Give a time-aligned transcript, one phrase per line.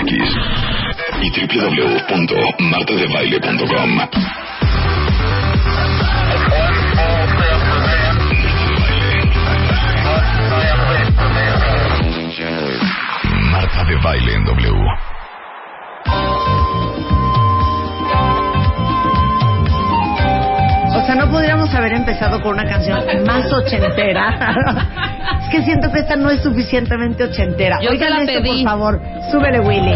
[0.00, 4.00] www.wradio.com.mx y www.martadebaile.com.
[13.52, 14.86] Marta de Baile en W.
[20.92, 24.54] O sea, no podríamos haber empezado con una canción más ochentera.
[25.42, 27.78] es que siento que esta no es suficientemente ochentera.
[27.80, 28.64] Yo te Oigan la esto, pedí.
[28.64, 29.00] por favor.
[29.28, 29.94] Súbele, Willy.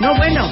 [0.00, 0.48] No, bueno.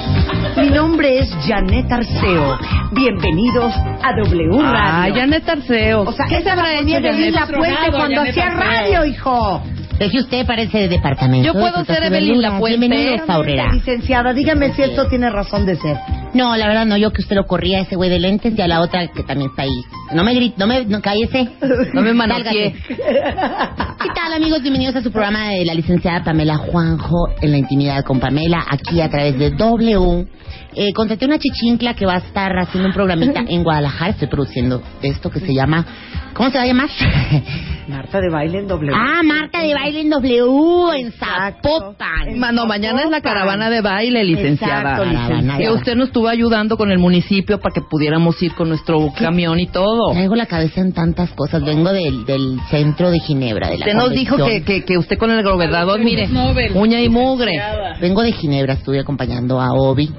[0.57, 2.57] Mi nombre es Janet Arceo.
[2.91, 4.63] Bienvenidos a W Radio.
[4.63, 6.01] Ah, Janet Arceo.
[6.01, 7.25] O sea, ¿qué esa se habrá la ponía de Janet?
[7.25, 9.63] Lila Puente cuando hacía radio, hijo.
[9.99, 11.45] Deje usted parece de departamento.
[11.45, 12.53] Yo puedo ser Evelyn verduras.
[12.53, 12.77] Lapuente.
[12.79, 13.71] Bienvenido, Saurera.
[13.71, 15.97] Licenciada, dígame si esto tiene razón de ser.
[16.33, 18.67] No, la verdad no, yo que usted lo corría ese güey de lentes y a
[18.67, 19.83] la otra que también está ahí.
[20.13, 21.47] No me grite, no me, no, cállese.
[21.93, 22.73] No me manoteé.
[22.87, 24.63] ¿Qué tal amigos?
[24.63, 28.99] Bienvenidos a su programa de la licenciada Pamela Juanjo en la intimidad con Pamela, aquí
[28.99, 30.27] a través de W.
[30.75, 34.11] Eh, contraté una chichincla que va a estar haciendo un programita en Guadalajara.
[34.11, 35.85] Estoy produciendo esto que se llama...
[36.33, 36.89] ¿Cómo se va a llamar?
[37.87, 38.91] Marta de baile en W.
[38.95, 41.11] ah, Marta de baile en W, en.
[41.11, 42.39] Zapopan.
[42.39, 44.93] Ma- No, mañana es la caravana de baile, licenciada.
[44.93, 45.57] Exacto, licenciada.
[45.59, 49.59] Que usted nos estuvo ayudando con el municipio para que pudiéramos ir con nuestro camión
[49.59, 50.11] y todo.
[50.13, 51.63] Traigo la cabeza en tantas cosas.
[51.63, 55.29] Vengo del, del centro de Ginebra, de la Usted nos dijo que, que usted con
[55.29, 56.27] el gobernador, mire,
[56.73, 57.61] uña y mugre.
[58.01, 60.11] Vengo de Ginebra, estuve acompañando a Obi.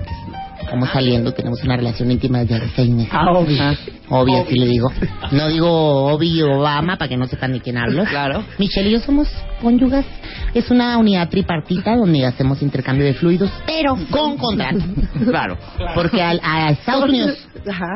[0.75, 3.13] Estamos saliendo, tenemos una relación íntima desde hace seis meses.
[3.13, 3.57] Ah, Obi.
[3.61, 3.75] Ah,
[4.09, 4.91] Obi, así le digo.
[5.31, 5.69] No digo
[6.13, 8.05] Obi y Obama para que no sepan de quién hablo.
[8.07, 8.43] Claro.
[8.59, 9.29] Michelle y yo somos
[9.63, 10.05] cónyugas.
[10.53, 14.81] Es una unidad tripartita donde hacemos intercambio de fluidos, pero con contrato.
[15.25, 15.57] Claro.
[15.95, 17.39] Porque al- a Estados Unidos,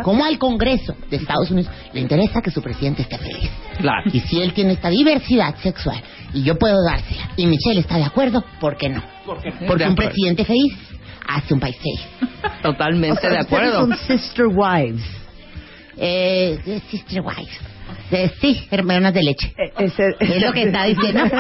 [0.05, 3.51] como al Congreso de Estados Unidos, le interesa que su presidente esté feliz.
[3.79, 4.09] Claro.
[4.13, 6.01] Y si él tiene esta diversidad sexual
[6.33, 9.03] y yo puedo dársela y Michelle está de acuerdo, ¿por qué no?
[9.27, 10.75] Porque De un presidente feliz
[11.29, 11.77] hace un país.
[12.63, 13.81] Totalmente O sea, de acuerdo.
[13.87, 15.05] Son sister wives.
[15.97, 17.59] Eh, sister wives.
[18.11, 19.53] Eh, sí, hermanas de leche.
[19.59, 21.23] Eh, ese- Es lo que está diciendo.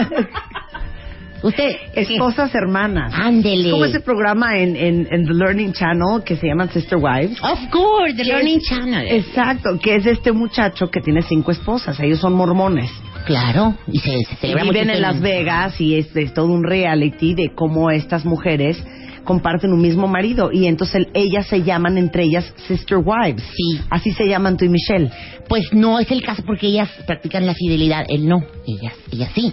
[1.40, 3.12] Usted, Esposas hermanas.
[3.14, 3.70] Ándele.
[3.70, 7.38] Como ese programa en, en, en The Learning Channel que se llama Sister Wives.
[7.40, 9.06] Of course, The Learning es- Channel.
[9.08, 11.98] Exacto, que es este muchacho que tiene cinco esposas.
[12.00, 12.90] Ellos son mormones.
[13.24, 16.46] Claro, y se, se Y celebra mucho viven en Las Vegas y es, es todo
[16.46, 18.82] un reality de cómo estas mujeres
[19.28, 20.50] comparten un mismo marido.
[20.50, 23.42] Y entonces el- ellas se llaman entre ellas Sister Wives.
[23.54, 23.78] Sí.
[23.90, 25.10] Así se llaman tú y Michelle.
[25.48, 29.52] Pues no es el caso porque ellas practican la fidelidad, él no, ellas, ellas sí.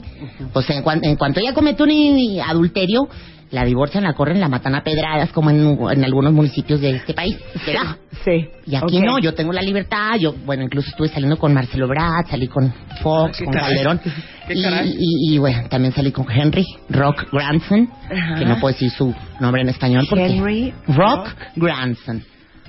[0.53, 3.07] O sea, en, cuan- en cuanto ella comete un adulterio,
[3.51, 7.13] la divorcian, la corren, la matan a pedradas, como en, en algunos municipios de este
[7.13, 7.37] país.
[7.65, 7.97] ¿verdad?
[8.25, 8.47] Sí.
[8.65, 9.03] Y aquí Ok.
[9.05, 12.73] no, yo tengo la libertad, yo, bueno, incluso estuve saliendo con Marcelo Brad, salí con
[13.03, 14.01] Fox, con Calderón.
[14.49, 18.35] Y, y- y, bueno, también salí con Henry Rock Grandson, Ajá.
[18.39, 20.25] que no puedo decir su nombre en español porque...
[20.25, 22.23] Henry Rock Grandson.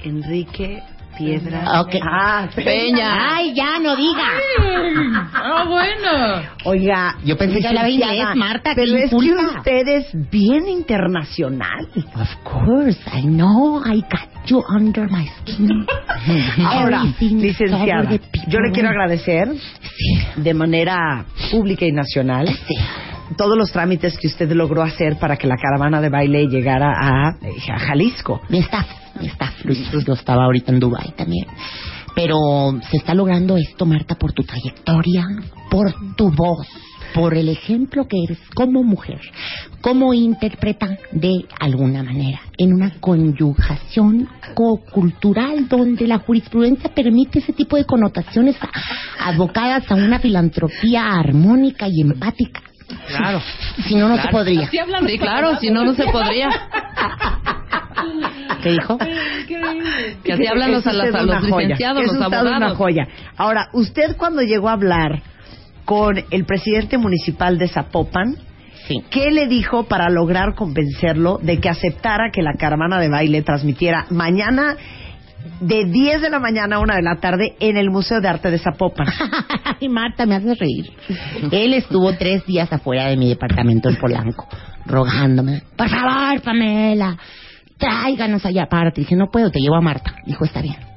[0.04, 0.82] Enrique
[1.16, 1.80] Piedra.
[1.80, 1.94] Ok.
[2.02, 3.34] Ah, Peña.
[3.36, 4.28] Ay, ya, no diga.
[5.32, 6.42] Ah, bueno.
[6.64, 11.88] Oiga, Yo pensé que licenciada, inglés, Marta, Pero es que usted es bien internacional.
[12.14, 15.86] Of course, I know, I got you under my skin.
[16.66, 18.18] Ahora, licenciada,
[18.48, 19.48] yo le quiero agradecer
[20.36, 22.74] de manera pública y nacional Sí.
[23.36, 27.28] todos los trámites que usted logró hacer para que la caravana de baile llegara a,
[27.28, 28.40] a Jalisco.
[28.48, 28.86] Mi staff,
[29.20, 31.46] mi staff, estaba ahorita en Dubai también.
[32.14, 32.36] Pero
[32.90, 35.26] se está logrando esto, Marta, por tu trayectoria,
[35.70, 36.66] por tu voz,
[37.14, 39.20] por el ejemplo que eres como mujer,
[39.80, 47.76] como interpreta de alguna manera, en una conyugación co-cultural donde la jurisprudencia permite ese tipo
[47.76, 48.56] de connotaciones
[49.18, 52.62] abocadas a una filantropía armónica y empática.
[53.08, 53.40] Claro.
[53.86, 54.68] Si no, no se podría.
[54.70, 56.48] Sí, claro, si no, no se podría.
[58.62, 58.98] ¿Qué dijo?
[60.24, 61.60] Que así hablan los, Es a, las- a los una joya.
[61.68, 62.78] licenciados, Es los usted una abogados.
[62.78, 63.08] joya.
[63.36, 65.22] Ahora, usted cuando llegó a hablar
[65.84, 68.36] con el presidente municipal de Zapopan,
[68.88, 69.02] Sí.
[69.10, 74.06] ¿qué le dijo para lograr convencerlo de que aceptara que la caravana de baile transmitiera
[74.10, 74.76] mañana
[75.60, 78.50] de 10 de la mañana a 1 de la tarde en el Museo de Arte
[78.50, 79.06] de Zapopan?
[79.80, 80.92] Ay, Marta, me hace reír.
[81.50, 84.48] Él estuvo tres días afuera de mi departamento en Polanco,
[84.84, 87.16] rogándome, por favor, Pamela,
[87.78, 88.66] tráiganos allá.
[88.66, 89.02] Párate.
[89.02, 90.14] Dije, no puedo, te llevo a Marta.
[90.24, 90.95] Dijo, está bien.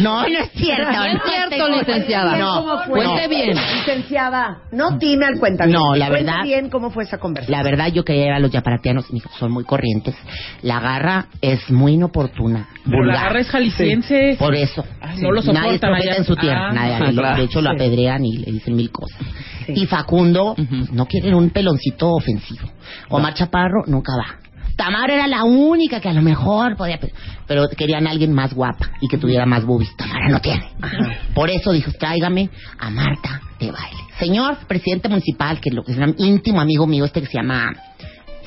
[0.00, 0.90] No, no es cierto.
[0.92, 2.36] No es cierto, licenciada.
[2.38, 2.82] No.
[2.88, 3.56] Cuente bien.
[3.56, 7.56] Licenciada, no time al cuenta No, la verdad- bien cómo fue esa conversación.
[7.58, 9.06] La verdad, yo quería ir a los yaparatianos
[9.38, 10.14] son muy corrientes.
[10.62, 12.68] La garra es muy inoportuna.
[12.84, 14.36] Pero la garra es jalisciense.
[14.38, 14.84] Por eso.
[15.00, 16.16] Ay, no lo Nadie soportan profeta allá.
[16.16, 16.68] en su tierra.
[16.68, 16.94] Ah, nadie.
[16.94, 17.36] ah, claro.
[17.38, 19.18] De hecho, lo apedrean y le dicen mil cosas.
[19.66, 19.72] Sí.
[19.76, 20.56] Y Facundo
[20.92, 22.68] no quiere un peloncito ofensivo.
[23.10, 24.36] Omar Chaparro nunca va.
[24.76, 26.98] Tamara era la única que a lo mejor podía...
[26.98, 27.12] pe-
[27.46, 29.94] Pero querían a alguien más guapa y que tuviera más boobies.
[29.96, 30.64] Tamara no tiene.
[31.34, 33.98] Por eso dijo, tráigame a Marta de baile.
[34.18, 37.34] Señor presidente municipal, que es lo que es un íntimo amigo mío, este que se
[37.38, 37.72] llama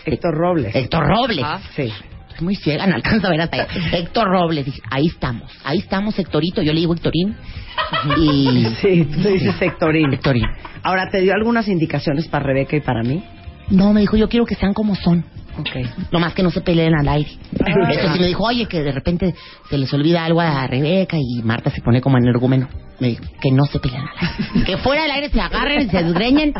[0.05, 0.75] Héctor Robles.
[0.75, 1.43] Héctor Robles.
[1.45, 1.59] Ah.
[1.75, 1.91] Sí.
[2.29, 3.67] Estoy muy ciega, no alcanzo a ver hasta allá.
[3.97, 7.35] Héctor Robles, dije, ahí estamos, ahí estamos, Héctorito, yo le digo Héctorín.
[8.17, 8.65] Y...
[8.81, 10.11] Sí, tú dices Héctorín.
[10.13, 10.45] Héctorín.
[10.83, 13.23] Ahora, ¿te dio algunas indicaciones para Rebeca y para mí?
[13.69, 15.23] No, me dijo, yo quiero que sean como son.
[15.59, 16.11] Ok.
[16.11, 17.29] Nomás que no se peleen al aire.
[17.59, 17.89] Ah.
[17.91, 19.35] Eso sí me dijo, oye, que de repente
[19.69, 22.67] se les olvida algo a Rebeca y Marta se pone como energúmeno.
[22.99, 24.65] Me dijo, que no se peleen al aire.
[24.65, 26.53] Que fuera del aire se agarren, se desgreñen,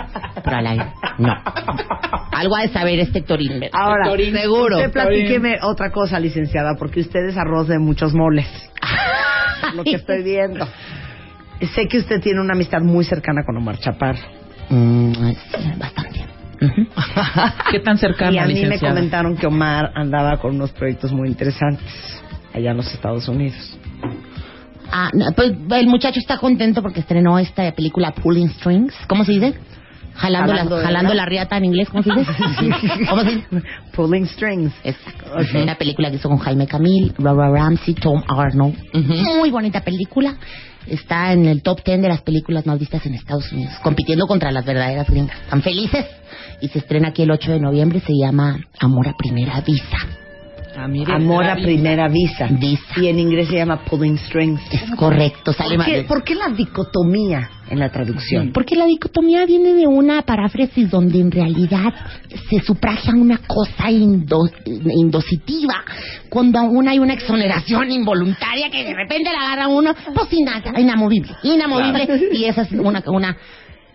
[0.44, 0.86] pero al aire,
[1.18, 1.34] no.
[2.34, 3.22] Algo ha de saber este.
[3.22, 3.70] ¿verdad?
[3.72, 4.78] Ahora, Seguro.
[4.78, 8.48] usted platíqueme otra cosa, licenciada, porque usted es arroz de muchos moles.
[9.74, 10.68] Lo que estoy viendo.
[11.74, 14.20] Sé que usted tiene una amistad muy cercana con Omar Chaparro.
[14.70, 16.25] Mm, sí, bastante.
[17.72, 18.94] ¿Qué tan cercano, y a mí me licenciada?
[18.96, 21.86] comentaron que Omar andaba con unos proyectos muy interesantes
[22.54, 23.78] allá en los Estados Unidos.
[24.92, 28.94] Ah, no, pues el muchacho está contento porque estrenó esta película Pulling Strings.
[29.08, 29.56] ¿Cómo se dice?
[30.14, 32.32] Jalando, Jalando la, jalando la- riata en inglés, ¿cómo se dice?
[33.10, 33.48] ¿Cómo se dice?
[33.94, 34.74] Pulling Strings.
[34.84, 35.26] Exacto.
[35.34, 35.62] Ok.
[35.64, 38.76] Una película que hizo con Jaime Camil, Robert Ramsey, Tom Arnold.
[38.94, 40.36] Muy bonita película.
[40.88, 44.52] Está en el top 10 de las películas más vistas en Estados Unidos, compitiendo contra
[44.52, 45.40] las verdaderas gringas.
[45.42, 46.06] Están felices.
[46.62, 48.00] Y se estrena aquí el 8 de noviembre.
[48.00, 49.98] Se llama Amor a Primera Vista.
[50.78, 51.14] Ah, mire.
[51.14, 52.48] Amor a primera vista.
[52.48, 53.00] Vista.
[53.02, 54.62] Y en inglés se llama Pulling Strings.
[54.72, 55.54] Es correcto.
[55.54, 58.52] Sale ¿Por qué, por qué la dicotomía en la traducción?
[58.52, 61.94] Porque la dicotomía viene de una paráfrasis donde en realidad
[62.50, 65.84] se sufragia una cosa indo- indositiva,
[66.30, 71.32] cuando aún hay una exoneración involuntaria que de repente la agarra uno, pues ina- inamovible,
[71.44, 73.38] inamovible, y esa es una, una,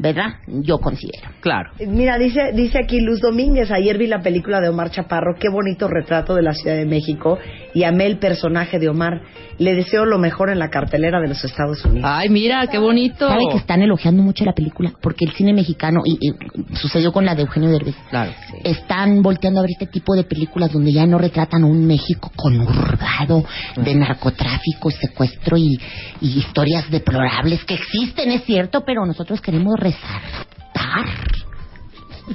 [0.00, 0.37] ¿verdad?
[0.47, 1.29] Yo considero.
[1.41, 1.70] Claro.
[1.87, 5.88] Mira, dice, dice aquí Luz Domínguez, ayer vi la película de Omar Chaparro, qué bonito
[5.88, 7.38] retrato de la Ciudad de México
[7.75, 9.20] y amé el personaje de Omar.
[9.61, 12.11] Le deseo lo mejor en la cartelera de los Estados Unidos.
[12.11, 13.29] Ay, mira, qué bonito.
[13.29, 14.91] ¿Sabe que están elogiando mucho la película?
[15.03, 18.33] Porque el cine mexicano, y, y sucedió con la de Eugenio Derbez, Claro.
[18.65, 23.45] están volteando a ver este tipo de películas donde ya no retratan un México conurbado
[23.77, 25.79] de narcotráfico, secuestro y,
[26.23, 31.05] y historias deplorables que existen, es cierto, pero nosotros queremos resaltar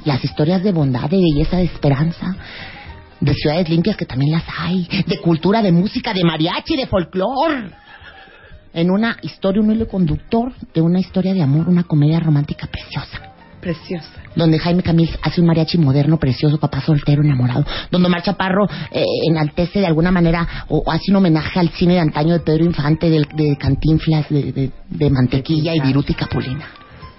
[0.04, 2.36] las historias de bondad, de belleza, de esperanza,
[3.20, 7.70] de ciudades limpias que también las hay, de cultura, de música, de mariachi, de folclor.
[8.74, 13.22] En una historia, un hilo conductor de una historia de amor, una comedia romántica preciosa
[13.60, 14.10] Preciosa.
[14.36, 19.02] donde Jaime Camil hace un mariachi moderno, precioso, papá soltero, enamorado, donde Omar Chaparro eh,
[19.28, 22.64] enaltece de alguna manera o, o hace un homenaje al cine de antaño de Pedro
[22.64, 26.66] Infante, de, Cantinflas, de, de- de Mantequilla y Viruta y Capulina.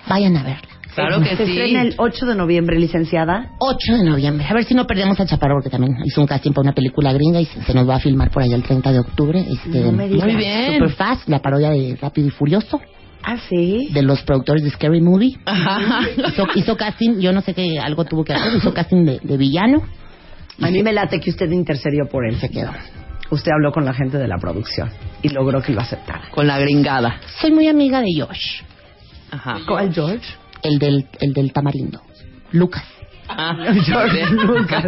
[0.08, 0.77] Vayan a verla.
[1.06, 1.52] Claro que Se sí.
[1.52, 3.52] estrena el 8 de noviembre, licenciada.
[3.60, 4.46] 8 de noviembre.
[4.50, 7.14] A ver si no perdemos a Chaparro, porque también hizo un casting para una película
[7.14, 9.40] gringa y se, se nos va a filmar por allá el 30 de octubre.
[9.50, 10.26] Este, No me digas.
[10.26, 10.74] Muy bien.
[10.74, 12.82] Super Fast, la parodia de Rápido y Furioso,
[13.24, 13.90] Ah, sí.
[13.92, 15.38] de los productores de Scary Movie.
[15.46, 16.02] Ajá.
[16.30, 19.38] Hizo, hizo casting, yo no sé qué, algo tuvo que hacer, hizo casting de, de
[19.38, 19.82] villano.
[20.62, 22.38] A mí me late que usted intercedió por él.
[22.40, 22.72] Se quedó.
[23.30, 24.90] Usted habló con la gente de la producción
[25.22, 26.30] y logró que lo aceptara.
[26.32, 27.20] Con la gringada.
[27.42, 28.62] Soy muy amiga de Josh,
[29.30, 29.58] Ajá.
[29.68, 30.26] ¿Cuál George?
[30.68, 32.02] El del, el del tamarindo,
[32.52, 32.84] Lucas.
[33.30, 33.56] Ah,
[33.86, 34.26] George.
[34.32, 34.86] Lucas.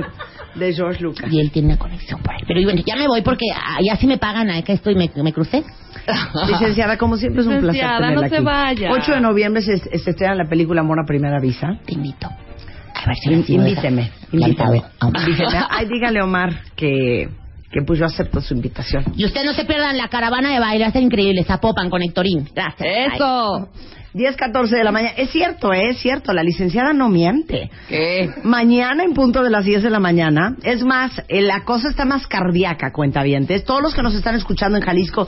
[0.55, 1.31] De George Lucas.
[1.31, 2.41] Y él tiene una conexión por ahí.
[2.47, 3.45] Pero bueno, ya me voy porque
[3.85, 4.63] ya sí me pagan, ¿eh?
[4.63, 5.63] que estoy, me, me crucé.
[6.47, 8.43] Licenciada, como siempre es un placer Licenciada, tenerla no se aquí.
[8.45, 8.91] vaya.
[8.91, 11.67] 8 de noviembre se, se estrena la película Amor a Primera Vista.
[11.85, 12.27] Te invito.
[12.27, 14.81] A ver si In- invíteme, invíteme.
[15.69, 17.29] Ay, dígale Omar que,
[17.71, 19.05] que pues yo acepto su invitación.
[19.15, 21.43] Y ustedes no se pierdan la caravana de baile, va a ser increíble.
[21.43, 22.49] Zapopan con Hectorín.
[22.55, 23.13] Gracias.
[23.13, 23.69] Eso.
[24.13, 25.13] 10.14 de la mañana.
[25.17, 25.89] Es cierto, ¿eh?
[25.89, 26.33] es cierto.
[26.33, 27.69] La licenciada no miente.
[27.87, 28.29] ¿Qué?
[28.43, 30.55] Mañana en punto de las 10 de la mañana.
[30.63, 33.23] Es más, eh, la cosa está más cardíaca, cuenta
[33.65, 35.27] Todos los que nos están escuchando en Jalisco,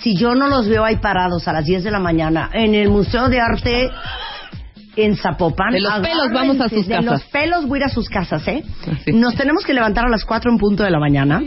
[0.00, 2.88] si yo no los veo ahí parados a las 10 de la mañana en el
[2.88, 3.90] Museo de Arte
[4.96, 5.72] en Zapopan.
[5.72, 7.04] De los pelos vamos a sus de casas.
[7.04, 8.62] los pelos voy a ir a sus casas, ¿eh?
[9.06, 11.42] Nos tenemos que levantar a las 4 en punto de la mañana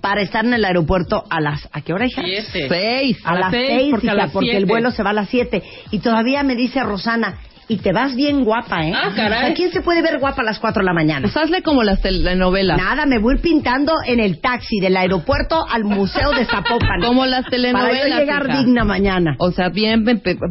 [0.00, 1.68] para estar en el aeropuerto a las...
[1.72, 2.22] ¿A qué hora, hija?
[2.22, 2.68] Siete.
[2.68, 3.18] Seis.
[3.24, 5.62] A, las seis, porque a hija, las porque el vuelo se va a las siete.
[5.90, 7.38] Y todavía me dice Rosana,
[7.70, 8.92] y te vas bien guapa, ¿eh?
[8.94, 9.52] Ah, caray.
[9.52, 11.22] ¿A quién se puede ver guapa a las cuatro de la mañana?
[11.22, 12.76] Pues hazle como las telenovelas.
[12.76, 17.00] Nada, me voy pintando en el taxi del aeropuerto al museo de Zapopan.
[17.06, 18.08] Como las Para telenovelas.
[18.08, 18.58] yo llegar hija.
[18.58, 19.36] digna mañana.
[19.38, 20.04] O sea, bien,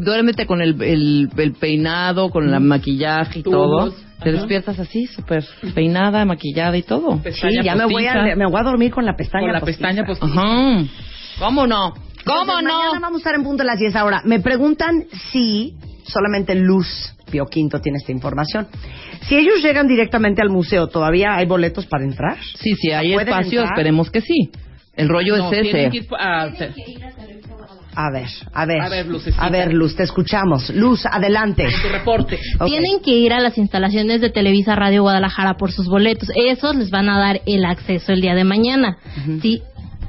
[0.06, 3.92] duérmete con el, el, el peinado, con el maquillaje y todo.
[3.92, 4.32] Te ajá.
[4.40, 5.44] despiertas así, súper
[5.76, 7.22] peinada, maquillada y todo.
[7.32, 9.88] Sí, ya me voy, a, me voy a dormir con la pestaña Con la postiza.
[9.88, 10.34] pestaña postiza.
[10.42, 10.84] Ajá.
[11.40, 11.94] ¿Cómo no?
[12.26, 13.02] ¿Cómo Entonces, Mañana no?
[13.02, 14.22] vamos a estar en punto de las 10 ahora.
[14.26, 15.74] Me preguntan si
[16.10, 18.68] solamente Luz Pio Quinto tiene esta información.
[19.22, 22.38] Si ellos llegan directamente al museo, ¿todavía hay boletos para entrar?
[22.58, 23.78] Sí, sí, hay ¿Pueden espacio, entrar?
[23.78, 24.50] esperemos que sí.
[24.96, 26.08] El rollo No, es tienen que ese.
[26.08, 26.50] ir a-
[27.96, 28.82] A ver, a ver.
[28.82, 29.44] A ver, Lucecita.
[29.44, 30.70] A ver, Luz, te escuchamos.
[30.70, 31.66] Luz, adelante.
[31.82, 32.40] tu reporte.
[32.60, 32.68] Ok.
[32.68, 36.30] Tienen que ir a las instalaciones de Televisa Radio Guadalajara por sus boletos.
[36.36, 38.98] Esos les van a dar el acceso el día de mañana.
[39.42, 39.62] Si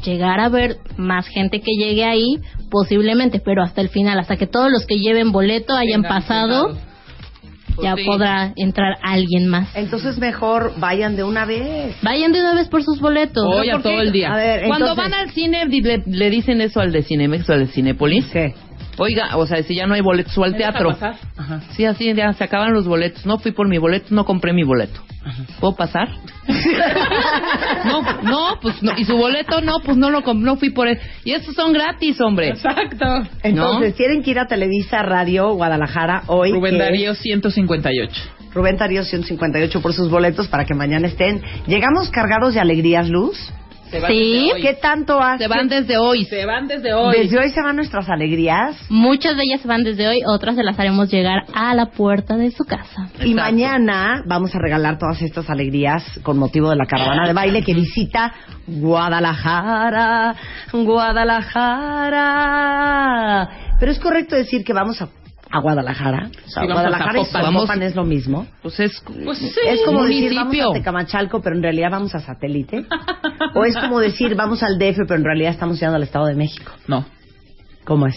[0.04, 2.38] llegar a ver más gente que llegue ahí,
[2.70, 6.90] posiblemente, pero hasta el final, hasta que todos los que lleven boleto hayan pasado, sentados.
[7.82, 8.10] ya Pues sí.
[8.10, 9.74] podrá entrar alguien más.
[9.74, 11.96] Entonces mejor vayan de una vez.
[12.02, 13.44] Vayan de una vez por sus boletos.
[13.46, 13.88] Hoy a ¿Por qué?
[13.90, 14.32] todo el día.
[14.32, 17.48] A ver, Cuando entonces- van al cine, di- le, le dicen eso al de Cinemex
[17.48, 18.26] o al de Cinépolis.
[18.32, 18.54] ¿Qué?
[19.02, 20.90] Oiga, o sea, si ya no hay boletos o al ¿Me deja teatro.
[20.90, 21.14] pasar?
[21.34, 21.62] Ajá.
[21.70, 23.24] Sí, así ya se acaban los boletos.
[23.24, 25.00] No fui por mi boleto, no compré mi boleto.
[25.58, 26.08] ¿Puedo pasar?
[27.86, 28.92] no, no, pues no.
[28.98, 30.98] Y su boleto, no, pues no lo no fui por él.
[31.24, 32.50] Y esos son gratis, hombre.
[32.50, 33.22] Exacto.
[33.42, 36.52] Entonces, tienen que ir a Televisa Radio Guadalajara hoy.
[36.52, 38.10] Rubén Darío 158.
[38.12, 41.40] es Rubén Darío 158 por sus boletos para que mañana estén.
[41.66, 43.50] ¿Llegamos cargados de alegrías, Luz?
[43.90, 44.18] Se van Sí.
[44.18, 44.62] desde hoy.
[44.62, 45.44] ¿Qué tanto hace?
[45.44, 46.24] Se van desde hoy.
[46.24, 47.16] Se van desde hoy.
[47.18, 48.76] Desde hoy se van nuestras alegrías.
[48.88, 52.36] Muchas de ellas se van desde hoy, otras se las haremos llegar a la puerta
[52.36, 53.08] de su casa.
[53.20, 53.34] Y Exacto.
[53.34, 57.74] mañana vamos a regalar todas estas alegrías con motivo de la caravana de baile que
[57.74, 58.32] visita
[58.66, 60.34] Guadalajara,
[62.20, 63.48] Guadalajara.
[63.78, 65.08] Pero es correcto decir que vamos a,
[65.50, 66.28] a Guadalajara.
[66.28, 67.82] O sea, Sí, vamos a Guadalajara y Zapopan.
[67.82, 68.46] Es lo mismo.
[68.62, 69.50] Pues es, Pues sí.
[69.66, 70.64] es como decir municipio.
[70.64, 72.84] vamos a Tecamachalco, pero en realidad vamos a Satélite.
[73.54, 76.34] o es como decir vamos al DF, pero en realidad estamos llegando al Estado de
[76.36, 76.72] México.
[76.86, 77.04] No,
[77.84, 78.16] ¿Cómo es?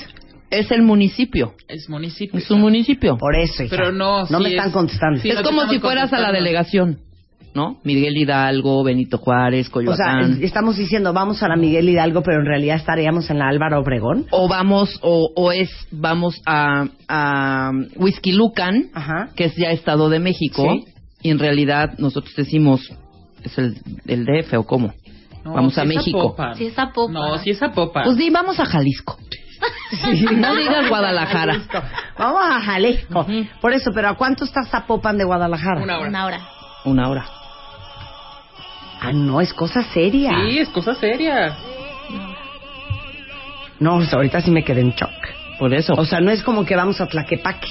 [0.49, 1.55] es el municipio.
[1.67, 2.37] es municipio.
[2.39, 3.17] Es un municipio.
[3.17, 3.75] Por eso, hija.
[3.75, 5.19] Pero no, No sí me están es- contestando.
[5.19, 6.99] sí, es no como si fueras a la delegación,
[7.55, 7.77] ¿no?
[7.83, 10.33] Miguel Hidalgo, Benito Juárez, O sea, Coyoacán.
[10.33, 13.79] es- estamos diciendo vamos a la Miguel Hidalgo, pero en realidad estaríamos en la Álvaro
[13.79, 14.25] Obregón.
[14.31, 19.29] o vamos, o, o es, vamos a, a Whisky Lucan, Ajá.
[19.35, 20.85] que es ya Estado de México, Sí.
[21.21, 22.81] y en realidad nosotros decimos,
[23.43, 24.93] es el, el DF o cómo.
[25.45, 26.35] No, vamos sí a México.
[26.57, 27.13] Sí es Zapopan.
[27.13, 28.05] No, sí es Zapopan.
[28.05, 29.17] Pues di, vamos a Jalisco.
[30.35, 31.53] No digas Guadalajara.
[31.53, 31.81] Jalisco.
[32.17, 33.25] Vamos a Jalisco.
[33.61, 35.81] Por eso, pero ¿a cuánto está Zapopan de Guadalajara?
[35.83, 36.09] Una hora.
[36.09, 36.39] Una hora.
[36.85, 37.25] Una hora.
[39.03, 40.31] Ah, no, es cosa seria.
[40.47, 41.55] Sí, es cosa seria.
[43.79, 45.11] No, o sea, ahorita sí me quedé en shock.
[45.59, 45.93] Por eso.
[45.97, 47.67] O sea, no es como que vamos a Tlaquepaque.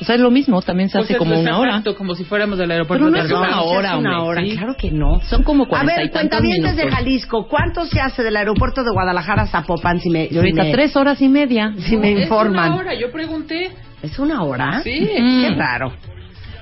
[0.00, 1.70] O sea, es lo mismo, también se Pues hace es- como es una hora.
[1.70, 4.52] exacto, como si fuéramos del aeropuerto Pero no de es una hora, una hora, sí.
[4.56, 5.20] claro que no.
[5.22, 6.88] Son como A cuarenta ver, cuentavientes de.
[6.88, 10.68] Jalisco, ¿cuánto se hace del aeropuerto de Guadalajara a Zapopan si me, Y ahorita si
[10.68, 11.72] me- tres horas y media.
[11.78, 12.70] si me Es informan?
[12.72, 13.72] una hora, yo pregunté.
[14.00, 14.80] ¿Es una hora?
[14.84, 15.00] Sí.
[15.12, 15.58] Qué Mm.
[15.58, 15.92] raro.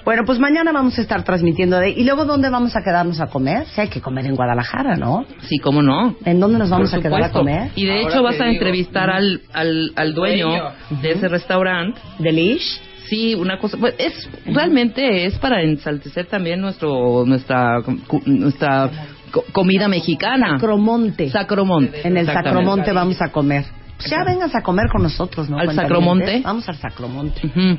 [0.06, 1.90] Bueno, pues mañana vamos a estar transmitiendo de...
[1.90, 3.66] ¿Y luego dónde vamos a quedarnos a comer?
[3.75, 5.26] Sí, hay que comer en Guadalajara, ¿no?
[5.42, 6.14] Sí, cómo no.
[6.25, 7.72] ¿En dónde nos vamos Por a quedar a comer?
[7.75, 8.52] Y de Ahora hecho vas a digo.
[8.54, 11.02] entrevistar al, al, al dueño Dueño.
[11.02, 12.00] de ese restaurante.
[12.20, 12.80] ¿Delish?
[13.08, 17.80] Sí, una cosa, pues es realmente es para ensaltecer también nuestro nuestra
[18.26, 18.88] nuestra
[19.32, 20.50] co- comida mexicana.
[20.58, 21.30] Sacromonte.
[21.30, 22.06] Sacromonte.
[22.06, 22.26] En el.
[22.26, 23.64] Sacromonte vamos a comer.
[23.96, 25.58] Pues ya vengas a comer con nosotros, ¿no?
[25.58, 25.72] ¿Al?
[25.75, 26.42] Sacromonte?
[26.44, 27.46] Vamos al Sacromonte.
[27.46, 27.78] Ujú.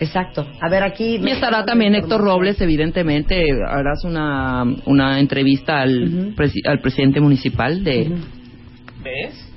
[0.00, 0.46] Exacto.
[0.60, 1.16] A ver, aquí...
[1.22, 3.46] Y estará también Héctor Robles, evidentemente.
[3.68, 8.10] Harás una, una entrevista al, presi- al presidente municipal de.
[9.02, 9.48] ¿Ves?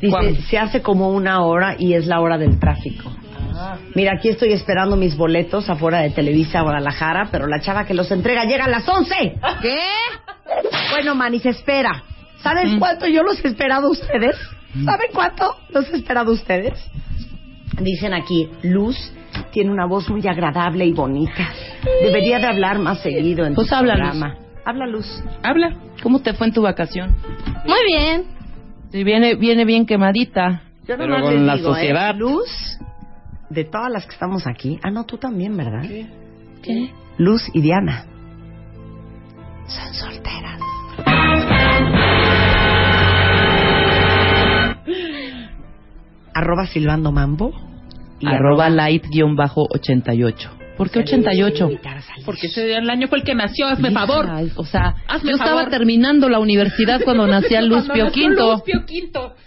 [0.00, 3.10] Dice, se hace como una hora y es la hora del tráfico.
[3.94, 8.10] Mira, aquí estoy esperando mis boletos afuera de Televisa Guadalajara, pero la chava que los
[8.10, 9.14] entrega llega a las 11.
[9.62, 9.78] ¿Qué?
[10.90, 12.02] Bueno, Mani, se espera.
[12.42, 12.78] ¿Saben Mm.
[12.78, 14.36] cuánto yo los he esperado a ustedes?
[14.84, 16.74] ¿Saben cuánto los he esperado a ustedes?
[17.80, 18.96] Dicen aquí, Luz
[19.52, 21.48] tiene una voz muy agradable y bonita.
[22.02, 24.36] Debería de hablar más seguido en Pues tu habla, programa.
[24.64, 25.22] Habla, Luz.
[25.42, 25.76] Habla.
[26.02, 27.14] ¿Cómo te fue en tu vacación?
[27.64, 28.24] Muy bien.
[28.90, 30.62] Sí, viene, viene bien quemadita.
[30.86, 31.74] Yo pero con la digo, ¿eh?
[31.74, 32.14] sociedad.
[32.14, 32.78] Luz
[33.50, 35.82] de todas las que estamos aquí, ah, no, tú también, ¿verdad?
[36.62, 36.90] ¿Qué?
[37.18, 38.06] Luz y Diana
[39.68, 40.60] son solteras.
[46.34, 47.52] Arroba silbando mambo.
[48.20, 50.50] Y Arroba light-88.
[50.76, 51.70] ¿Por qué 88?
[52.26, 54.28] Porque ese el año fue el que nació, hazme favor.
[54.30, 55.70] Ay, O sea, Hazme yo estaba favor.
[55.70, 57.62] terminando la universidad cuando nacía.
[57.62, 58.62] Luz Pio Quinto.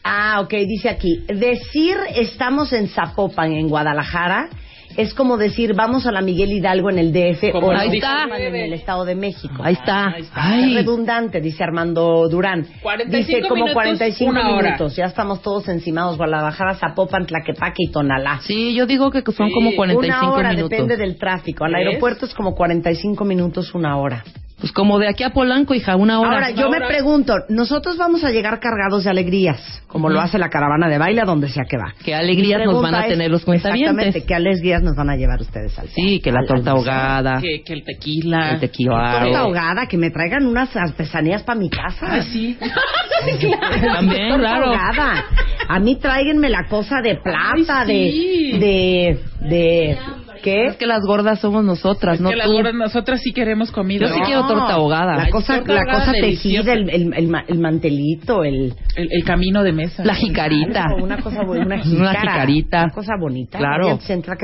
[0.03, 1.23] Ah, ok, dice aquí.
[1.27, 4.49] Decir estamos en Zapopan, en Guadalajara,
[4.97, 7.95] es como decir vamos a la Miguel Hidalgo en el DF Como o ahí en
[7.95, 8.23] está.
[8.37, 9.55] En el Estado de México.
[9.63, 10.07] Ahí está.
[10.07, 10.57] Ahí está.
[10.57, 12.65] Es Ay, redundante, dice Armando Durán.
[12.81, 14.63] 45 dice como minutos, 45 una hora.
[14.63, 14.95] minutos.
[14.95, 16.17] Ya estamos todos encimados.
[16.17, 18.39] Guadalajara, Zapopan, Tlaquepaque y Tonalá.
[18.43, 20.69] sí, yo digo que son Sí, como 45 una hora minutos.
[20.69, 21.65] depende del tráfico.
[21.65, 24.23] Al aeropuerto es como 45 minutos, una hora.
[24.59, 26.31] Pues como de aquí a Polanco, hija, una hora.
[26.33, 30.49] Ahora, yo me pregunto, nosotros vamos a llegar cargados de alegrías, como lo hace la
[30.49, 31.93] caravana de baile a donde sea que va.
[32.03, 34.25] ¿Qué alegrías nos van a es, tener los Exactamente, cuentavientes?
[34.25, 37.71] ¿qué alegrías nos van a llevar ustedes al Sí, que la torta ahogada, Que, que
[37.73, 38.51] el tequila.
[38.51, 39.19] el tequila.
[39.21, 42.05] Torta ahogada, que me traigan unas artesanías para mi casa.
[42.07, 42.57] Ah, sí.
[43.93, 44.65] También, Torta claro.
[44.67, 45.25] ahogada.
[45.69, 48.57] A mí tráiganme la cosa de plata, Ay, sí.
[48.59, 49.97] de, de, de,
[50.41, 50.65] ¿qué?
[50.67, 52.53] Es que las gordas somos nosotras, Es no que las tú.
[52.53, 54.07] gordas, nosotras sí queremos comida.
[54.07, 54.25] Yo sí ¿no?
[54.25, 55.15] quiero torta ahogada.
[55.17, 58.73] La cosa, torta la cosa tejida, el, el, el ma- el mantelito, el...
[58.95, 60.03] El, el camino de mesa.
[60.03, 60.85] La jicarita.
[61.01, 62.83] Una cosa una Una jicarita.
[62.83, 63.57] Una cosa bonita.
[63.57, 63.99] Claro.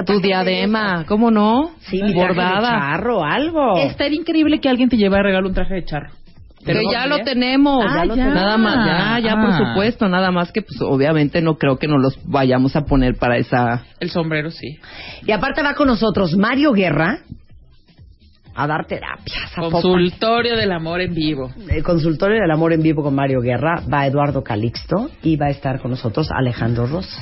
[0.05, 1.05] Tu diadema.
[1.07, 1.71] ¿cómo no?
[1.79, 2.69] Sí, bordada.
[2.79, 3.77] charro, algo.
[3.77, 6.09] Estaría increíble que alguien te llevara a regalo un traje de charro.
[6.65, 7.85] Que Pero ya no, lo tenemos.
[7.87, 8.15] Ah, ya.
[8.27, 9.57] Nada más, ya, ya por Ah.
[9.59, 13.37] supuesto, nada más que pues obviamente no creo que nos los vayamos a poner para
[13.37, 14.79] esa El sombrero, sí.
[15.27, 17.19] Y aparte va con nosotros Mario Guerra
[18.55, 19.51] a dar terapias.
[19.55, 19.81] a Popa.
[19.81, 21.51] Consultorio del amor en vivo.
[21.69, 25.49] El consultorio del amor en vivo con Mario Guerra va Eduardo Calixto y va a
[25.49, 27.19] estar con nosotros Alejandro Rosas.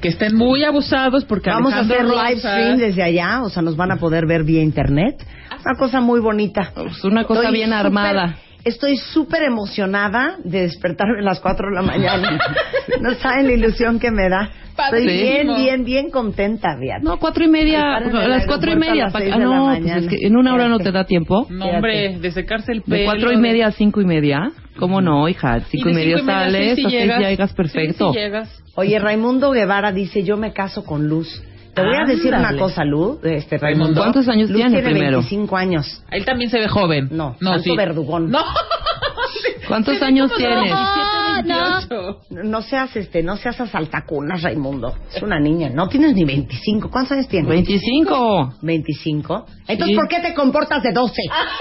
[0.00, 3.62] Que estén muy abusados porque Vamos a Alejandro hacer live stream desde allá, o sea,
[3.62, 5.16] nos van a poder ver vía internet.
[5.64, 6.70] Una cosa muy bonita.
[6.74, 8.36] pues, una cosa Estoy bien súper- armada.
[8.64, 12.38] Estoy súper emocionada de despertarme a las 4 de la mañana.
[13.00, 14.50] no saben la ilusión que me da.
[14.84, 17.02] Estoy bien, bien, bien contenta, Beat.
[17.02, 19.06] No, cuatro y media, a las cuatro y a media.
[19.12, 21.46] ah, no, pues es que en una hora no te da tiempo.
[21.50, 22.96] No, hombre, de secarse el pelo.
[22.96, 24.52] De cuatro y media a cinco y media.
[24.78, 25.60] ¿Cómo no, hija?
[25.68, 27.20] Cinco y, de media cinco y media a sales, a sí seis llegas.
[27.20, 28.12] ya llegas Sí, perfecto.
[28.12, 28.62] sí llegas.
[28.76, 31.42] Oye, Raimundo Guevara dice, yo me caso con Luz.
[31.74, 33.18] Te voy a decir una cosa, Luz.
[33.24, 34.00] Este, Raimundo.
[34.00, 35.18] ¿Cuántos años Luz tiene tiene primero?
[35.18, 36.02] 25 años.
[36.10, 37.08] Él también se ve joven.
[37.10, 37.76] No, no tanto sí.
[37.76, 38.30] verdugón.
[38.30, 38.40] No.
[39.68, 40.64] ¿Cuántos años tienes?
[40.64, 42.20] 17, No, 28.
[42.44, 44.94] No seas, este, no seas asaltacunas, Raimundo.
[45.14, 45.68] Es una niña.
[45.70, 46.90] No tienes ni 25.
[46.90, 47.48] ¿Cuántos años tienes?
[47.48, 48.54] 25.
[48.62, 49.46] 25.
[49.68, 49.94] Entonces, Sí.
[49.94, 51.14] ¿por qué te comportas de 12?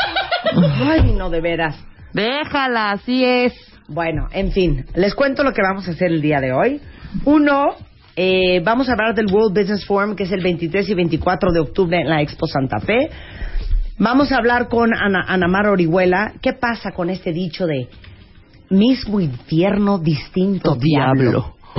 [0.89, 1.75] Ay, no, de veras.
[2.13, 3.53] Déjala, así es.
[3.89, 6.81] Bueno, en fin, les cuento lo que vamos a hacer el día de hoy.
[7.25, 7.75] Uno,
[8.19, 11.59] eh, vamos a hablar del World Business Forum, que es el 23 y 24 de
[11.59, 13.09] octubre en la Expo Santa Fe.
[13.99, 16.33] Vamos a hablar con Ana, Ana Mar Orihuela.
[16.41, 17.87] ¿Qué pasa con este dicho de
[18.69, 21.55] mismo infierno, distinto diablo?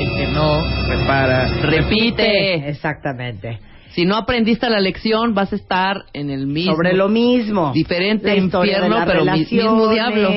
[0.00, 1.48] El que no repara.
[1.62, 2.68] Repite.
[2.68, 3.58] Exactamente.
[3.90, 6.72] Si no aprendiste la lección, vas a estar en el mismo.
[6.74, 7.72] Sobre lo mismo.
[7.72, 10.30] Diferente infierno, pero mi- mismo diablo.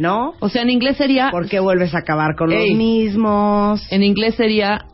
[0.00, 0.32] ¿No?
[0.40, 1.30] O sea, en inglés sería.
[1.30, 2.70] ¿Por qué vuelves a acabar con Ey.
[2.70, 3.86] los mismos?
[3.92, 4.86] En inglés sería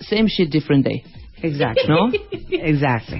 [0.00, 1.04] same shit, different day.
[1.40, 1.82] Exacto.
[1.86, 2.10] ¿No?
[2.50, 3.14] Exacto.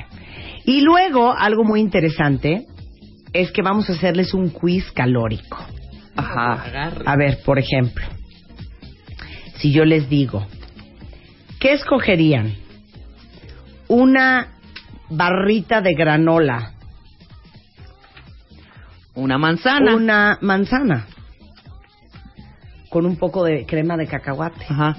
[0.65, 2.67] Y luego, algo muy interesante
[3.33, 5.57] es que vamos a hacerles un quiz calórico.
[6.17, 6.91] Ajá.
[7.07, 8.05] A ver, por ejemplo,
[9.59, 10.45] si yo les digo,
[11.61, 12.57] ¿qué escogerían?
[13.87, 14.49] ¿Una
[15.09, 16.73] barrita de granola?
[19.15, 19.95] Una manzana.
[19.95, 21.07] ¿Una manzana?
[22.91, 24.67] Con un poco de crema de cacahuate.
[24.69, 24.97] Ajá.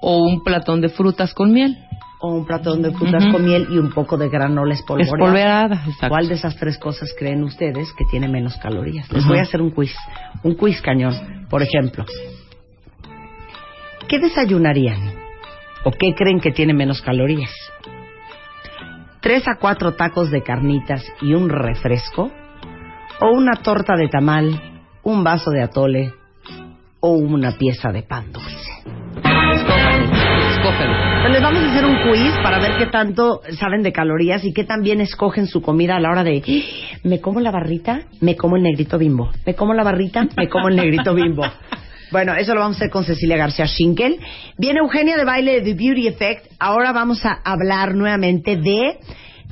[0.00, 1.78] O un platón de frutas con miel.
[2.20, 5.14] O un platón de frutas con miel y un poco de granola espolvoreada.
[5.14, 6.08] Espolvoreada, exacto.
[6.08, 9.10] ¿Cuál de esas tres cosas creen ustedes que tiene menos calorías?
[9.12, 9.94] Les voy a hacer un quiz.
[10.42, 11.46] Un quiz cañón.
[11.48, 12.04] Por ejemplo,
[14.08, 15.14] ¿qué desayunarían?
[15.84, 17.52] ¿O qué creen que tiene menos calorías?
[19.20, 22.32] ¿Tres a cuatro tacos de carnitas y un refresco?
[23.20, 26.17] ¿O una torta de tamal, un vaso de atole
[27.00, 28.70] o una pieza de pan dulce?
[30.50, 31.28] Escógelo.
[31.30, 34.64] Les vamos a hacer un quiz para ver qué tanto saben de calorías y qué
[34.64, 38.36] tan bien escogen su comida a la hora de "Ah, me como la barrita, me
[38.36, 41.44] como el negrito bimbo, me como la barrita, me como el negrito bimbo.
[42.10, 44.18] Bueno, eso lo vamos a hacer con Cecilia García Schinkel.
[44.56, 46.46] Viene Eugenia de baile de The Beauty Effect.
[46.58, 48.98] Ahora vamos a hablar nuevamente de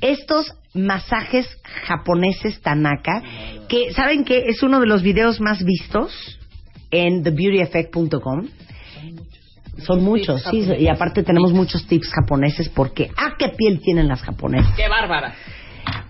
[0.00, 1.46] estos masajes
[1.86, 3.22] japoneses Tanaka,
[3.68, 6.38] que saben que es uno de los videos más vistos
[6.90, 8.46] en thebeautyeffect.com.
[9.78, 14.22] Son muchos, sí, y aparte tenemos muchos tips japoneses porque ¿a qué piel tienen las
[14.22, 14.74] japonesas?
[14.74, 15.34] ¡Qué bárbara!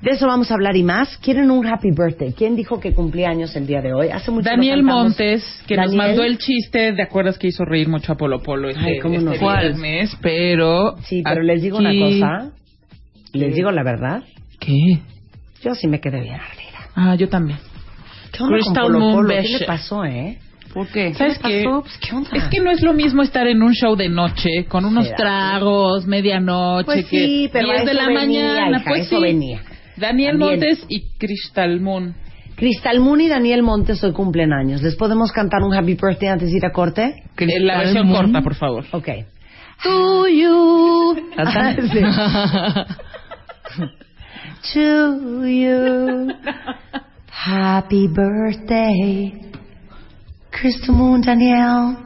[0.03, 1.17] De eso vamos a hablar y más.
[1.19, 2.33] ¿Quieren un happy birthday?
[2.33, 4.09] ¿Quién dijo que cumplía años el día de hoy?
[4.09, 4.83] Hace mucho Daniel.
[4.83, 8.69] Montes, que nos mandó el chiste, ¿te acuerdas que hizo reír mucho a Polo Polo
[8.69, 10.17] este, Ay, cómo este.
[10.23, 10.97] Pero...
[11.03, 12.53] Sí, pero les digo una cosa.
[13.33, 14.23] Les digo la verdad.
[14.61, 15.01] ¿Qué?
[15.63, 16.91] Yo sí me quedé bien ardida.
[16.95, 17.59] Ah, yo también.
[18.33, 19.29] ¿Qué onda con Polo?
[19.29, 20.39] ¿Qué le pasó, eh?
[20.77, 21.15] ¿Por qué?
[21.15, 21.81] ¿Sabes ¿Qué pasó?
[21.81, 22.29] Pues, ¿qué onda?
[22.35, 25.17] Es que no es lo mismo estar en un show de noche con unos Será.
[25.17, 29.17] tragos, medianoche, Pues que sí, pero a 10 de la venía, mañana, hija, pues eso
[29.17, 29.23] sí.
[29.23, 29.63] venía.
[29.97, 30.61] Daniel También.
[30.61, 32.15] Montes y Crystal Moon.
[32.57, 34.83] Cristal Moon y Daniel Montes hoy cumplen años.
[34.83, 37.23] ¿Les podemos cantar un happy birthday antes de ir a corte?
[37.39, 38.85] La versión corta, por favor.
[38.93, 39.09] Ok.
[39.83, 41.17] To you.
[44.75, 46.35] to you.
[47.31, 49.33] Happy birthday,
[50.59, 52.03] Crystal Moon Danielle.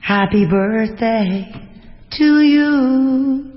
[0.00, 1.44] Happy birthday
[2.12, 3.52] to you.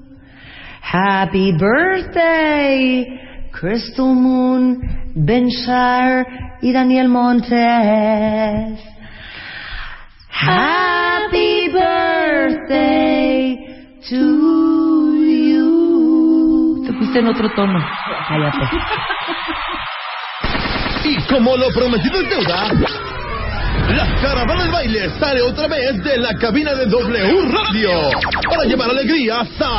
[0.82, 3.06] Happy birthday,
[3.54, 6.26] Crystal Moon, Benshire
[6.62, 8.80] y Daniel Montes.
[10.28, 13.56] Happy birthday
[14.10, 16.84] to you.
[16.86, 17.80] Te fuiste en otro tono.
[18.28, 18.68] Cállate.
[21.06, 23.19] Y como lo prometido es deuda,
[23.96, 27.92] la caravana del baile sale otra vez de la cabina de W Radio
[28.50, 29.70] para llevar alegría hasta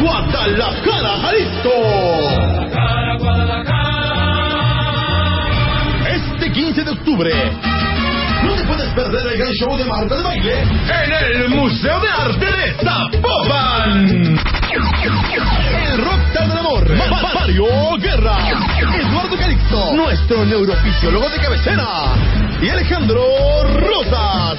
[0.00, 1.70] Guadalajara, Jalisco.
[6.14, 7.32] Este 15 de octubre,
[8.66, 12.74] puedes perder el gran show de Marta de Baile en el Museo de Arte de
[12.84, 14.38] Zapopan.
[15.92, 17.64] El Rockstar del Amor, Ma- Mario
[18.00, 18.36] Guerra,
[19.00, 21.86] Eduardo Calixto, nuestro neurofisiólogo de cabecera,
[22.60, 23.22] y Alejandro
[23.74, 24.58] Rosas,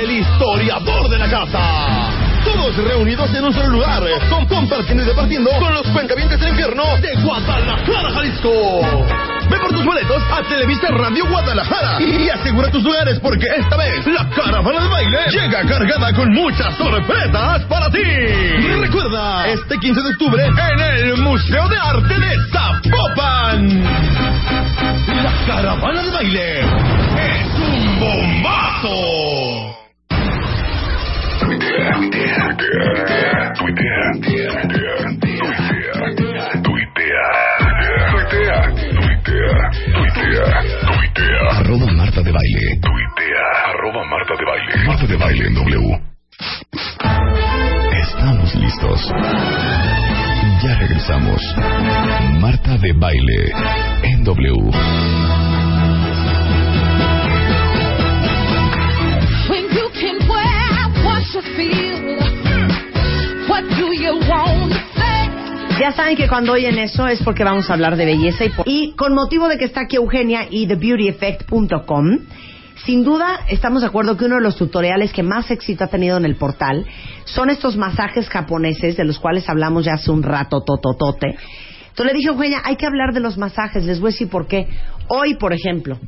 [0.00, 2.23] el historiador de la casa.
[2.54, 6.84] Todos reunidos en un solo lugar, con, compartiendo y departiendo con los cuentavientes del infierno
[7.00, 8.80] de Guadalajara, Jalisco.
[9.50, 14.06] Ve por tus boletos a Televisa Radio Guadalajara y asegura tus lugares porque esta vez
[14.06, 18.04] la caravana de baile llega cargada con muchas sorpresas para ti.
[18.80, 23.84] Recuerda, este 15 de octubre en el Museo de Arte de Zapopan.
[25.24, 29.33] La caravana de baile es un bombazo.
[31.94, 32.50] Tuitea,
[33.54, 34.94] tuitea, tuitea,
[41.96, 46.00] Marta de Baile, tuitea, arroba Marta de Baile, Marta de Baile en W.
[48.02, 49.12] Estamos listos.
[50.62, 51.40] Ya regresamos.
[52.40, 53.52] Marta de Baile
[54.02, 54.70] en W.
[65.84, 68.66] Ya saben que cuando oyen eso es porque vamos a hablar de belleza y, por-
[68.66, 72.20] y con motivo de que está aquí Eugenia y TheBeautyEffect.com,
[72.86, 76.16] sin duda estamos de acuerdo que uno de los tutoriales que más éxito ha tenido
[76.16, 76.86] en el portal
[77.26, 81.36] son estos masajes japoneses de los cuales hablamos ya hace un rato, tototote.
[81.90, 84.30] Entonces le dije a Eugenia, hay que hablar de los masajes, les voy a decir
[84.30, 84.66] por qué.
[85.08, 85.98] Hoy, por ejemplo,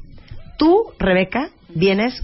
[0.57, 2.23] tú, Rebeca, vienes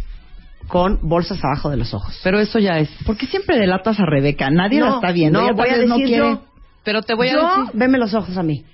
[0.69, 2.19] con bolsas abajo de los ojos.
[2.25, 2.89] Pero eso ya es.
[3.05, 4.49] ¿Por qué siempre delatas a Rebeca?
[4.49, 5.39] Nadie No, la está viendo.
[5.41, 6.17] no, Ella voy a no decir quiere.
[6.17, 6.43] yo.
[6.85, 7.71] Pero te voy a Yo, decir.
[7.75, 8.65] veme los ojos a mí.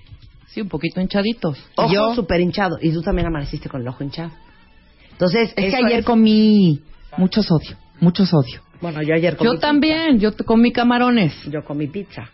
[0.48, 1.58] Sí, un poquito hinchaditos.
[1.76, 2.78] Ojo Yo- súper hinchado.
[2.80, 4.30] Y tú también amaneciste con el ojo hinchado.
[5.12, 6.80] Entonces, Es que ayer es- comí
[7.16, 8.60] mucho sodio, mucho sodio.
[8.80, 11.34] Bueno, yo ayer comí Yo también, yo te comí camarones.
[11.50, 12.30] Yo comí pizza.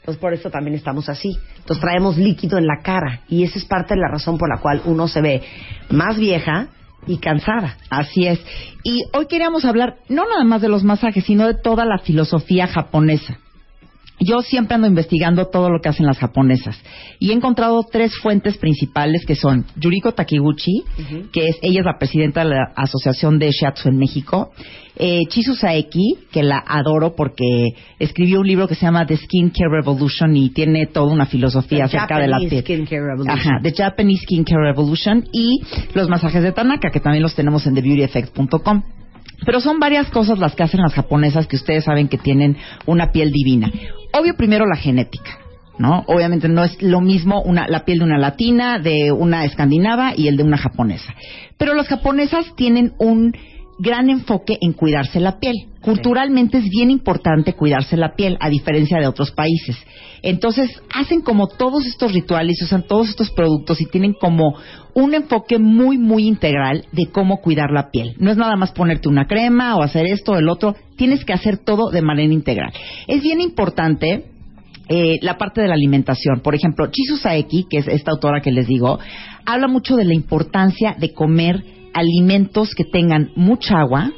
[0.00, 1.36] Entonces, por eso también estamos así.
[1.58, 3.20] Entonces, traemos líquido en la cara.
[3.28, 5.42] Y esa es parte de la razón por la cual uno se ve
[5.90, 6.68] más vieja
[7.06, 7.76] y cansada.
[7.90, 8.40] Así es.
[8.84, 12.66] Y hoy queríamos hablar no nada más de los masajes, sino de toda la filosofía
[12.68, 13.38] japonesa.
[14.18, 16.78] Yo siempre ando investigando todo lo que hacen las japonesas
[17.18, 20.84] y he encontrado tres fuentes principales que son Yuriko Takiguchi,
[21.32, 24.52] que es ella es la presidenta de la Asociación de Shiatsu en México,
[24.96, 29.50] eh, Chisu Saeki, que la adoro porque escribió un libro que se llama The Skin
[29.50, 32.62] Care Revolution y tiene toda una filosofía The acerca de la piel.
[32.62, 33.38] Skincare Revolution.
[33.38, 35.60] Ajá, The Japanese Skincare Revolution y
[35.92, 38.82] los masajes de Tanaka, que también los tenemos en TheBeautyEffect.com.
[39.44, 43.12] Pero son varias cosas las que hacen las japonesas que ustedes saben que tienen una
[43.12, 43.70] piel divina.
[44.18, 45.38] Obvio, primero la genética.
[45.78, 46.04] ¿No?
[46.06, 50.26] Obviamente no es lo mismo una, la piel de una latina, de una escandinava y
[50.28, 51.14] el de una japonesa.
[51.58, 53.34] Pero las japonesas tienen un
[53.78, 55.54] gran enfoque en cuidarse la piel.
[55.86, 59.76] Culturalmente es bien importante cuidarse la piel, a diferencia de otros países.
[60.20, 64.56] Entonces, hacen como todos estos rituales, usan todos estos productos y tienen como
[64.94, 68.16] un enfoque muy, muy integral de cómo cuidar la piel.
[68.18, 71.32] No es nada más ponerte una crema o hacer esto o el otro, tienes que
[71.32, 72.72] hacer todo de manera integral.
[73.06, 74.24] Es bien importante
[74.88, 76.40] eh, la parte de la alimentación.
[76.40, 78.98] Por ejemplo, Chisu Saeki, que es esta autora que les digo,
[79.44, 81.62] habla mucho de la importancia de comer
[81.94, 84.10] alimentos que tengan mucha agua,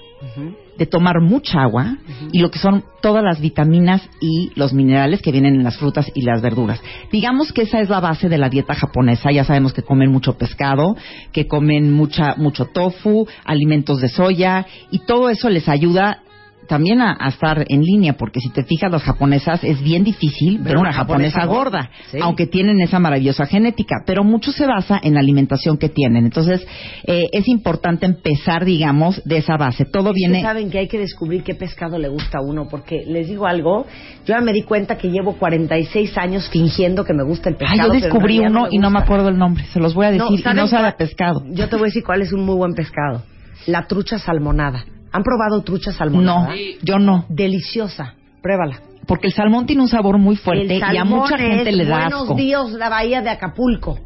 [0.78, 1.96] de tomar mucha agua
[2.32, 6.10] y lo que son todas las vitaminas y los minerales que vienen en las frutas
[6.14, 6.80] y las verduras.
[7.10, 9.30] Digamos que esa es la base de la dieta japonesa.
[9.32, 10.96] Ya sabemos que comen mucho pescado,
[11.32, 16.22] que comen mucha, mucho tofu, alimentos de soya y todo eso les ayuda
[16.68, 20.58] también a, a estar en línea, porque si te fijas, las japonesas es bien difícil
[20.58, 22.18] ver una japonesa, gorda, Sí.
[22.22, 26.24] aunque tienen esa maravillosa genética, pero mucho se basa en la alimentación que tienen.
[26.26, 26.64] Entonces,
[27.04, 29.84] eh, es importante empezar, digamos, de esa base.
[29.84, 30.42] Todo viene.
[30.42, 33.86] saben que hay que descubrir qué pescado le gusta a uno, porque les digo algo,
[34.26, 37.58] yo ya me di cuenta que llevo 46 años fingiendo que me gusta el Ah,
[37.58, 37.76] pescado.
[37.78, 39.64] yo pero en descubrí uno y no me acuerdo el nombre.
[39.72, 40.26] Se los voy a decir.
[40.38, 40.96] y ¿saben no sabe cuál?
[40.96, 41.42] pescado.
[41.50, 43.22] Yo te voy a decir cuál es un muy buen pescado.
[43.66, 44.84] La trucha salmonada.
[45.12, 46.48] ¿Han probado trucha salmonada?
[46.50, 47.24] No, yo no.
[47.28, 48.14] Deliciosa.
[48.42, 48.80] Pruébala.
[49.06, 51.76] Porque el salmón tiene un sabor muy fuerte El y a salmón mucha gente es
[51.76, 52.34] le da Buenos asco.
[52.34, 53.98] días, la bahía de Acapulco.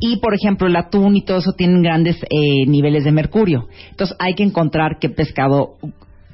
[0.00, 3.68] Y, por ejemplo, el atún y todo eso tienen grandes eh, niveles de mercurio.
[3.90, 5.76] Entonces, hay que encontrar qué pescado.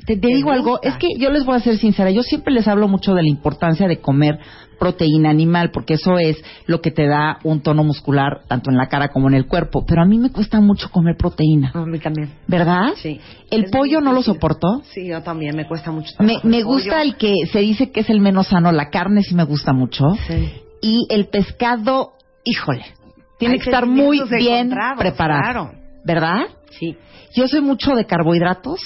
[0.06, 2.54] Te, te ¿Te digo algo, es que yo les voy a ser sincera, yo siempre
[2.54, 4.38] les hablo mucho de la importancia de comer
[4.80, 8.88] proteína animal, porque eso es lo que te da un tono muscular tanto en la
[8.88, 9.84] cara como en el cuerpo.
[9.86, 12.30] Pero a mí me cuesta mucho comer proteína, A mí también.
[12.48, 12.94] ¿verdad?
[12.96, 13.20] Sí.
[13.50, 14.80] El Es pollo no lo soporto.
[14.84, 17.02] Sí, yo también, me cuesta mucho Me, me gusta pollo.
[17.02, 20.04] el que se dice que es el menos sano, la carne sí me gusta mucho.
[20.26, 20.50] Sí.
[20.82, 22.14] Y el pescado,
[22.44, 22.84] híjole,
[23.38, 25.42] tiene Hay que estar muy bien preparado.
[25.42, 25.70] claro.
[26.04, 26.46] ¿Verdad?
[26.70, 26.96] Sí,
[27.36, 28.80] Yo soy mucho de carbohidratos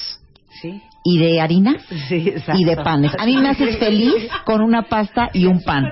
[0.61, 0.83] sí.
[1.07, 3.13] Y de harinas Sí, y de panes.
[3.19, 4.15] A mí me haces feliz
[4.47, 5.85] con una pasta y un pan.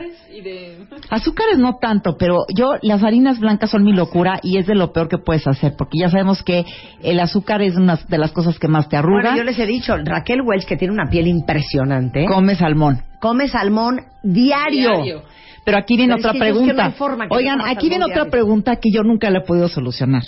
[1.10, 4.92] Azúcares no tanto, pero yo las harinas blancas son mi locura y es de lo
[4.92, 6.64] peor que puedes hacer, porque ya sabemos que
[7.02, 9.22] el azúcar es una de las cosas que más te arruga.
[9.22, 13.02] Bueno, yo les he dicho, Raquel Welch, que tiene una piel impresionante, Come salmón.
[13.20, 15.22] come salmón diario.
[15.64, 16.84] Pero aquí viene Pero es otra que yo es que no pregunta.
[16.86, 20.22] hay forma que Oigan, aquí viene otra pregunta que yo nunca le he podido solucionar.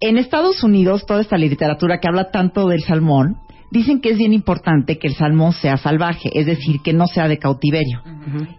[0.00, 3.36] En Estados Unidos, toda esta literatura que habla tanto del salmón,
[3.76, 7.28] dicen que es bien importante que el salmón sea salvaje, es decir, que no sea
[7.28, 8.02] de cautiverio.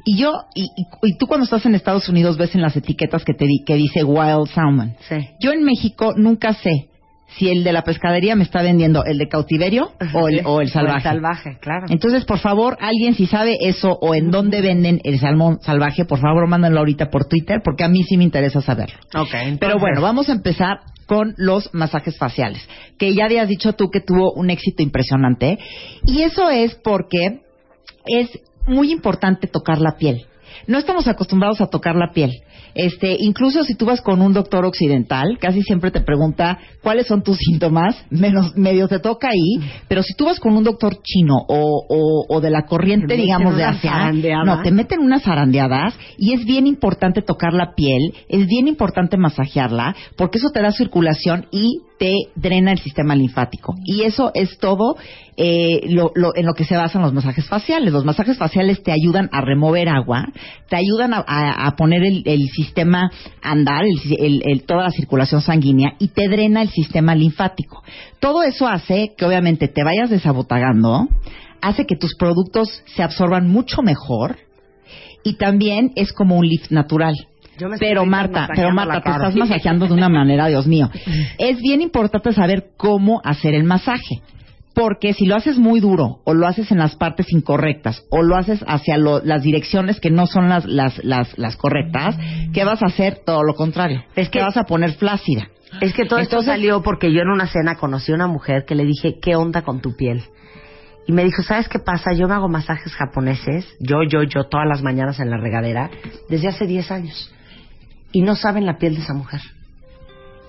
[0.06, 3.23] Y yo, y, y- y tú cuando estás en Estados Unidos ves en las etiquetas
[3.25, 4.95] que te di- que dice wild salmon.
[5.10, 5.15] Sí.
[5.39, 6.89] Yo en México nunca sé
[7.37, 10.69] si el de la pescadería me está vendiendo el de cautiverio o el, o el
[10.69, 11.01] salvaje.
[11.03, 11.85] salvaje, claro.
[11.89, 16.19] Entonces, por favor, alguien si sabe eso o en dónde venden el salmón salvaje, por
[16.19, 18.95] favor, mándenlo ahorita por Twitter, porque a mí sí me interesa saberlo.
[19.15, 23.73] Ok, entonces- Pero bueno, vamos a empezar con los masajes faciales, que ya habías dicho
[23.73, 25.57] tú que tuvo un éxito impresionante.
[26.05, 27.41] Y eso es porque
[28.05, 28.29] es
[28.65, 30.25] muy importante tocar la piel.
[30.65, 32.31] No estamos acostumbrados a tocar la piel.
[32.77, 37.23] Este, incluso si tú vas con un doctor occidental, casi siempre te pregunta cuáles son
[37.23, 41.37] tus síntomas, menos medio te toca ahí, pero si tú vas con un doctor chino
[41.47, 44.11] o, o, o de la corriente, digamos, de Asia,
[44.45, 49.17] no, te meten unas zarandeadas y es bien importante tocar la piel, es bien importante
[49.17, 53.75] masajearla, porque eso te da circulación y te drena el sistema linfático.
[53.86, 54.95] Y eso es todo
[55.39, 57.93] eh, lo- lo- en lo que se basan los masajes faciales.
[57.93, 60.25] Los masajes faciales te ayudan a remover agua,
[60.69, 63.12] te ayudan a, poner el, el sistema
[63.43, 67.83] a andar, el- toda la circulación sanguínea y te drena el sistema linfático.
[68.19, 71.07] Todo eso hace que obviamente te vayas desabotagando,
[71.62, 74.38] hace que tus productos se absorban mucho mejor
[75.23, 77.13] y también es como un lift natural.
[77.79, 80.89] Pero Marta, pero Marta, te estás masajeando de una manera, Dios mío.
[81.37, 84.21] Es bien importante saber cómo hacer el masaje.
[84.73, 88.35] Porque si lo haces muy duro, o lo haces en las partes incorrectas, o lo
[88.35, 92.15] haces hacia lo- las direcciones que no son las, las, las, las correctas,
[92.53, 93.21] ¿qué vas a hacer?
[93.25, 94.03] Todo lo contrario.
[94.15, 95.47] Es que- Te vas a poner flácida.
[95.81, 98.75] Es que todo esto salió porque yo en una cena conocí a una mujer que
[98.75, 100.21] le dije, ¿qué onda con tu piel?
[101.07, 102.13] Y me dijo, ¿sabes qué pasa?
[102.13, 105.89] Yo me hago masajes japoneses, yo, yo, yo, todas las mañanas en la regadera,
[106.29, 107.33] desde hace 10 años.
[108.11, 109.41] Y no saben la piel de esa mujer.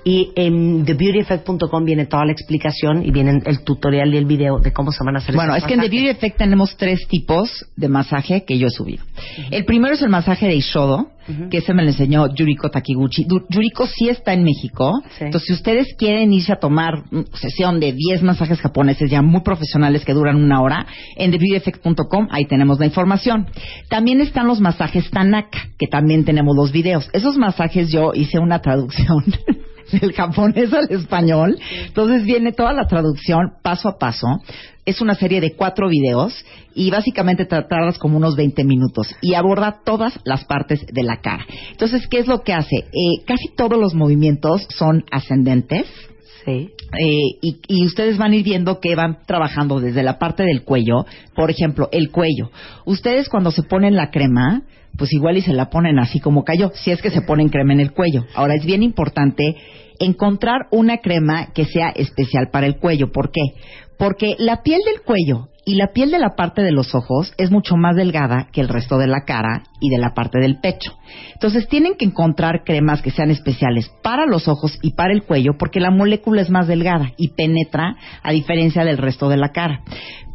[0.04, 4.72] Y en TheBeautyEffect.com viene toda la explicación y viene el tutorial y el video de
[4.72, 5.88] cómo se van a hacer Bueno, es que en The.
[5.88, 9.04] Beauty Effect tenemos tres tipos de masaje que yo he subido.
[9.50, 11.10] El primero es el masaje de Ishodo,
[11.50, 13.24] que ese me lo enseñó Yuriko Takiguchi.
[13.24, 14.92] Du- Yuriko sí está en México.
[15.18, 15.24] Sí.
[15.24, 19.42] Entonces, si ustedes quieren irse a tomar mm, sesión de 10 masajes japoneses ya muy
[19.42, 20.86] profesionales que duran una hora,
[21.16, 23.46] en TheBeautyEffect.com ahí tenemos la información.
[23.88, 27.08] También están los masajes Tanaka, que también tenemos los videos.
[27.12, 29.24] Esos masajes yo hice una traducción.
[30.00, 31.58] del japonés al español.
[31.86, 34.26] Entonces viene toda la traducción paso a paso.
[34.84, 36.34] Es una serie de cuatro videos
[36.74, 41.20] y básicamente te tardas como unos 20 minutos y aborda todas las partes de la
[41.20, 41.44] cara.
[41.70, 42.76] Entonces, ¿qué es lo que hace?
[42.76, 45.86] Eh, casi todos los movimientos son ascendentes.
[46.44, 46.70] Sí.
[46.98, 50.62] Eh, y, y ustedes van a ir viendo que van trabajando desde la parte del
[50.62, 51.04] cuello.
[51.34, 52.50] Por ejemplo, el cuello.
[52.86, 54.62] Ustedes cuando se ponen la crema,
[54.98, 57.72] pues igual y se la ponen así como cayó, si es que se ponen crema
[57.72, 58.26] en el cuello.
[58.34, 59.54] Ahora es bien importante
[60.00, 63.12] encontrar una crema que sea especial para el cuello.
[63.12, 63.40] ¿Por qué?
[63.96, 67.50] Porque la piel del cuello y la piel de la parte de los ojos es
[67.50, 70.96] mucho más delgada que el resto de la cara y de la parte del pecho.
[71.34, 75.58] Entonces tienen que encontrar cremas que sean especiales para los ojos y para el cuello
[75.58, 79.82] porque la molécula es más delgada y penetra a diferencia del resto de la cara.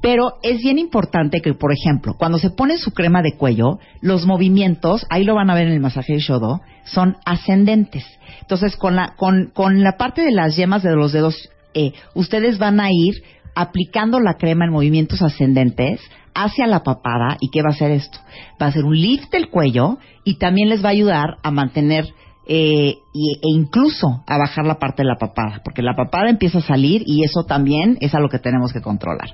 [0.04, 4.28] Pero es bien importante que, por ejemplo, cuando se pone su crema de cuello, los
[4.28, 8.06] movimientos, ahí lo van a ver en el masaje de Shodo, son ascendentes.
[8.42, 12.60] Entonces, con la, con, con la parte de las yemas de los dedos, eh, ustedes
[12.60, 13.16] van a ir
[13.56, 16.02] aplicando la crema en movimientos ascendentes
[16.34, 17.38] hacia la papada.
[17.40, 18.18] ¿Y qué va a hacer esto?
[18.62, 22.06] Va a hacer un lift del cuello y también les va a ayudar a mantener
[22.46, 26.62] eh, e incluso a bajar la parte de la papada, porque la papada empieza a
[26.62, 29.30] salir y eso también es a lo que tenemos que controlar.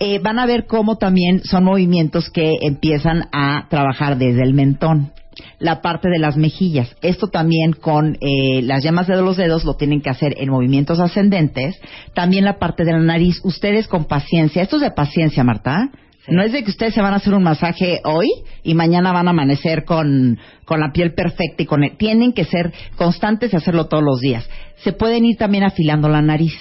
[0.00, 5.12] Eh, van a ver cómo también son movimientos que empiezan a trabajar desde el mentón,
[5.58, 6.94] la parte de las mejillas.
[7.02, 11.00] Esto también con eh, las llamas de los dedos lo tienen que hacer en movimientos
[11.00, 11.80] ascendentes.
[12.14, 13.40] También la parte de la nariz.
[13.44, 14.62] Ustedes con paciencia.
[14.62, 15.90] Esto es de paciencia, Marta.
[16.28, 18.28] No es de que ustedes se van a hacer un masaje hoy
[18.62, 22.44] y mañana van a amanecer con, con la piel perfecta y con el- tienen que
[22.44, 24.48] ser constantes y hacerlo todos los días.
[24.84, 26.54] Se pueden ir también afilando la nariz.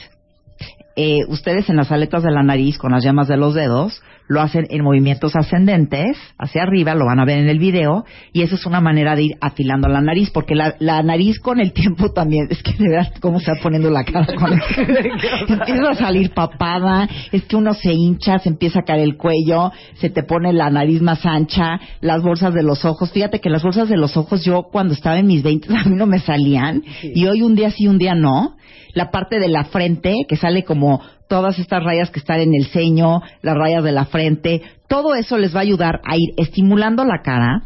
[0.95, 4.41] Eh, ustedes en las aletas de la nariz con las llamas de los dedos lo
[4.41, 8.55] hacen en movimientos ascendentes hacia arriba, lo van a ver en el video, y eso
[8.55, 12.13] es una manera de ir afilando la nariz, porque la, la nariz con el tiempo
[12.13, 14.53] también, es que de verdad cómo se va poniendo la cara con
[15.49, 19.73] empieza a salir papada, es que uno se hincha, se empieza a caer el cuello,
[19.95, 23.63] se te pone la nariz más ancha, las bolsas de los ojos, fíjate que las
[23.63, 26.83] bolsas de los ojos yo cuando estaba en mis 20 a mí no me salían,
[27.03, 28.55] y hoy un día sí, un día no,
[28.93, 32.65] la parte de la frente, que sale como todas estas rayas que están en el
[32.65, 37.05] ceño, las rayas de la frente, todo eso les va a ayudar a ir estimulando
[37.05, 37.63] la cara,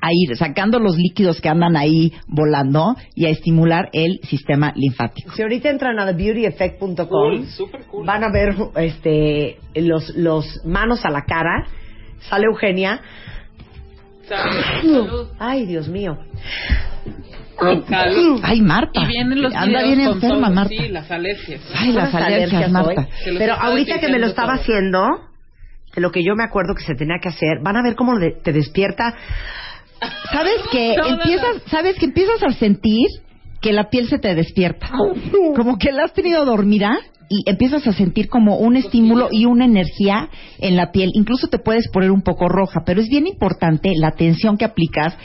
[0.00, 5.32] a ir sacando los líquidos que andan ahí volando y a estimular el sistema linfático.
[5.32, 11.66] Si ahorita entran a thebeautyeffect.com, van a ver este los, los manos a la cara.
[12.30, 13.02] Sale Eugenia.
[15.38, 16.16] Ay, Dios mío.
[18.42, 19.00] Ay, Marta.
[19.02, 20.74] Y vienen los Anda bien enferma, todo, Marta.
[20.76, 21.60] Sí, las alergias.
[21.74, 23.08] Ay, las Unas alergias, Marta.
[23.38, 24.62] Pero ahorita que me lo estaba todo.
[24.62, 25.06] haciendo,
[25.94, 28.14] de lo que yo me acuerdo que se tenía que hacer, van a ver cómo
[28.18, 29.14] te despierta.
[30.32, 33.08] ¿Sabes que empiezas, sabes que empiezas a sentir
[33.60, 34.90] que la piel se te despierta?
[35.56, 39.64] Como que la has tenido dormida y empiezas a sentir como un estímulo y una
[39.64, 41.10] energía en la piel.
[41.14, 45.16] Incluso te puedes poner un poco roja, pero es bien importante la tensión que aplicas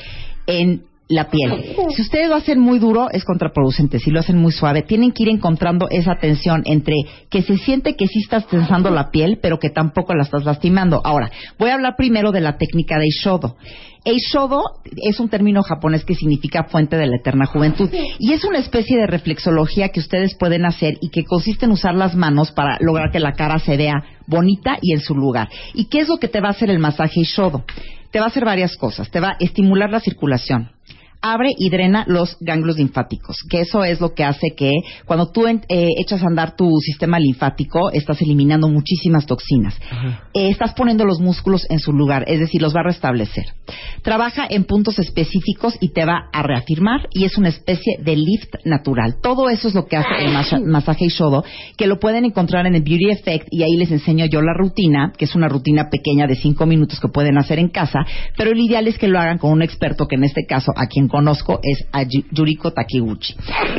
[0.48, 1.76] en la piel.
[1.96, 3.98] Si ustedes lo hacen muy duro, es contraproducente.
[3.98, 6.96] Si lo hacen muy suave, tienen que ir encontrando esa tensión entre
[7.32, 11.02] que se siente que sí estás tensando la piel, pero que tampoco la estás lastimando.
[11.04, 13.58] Ahora, voy a hablar primero de la técnica de Ishodo.
[14.06, 14.62] Eishodo
[14.96, 18.98] es un término japonés que significa fuente de la eterna juventud y es una especie
[18.98, 23.12] de reflexología que ustedes pueden hacer y que consiste en usar las manos para lograr
[23.12, 25.50] que la cara se vea bonita y en su lugar.
[25.74, 27.66] ¿Y qué es lo que te va a hacer el masaje Eishodo?
[28.12, 29.12] Te va a hacer varias cosas.
[29.12, 30.72] Te va a estimular la circulación,
[31.22, 34.72] abre y drena los ganglios linfáticos, que eso es lo que hace que
[35.06, 39.76] cuando tú en- eh, echas a andar tu sistema linfático, estás eliminando muchísimas toxinas.
[40.34, 43.46] Eh, estás poniendo los músculos en su lugar, es decir, los va a restablecer.
[44.02, 48.56] Trabaja en puntos específicos y te va a reafirmar y es una especie de lift
[48.66, 49.16] natural.
[49.22, 51.44] Todo eso es lo que hace el masa- masaje Ishodo,
[51.78, 55.12] que lo pueden encontrar en el Beauty Effect y ahí les enseño yo la rutina,
[55.18, 58.00] que es una rutina pequeña de cinco minutos que pueden hacer en casa,
[58.38, 60.88] pero el ideal es que lo hagan con un experto que en este caso a
[60.88, 63.36] quien conozco es a Yu- Yuriko Takiguchi.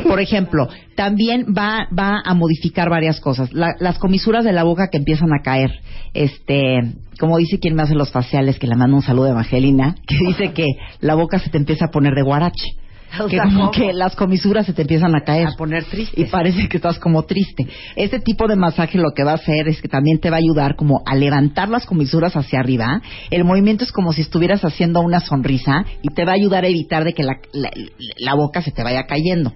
[0.07, 3.51] Por ejemplo, también va, va a modificar varias cosas.
[3.53, 5.71] La- las comisuras de la boca que empiezan a caer.
[6.13, 6.81] Este,
[7.19, 10.17] como dice quien me hace los faciales, que le mando un saludo a Evangelina, que
[10.27, 10.67] dice que
[10.99, 12.75] la boca se te empieza a poner de guarache.
[13.19, 13.71] O Que sea, como ¿cómo?
[13.71, 15.47] que las comisuras se te empiezan a caer.
[15.47, 16.19] A poner triste.
[16.19, 17.67] Y parece que estás como triste.
[17.95, 20.39] Este tipo de masaje lo que va a hacer es que también te va a
[20.39, 23.01] ayudar como a levantar las comisuras hacia arriba.
[23.29, 26.67] El movimiento es como si estuvieras haciendo una sonrisa y te va a ayudar a
[26.67, 27.71] evitar de que la, la-
[28.17, 29.53] la boca se te vaya cayendo.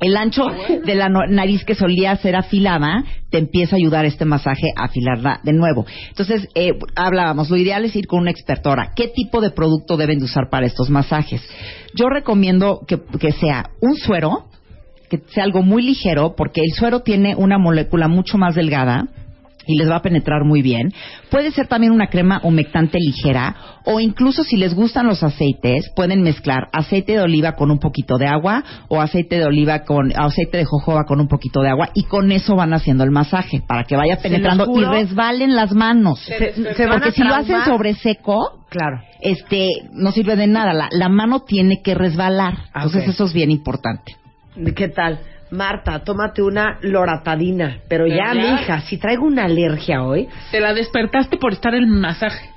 [0.00, 0.46] El ancho
[0.84, 5.40] de la nariz que solía ser afilada te empieza a ayudar este masaje a afilarla
[5.44, 5.86] de nuevo.
[6.08, 8.92] Entonces, eh, hablábamos, lo ideal es ir con una expertora.
[8.96, 11.48] ¿Qué tipo de producto deben de usar para estos masajes?
[11.94, 14.46] Yo recomiendo que sea un suero,
[15.08, 19.08] que sea algo muy ligero, porque el suero tiene una molécula mucho más delgada
[19.66, 20.92] y les va a penetrar muy bien.
[21.30, 23.54] Puede ser también una crema humectante ligera
[23.84, 28.18] o incluso si les gustan los aceites, pueden mezclar aceite de oliva con un poquito
[28.18, 31.90] de agua o aceite de oliva con aceite de jojoba con un poquito de agua
[31.94, 36.20] y con eso van haciendo el masaje para que vaya penetrando y resbalen las manos.
[36.20, 39.02] Se- se van Porque a si lo hacen sobre seco, Claro.
[39.20, 40.72] este no sirve de nada.
[40.72, 42.54] La, la mano tiene que resbalar.
[42.72, 44.16] Ah, Entonces eso es bien importante.
[44.76, 45.20] ¿Qué tal?
[45.52, 47.78] Marta, tómate una loratadina.
[47.88, 48.34] Pero ya, ya.
[48.34, 50.28] mija, si traigo una alergia hoy.
[50.50, 52.48] Te la despertaste por estar en el masaje.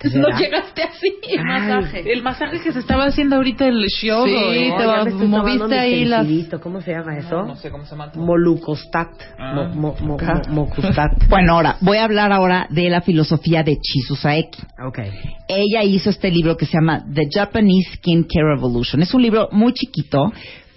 [0.00, 0.30] ¿Será?
[0.30, 1.14] No llegaste así.
[1.28, 2.12] El masaje.
[2.12, 4.26] El masaje que se estaba haciendo ahorita el show.
[4.26, 4.76] Sí, ¿no?
[4.76, 6.26] te ya va- me estoy moviste mi ahí las-.
[6.60, 7.42] ¿Cómo se llama eso?
[7.44, 8.10] No sé cómo se llama.
[8.16, 9.10] Molucostat.
[9.38, 9.70] Ah.
[9.72, 10.42] Mo- mo- Ah.
[10.50, 10.68] mo-.
[11.28, 14.60] Bueno, ahora voy a hablar ahora de la filosofía de Chizu Saeki.
[14.84, 14.98] Ok.
[15.46, 19.02] Ella hizo este libro que se llama The Japanese Skin Care Revolution.
[19.02, 20.32] Es un libro muy chiquito,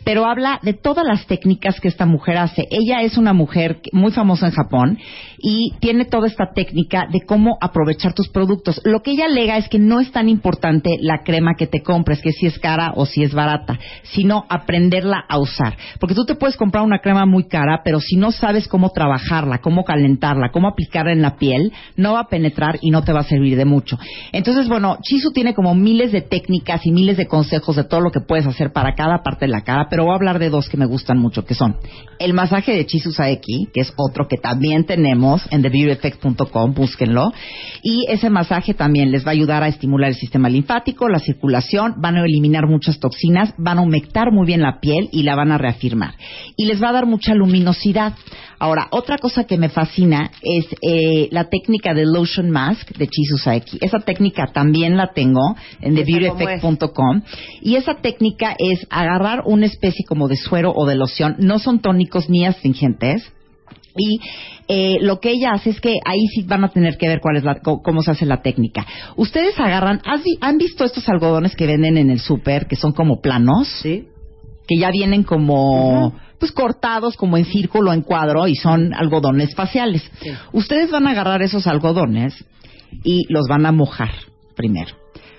[0.05, 2.67] pero habla de todas las técnicas que esta mujer hace.
[2.69, 4.99] Ella es una mujer muy famosa en Japón
[5.39, 8.79] y tiene toda esta técnica de cómo aprovechar tus productos.
[8.85, 12.21] Lo que ella alega es que no es tan importante la crema que te compres,
[12.21, 15.75] que si es cara o si es barata, sino aprenderla a usar.
[15.99, 19.57] Porque tú te puedes comprar una crema muy cara, pero si no sabes cómo trabajarla,
[19.57, 23.21] cómo calentarla, cómo aplicarla en la piel, no va a penetrar y no te va
[23.21, 23.97] a servir de mucho.
[24.31, 28.11] Entonces, bueno, Chisu tiene como miles de técnicas y miles de consejos de todo lo
[28.11, 30.67] que puedes hacer para cada parte de la cara, pero voy a hablar de dos
[30.67, 31.77] que me gustan mucho, que son
[32.19, 37.31] el masaje de Chisu Saeki, que es otro que también tenemos en TheBeautyEffect.com, búsquenlo,
[37.81, 41.93] y ese masaje también les va a ayudar a estimular el sistema linfático, la circulación,
[42.01, 45.53] van a eliminar muchas toxinas, van a humectar muy bien la piel y la van
[45.53, 46.15] a reafirmar.
[46.57, 48.15] Y les va a dar mucha luminosidad.
[48.57, 53.37] Ahora, otra cosa que me fascina es eh, la técnica de Lotion Mask de Chisu
[53.37, 53.79] Saeki.
[53.81, 57.21] Esa técnica también la tengo en ¿Esa cómo TheBeautyEffect.com.
[57.61, 61.35] Y esa técnica es agarrar una especie como de suero o de loción.
[61.39, 63.31] No son tónicos ni astringentes.
[63.97, 64.19] Y
[64.67, 67.37] eh, lo que ella hace es que ahí sí van a tener que ver cuál
[67.37, 68.85] es la, cómo se hace la técnica.
[69.15, 72.91] Ustedes agarran, ¿has vi- ¿han visto estos algodones que venden en el súper que son
[72.91, 73.67] como planos?
[73.81, 74.07] Sí.
[74.67, 80.01] que ya vienen como pues cortados como en círculo en cuadro y son algodones faciales.
[80.21, 80.31] Sí.
[80.53, 82.33] Ustedes van a agarrar esos algodones
[83.03, 84.09] y los van a mojar
[84.55, 84.95] primero.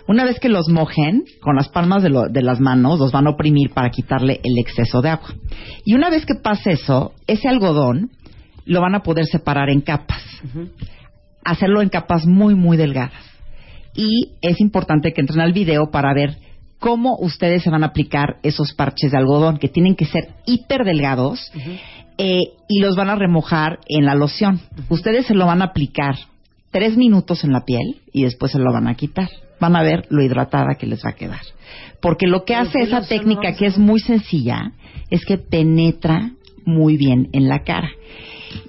[0.09, 3.27] Una vez que los mojen, con las palmas de, lo- de las manos, los van
[3.27, 5.35] a oprimir para quitarle el exceso de agua.
[5.85, 8.11] Y una vez que pase eso, ese algodón
[8.65, 10.23] lo van a poder separar en capas.
[11.45, 13.23] Hacerlo en capas muy, muy delgadas.
[13.95, 16.37] Y es importante que entren al video para ver
[16.79, 20.85] cómo ustedes se van a aplicar esos parches de algodón, que tienen que ser hiper
[20.85, 21.51] delgados,
[22.19, 24.61] eh, y los van a remojar en la loción.
[24.89, 26.17] Ustedes se lo van a aplicar
[26.71, 29.29] tres minutos en la piel y después se lo van a quitar.
[29.61, 31.41] Van a ver lo hidratada que les va a quedar.
[32.01, 34.73] Porque lo que hace ¿qué esa técnica, que es muy sencilla,
[35.11, 36.33] es que penetra
[36.65, 37.91] muy bien en la cara.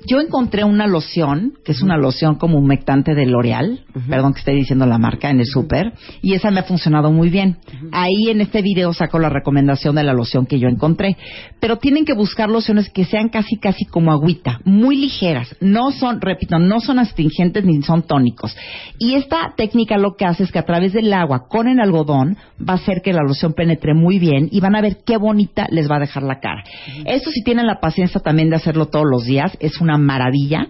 [0.05, 4.53] Yo encontré una loción, que es una loción como humectante de L'Oreal, perdón que esté
[4.53, 7.57] diciendo la marca, en el súper, y esa me ha funcionado muy bien.
[7.91, 11.17] Ahí en este video saco la recomendación de la loción que yo encontré.
[11.59, 15.55] Pero tienen que buscar lociones que sean casi, casi como agüita, muy ligeras.
[15.59, 18.55] No son, repito, no son astringentes ni son tónicos.
[18.99, 22.38] Y esta técnica lo que hace es que a través del agua con el algodón
[22.57, 25.67] va a hacer que la loción penetre muy bien y van a ver qué bonita
[25.69, 26.63] les va a dejar la cara.
[27.05, 30.68] Esto si tienen la paciencia también de hacerlo todos los días, es una maravilla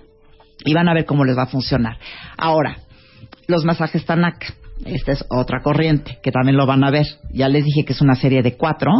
[0.66, 1.98] y van a ver cómo les va a funcionar.
[2.38, 2.78] Ahora,
[3.48, 4.48] los masajes Tanaka.
[4.86, 7.06] Esta es otra corriente que también lo van a ver.
[7.34, 8.92] Ya les dije que es una serie de cuatro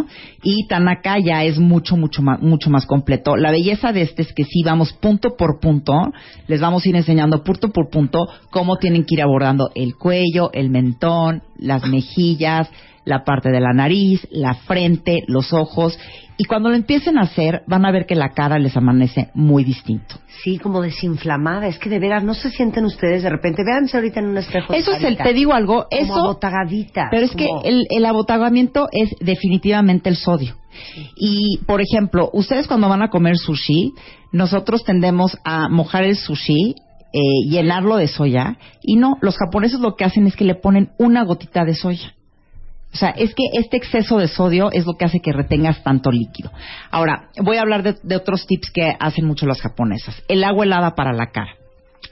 [0.42, 3.36] y Tanaka ya es mucho, mucho más, mucho más completo.
[3.36, 5.94] La belleza de este es que sí vamos punto por punto,
[6.48, 10.50] les vamos a ir enseñando punto por punto cómo tienen que ir abordando el cuello,
[10.52, 12.70] el mentón, las mejillas,
[13.06, 15.98] la parte de la nariz, la frente, los ojos.
[16.40, 19.64] Y cuando lo empiecen a hacer, van a ver que la cara les amanece muy
[19.64, 20.16] distinto.
[20.44, 21.68] Sí, como desinflamada.
[21.68, 23.64] Es que de veras no se sienten ustedes de repente.
[23.66, 24.74] Véanse ahorita en un espejo.
[24.74, 27.08] Eso es el, te digo algo, Como eso abotagadita.
[27.10, 30.56] Pero es que como- el, el abotagamiento es definitivamente el sodio.
[31.16, 33.94] Y, por ejemplo, ustedes cuando van a comer sushi,
[34.32, 36.76] nosotros tendemos a mojar el sushi,
[37.14, 37.20] eh,
[37.50, 41.24] llenarlo de soya, y no, los japoneses lo que hacen es que le ponen una
[41.24, 42.14] gotita de soya.
[42.98, 46.10] O sea, es que este exceso de sodio es lo que hace que retengas tanto
[46.10, 46.52] líquido.
[46.90, 50.20] Ahora, voy a hablar de, otros tips que hacen mucho las japonesas.
[50.28, 51.52] El agua helada para la cara.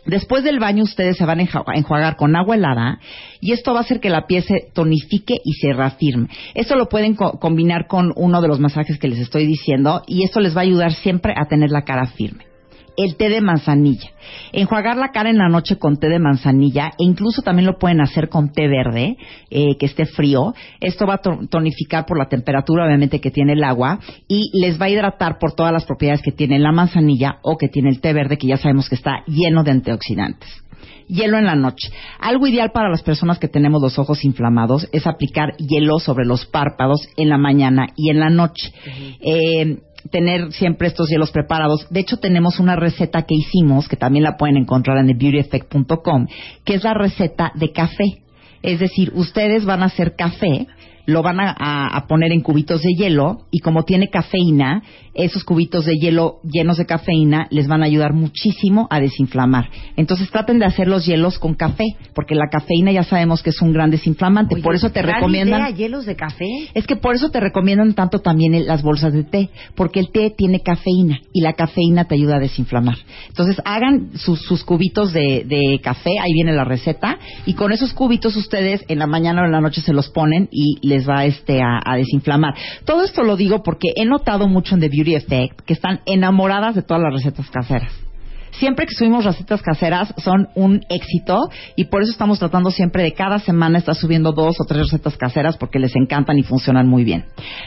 [0.06, 3.00] Después del baño ustedes se van a enjuagar con agua helada
[3.42, 6.28] y esto va a hacer que la piel se tonifique y se reafirme.
[6.54, 10.24] Esto lo pueden co- combinar con uno de los masajes que les estoy diciendo y
[10.24, 12.44] esto les va a ayudar siempre a tener la cara firme.
[12.98, 14.10] El té de manzanilla.
[14.52, 18.02] Enjuagar la cara en la noche con té de manzanilla e incluso también lo pueden
[18.02, 19.18] hacer con té verde,
[19.50, 20.54] eh, que esté frío.
[20.80, 24.80] Esto va a to- tonificar por la temperatura, obviamente, que tiene el agua y les
[24.80, 28.02] va a hidratar por todas las propiedades que tiene la manzanilla o que tiene el
[28.02, 30.50] té verde, que ya sabemos que está lleno de antioxidantes.
[31.08, 31.92] Hielo en la noche.
[32.20, 36.48] Algo ideal para las personas que tenemos los ojos inflamados es aplicar hielo sobre los
[36.48, 38.72] párpados en la mañana y en la noche.
[39.20, 39.82] Eh,
[40.12, 41.88] tener siempre estos hielos preparados.
[41.90, 46.28] De hecho, tenemos una receta que hicimos, que también la pueden encontrar en thebeautyeffect.com,
[46.64, 48.22] que es la receta de café.
[48.62, 50.68] Es decir, ustedes van a hacer café,
[51.06, 54.84] lo van a, a- a poner en cubitos de hielo y como tiene cafeína,
[55.14, 59.70] esos cubitos de hielo llenos de cafeína les van a ayudar muchísimo a desinflamar.
[59.96, 63.62] Entonces traten de hacer los hielos con café, porque la cafeína ya sabemos que es
[63.62, 64.56] un gran desinflamante.
[64.64, 65.62] por eso te recomiendan...
[65.62, 66.46] idea, hielos de café.
[66.74, 70.12] Es que por eso te recomiendan tanto también el- las bolsas de té, porque el
[70.12, 72.98] té tiene cafeína y la cafeína te ayuda a desinflamar.
[73.30, 77.94] Entonces hagan sus, sus cubitos de, de café, ahí viene la receta, y con esos
[77.94, 81.26] cubitos ustedes en la mañana o en la noche se los ponen y les va
[81.26, 82.56] este a, a desinflamar.
[82.86, 86.76] Todo esto lo digo porque he notado mucho en The Beauty Effect que están enamoradas
[86.76, 88.05] de todas las recetas caseras.
[88.60, 93.14] Siempre que subimos recetas caseras son un éxito y por eso estamos tratando siempre de
[93.14, 97.04] cada semana estar subiendo dos o tres recetas caseras porque les encantan y funcionan muy
[97.04, 97.26] bien.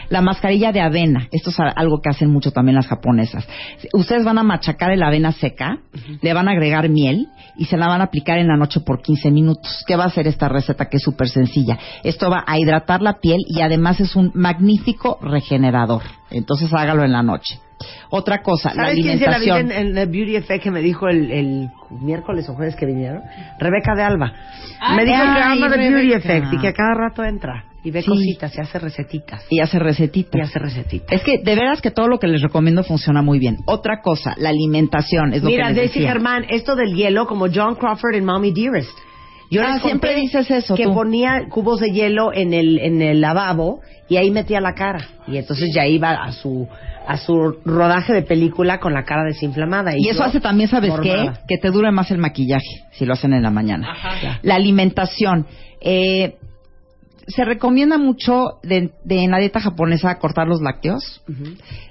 [0.09, 3.47] La mascarilla de avena, esto es algo que hacen mucho también las japonesas.
[3.93, 5.79] Ustedes van a machacar el avena seca,
[6.23, 7.27] le van a agregar miel
[7.59, 9.85] y se la van a aplicar en la noche por 15 minutos.
[9.87, 11.79] ¿Qué va a hacer esta receta que es súper sencilla?
[12.03, 16.03] Esto va a hidratar la piel y además es un magnífico regenerador.
[16.31, 17.59] Entonces hágalo en la noche.
[18.11, 19.87] Otra cosa, la ¿Sabes quién se la vi alimentación.
[19.89, 23.23] en, en The Beauty Effect que me dijo el, el miércoles o jueves que vinieron?
[23.59, 24.33] Rebeca de Alba.
[24.97, 26.13] me dijo que ay, ama The Beauty.
[26.13, 28.09] Effect y que a cada rato entra y ve Sí.
[28.09, 29.47] cositas y hace recetitas.
[29.49, 30.35] y hace recetitas.
[30.35, 31.13] Y hace recetitas.
[31.13, 33.59] Es que de veras que todo lo que les recomiendo funciona muy bien.
[33.67, 36.01] Otra cosa, la alimentación es lo Mira, que les Daisy.
[36.07, 38.91] Germán, esto del hielo como John Crawford en Mommy Dearest.
[39.51, 40.95] Yo Ah, siempre dices eso, Que tú.
[40.95, 45.07] ponía cubos de hielo en el, en el lavabo y ahí metía la cara.
[45.27, 46.69] Y entonces ya iba a su,
[47.07, 49.93] a su rodaje de película con la cara desinflamada.
[49.97, 51.31] Y eso hace también, ¿sabes qué?
[51.49, 53.89] Que te dure más el maquillaje si lo hacen en la mañana.
[54.43, 55.47] La alimentación.
[55.81, 56.37] Eh,
[57.27, 61.23] se recomienda mucho de, de en la dieta japonesa cortar los lácteos,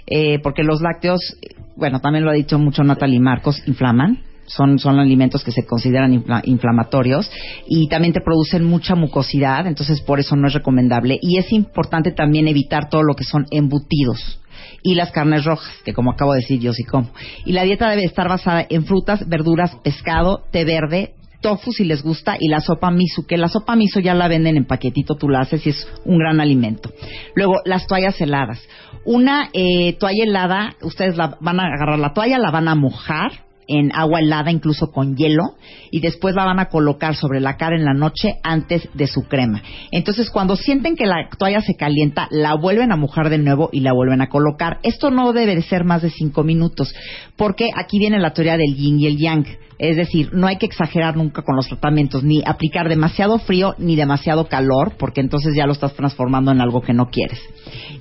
[0.08, 4.24] eh, porque los lácteos, eh, bueno, también lo ha dicho mucho Natalie Marcos, inflaman.
[4.48, 7.30] Son, son alimentos que se consideran infla- inflamatorios
[7.68, 11.20] y también te producen mucha mucosidad, entonces por eso no es recomendable.
[11.22, 14.40] Y es importante también evitar todo lo que son embutidos
[14.82, 17.10] y las carnes rojas, que como acabo de decir yo sí como.
[17.46, 22.02] Y la dieta debe estar basada en frutas, verduras, pescado, té verde, tofu si les
[22.02, 25.30] gusta y la sopa miso, que la sopa miso ya la venden en paquetito, tú
[25.30, 26.90] la haces y es un gran alimento.
[27.36, 28.62] Luego, las toallas heladas.
[29.06, 33.47] Una eh, toalla helada, ustedes la, van a agarrar la toalla, la van a mojar
[33.68, 35.56] en agua helada, incluso con hielo,
[35.92, 39.24] y después la van a colocar sobre la cara en la noche antes de su
[39.24, 39.62] crema.
[39.92, 43.82] Entonces, cuando sienten que la toalla se calienta, la vuelven a mojar de nuevo y
[43.82, 44.80] la vuelven a colocar.
[44.84, 46.94] Esto no debe de ser más de cinco minutos,
[47.36, 49.46] porque aquí viene la teoría del yin y el yang.
[49.80, 53.96] Es decir, no hay que exagerar nunca con los tratamientos, ni aplicar demasiado frío ni
[53.96, 57.40] demasiado calor, porque entonces ya lo estás transformando en algo que no quieres.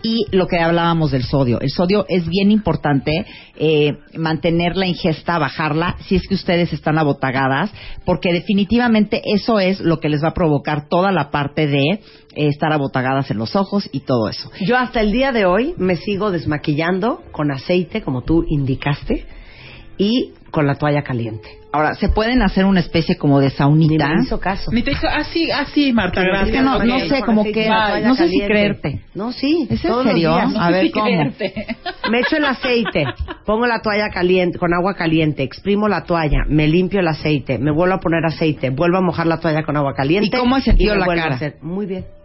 [0.03, 1.61] Y lo que hablábamos del sodio.
[1.61, 6.99] El sodio es bien importante eh, mantener la ingesta, bajarla, si es que ustedes están
[6.99, 7.71] abotagadas,
[8.07, 12.01] porque definitivamente eso es lo que les va a provocar toda la parte de eh,
[12.35, 14.51] estar abotagadas en los ojos y todo eso.
[14.61, 19.27] Yo hasta el día de hoy me sigo desmaquillando con aceite, como tú indicaste,
[19.99, 21.49] y con la toalla caliente.
[21.77, 24.09] Ahora, se pueden hacer una especie como de saunita.
[24.09, 24.71] Ni me hizo caso.
[24.73, 26.49] Ni te dijo, así, así, Marta, Sí, gracias.
[26.49, 27.69] Es que no, sé, como que,
[28.03, 29.03] no sé si creerte.
[29.15, 29.67] No, sí.
[29.69, 30.35] ¿Es en serio?
[30.35, 30.55] días.
[30.57, 31.07] A ver, ¿cómo?
[32.11, 33.05] Me echo el aceite,
[33.45, 37.73] pongo la toalla caliente, con agua caliente, exprimo la toalla, me limpio el aceite, me
[37.73, 40.35] vuelvo a poner aceite, vuelvo a mojar la toalla con agua caliente.
[40.35, 41.39] ¿Y cómo has sentido la cara?
[41.61, 42.16] Muy bien.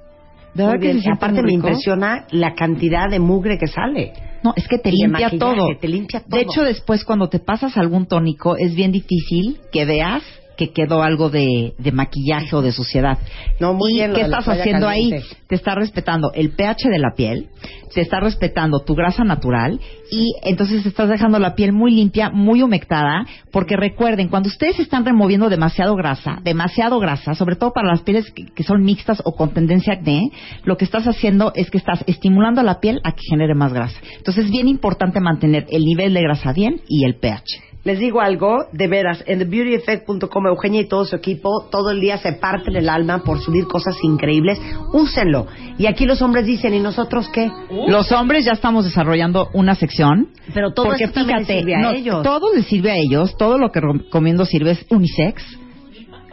[0.53, 4.13] ¿De Muy verdad que se Aparte me impresiona la cantidad de mugre que sale.
[4.43, 5.67] No, es que te limpia todo.
[5.79, 6.29] te limpia todo.
[6.29, 10.23] De hecho, después cuando te pasas algún tónico es bien difícil que veas
[10.61, 13.17] que quedó algo de, de maquillaje o de suciedad.
[13.59, 15.09] No, muy ¿Y bien, qué estás haciendo ahí?
[15.47, 17.49] Te está respetando el pH de la piel,
[17.91, 19.79] te está respetando tu grasa natural
[20.11, 25.03] y entonces estás dejando la piel muy limpia, muy humectada, porque recuerden, cuando ustedes están
[25.03, 29.33] removiendo demasiado grasa, demasiado grasa, sobre todo para las pieles que, que son mixtas o
[29.33, 30.29] con tendencia a acné,
[30.63, 33.73] lo que estás haciendo es que estás estimulando a la piel a que genere más
[33.73, 33.99] grasa.
[34.15, 37.70] Entonces es bien importante mantener el nivel de grasa bien y el pH.
[37.83, 42.19] Les digo algo, de veras, en thebeautyeffect.com, Eugenia y todo su equipo, todo el día
[42.19, 44.61] se parten el alma por subir cosas increíbles.
[44.93, 45.47] Úsenlo.
[45.79, 47.51] Y aquí los hombres dicen, ¿y nosotros qué?
[47.87, 50.27] Los hombres ya estamos desarrollando una sección.
[50.53, 52.21] Pero todo porque esto les sirve a no, ellos.
[52.21, 55.43] todo les sirve a ellos, todo lo que recomiendo sirve es unisex,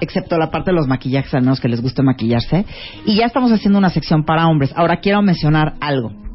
[0.01, 2.67] excepto la parte de los maquillajes, al menos que les guste maquillarse.
[3.07, 4.71] Y ya estamos haciendo una sección para hombres.
[4.77, 6.28] Ahora quiero mencionar algo.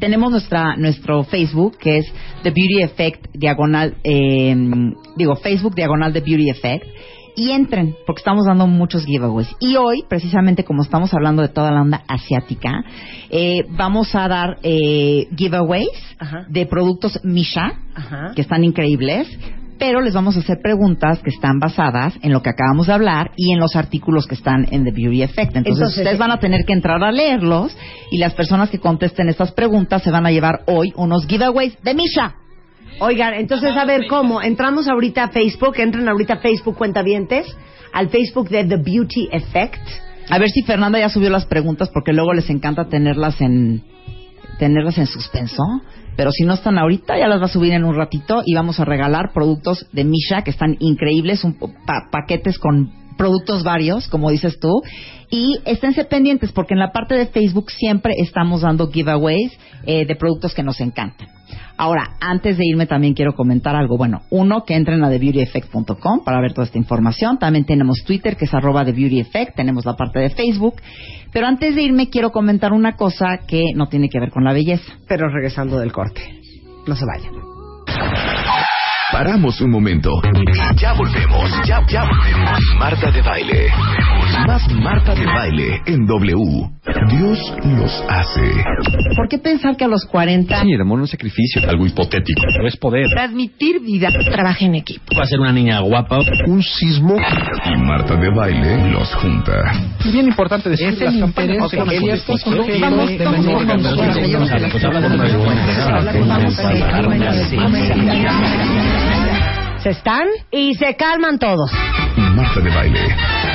[0.00, 2.06] Tenemos nuestra nuestro Facebook que es
[2.42, 4.54] The Beauty Effect diagonal eh,
[5.16, 6.86] digo Facebook diagonal The Beauty Effect
[7.36, 11.70] y entren porque estamos dando muchos giveaways y hoy precisamente como estamos hablando de toda
[11.70, 12.82] la onda asiática
[13.30, 16.46] eh, vamos a dar eh, giveaways Ajá.
[16.48, 18.32] de productos Misha Ajá.
[18.34, 19.28] que están increíbles
[19.78, 23.32] pero les vamos a hacer preguntas que están basadas en lo que acabamos de hablar
[23.36, 25.56] y en los artículos que están en The Beauty Effect.
[25.56, 27.76] Entonces, Entonces, ustedes van a tener que entrar a leerlos
[28.10, 31.94] y las personas que contesten estas preguntas se van a llevar hoy unos giveaways de
[31.94, 32.34] Misha.
[32.98, 34.40] Oigan, entonces a ver cómo.
[34.40, 37.46] Entramos ahorita a Facebook, entren ahorita a Facebook Cuentavientes,
[37.92, 39.82] al Facebook de The Beauty Effect.
[40.30, 43.82] A ver si Fernanda ya subió las preguntas porque luego les encanta tenerlas en
[44.58, 45.62] tenerlas en suspenso.
[46.16, 48.80] Pero si no están ahorita, ya las va a subir en un ratito y vamos
[48.80, 54.30] a regalar productos de Misha que están increíbles, un pa- paquetes con productos varios, como
[54.30, 54.70] dices tú.
[55.30, 59.52] Y esténse pendientes porque en la parte de Facebook siempre estamos dando giveaways
[59.84, 61.28] eh, de productos que nos encantan.
[61.76, 63.96] Ahora, antes de irme también quiero comentar algo.
[63.96, 67.38] Bueno, uno, que entren a TheBeautyEffect.com para ver toda esta información.
[67.38, 69.54] También tenemos Twitter, que es arroba TheBeautyEffect.
[69.54, 70.76] Tenemos la parte de Facebook.
[71.32, 74.52] Pero antes de irme quiero comentar una cosa que no tiene que ver con la
[74.52, 74.92] belleza.
[75.08, 76.22] Pero regresando del corte.
[76.86, 77.34] No se vayan.
[79.12, 80.10] Paramos un momento.
[80.76, 82.60] Ya volvemos, ya, ya volvemos.
[82.78, 83.68] Marta de baile.
[84.46, 86.75] Más Marta de baile en W.
[87.08, 88.64] Dios los hace.
[89.16, 92.42] ¿Por qué pensar que a los 40 Sí, el amor no es sacrificio, algo hipotético,
[92.56, 93.06] pero es poder.
[93.12, 95.02] transmitir vida trabaja en equipo?
[95.18, 96.18] Va a ser una niña guapa.
[96.46, 99.52] Un sismo y Marta de baile los junta.
[100.04, 101.60] Es bien importante decir Es el interés
[102.80, 103.50] vamos, vamos, con
[109.82, 111.70] Se están y se calman todos.
[112.16, 113.45] Marta de baile.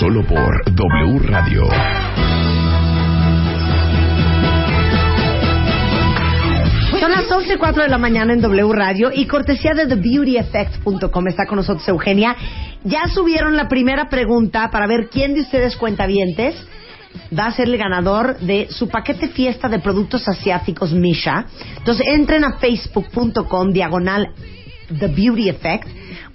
[0.00, 1.68] Solo por W Radio.
[7.00, 11.28] Son las 11 y 4 de la mañana en W Radio y cortesía de TheBeautyEffect.com
[11.28, 12.36] está con nosotros Eugenia.
[12.84, 16.54] Ya subieron la primera pregunta para ver quién de ustedes cuentavientes
[17.36, 21.46] va a ser el ganador de su paquete fiesta de productos asiáticos Misha.
[21.78, 24.28] Entonces entren a facebook.com diagonal
[24.96, 25.88] The Beauty Effect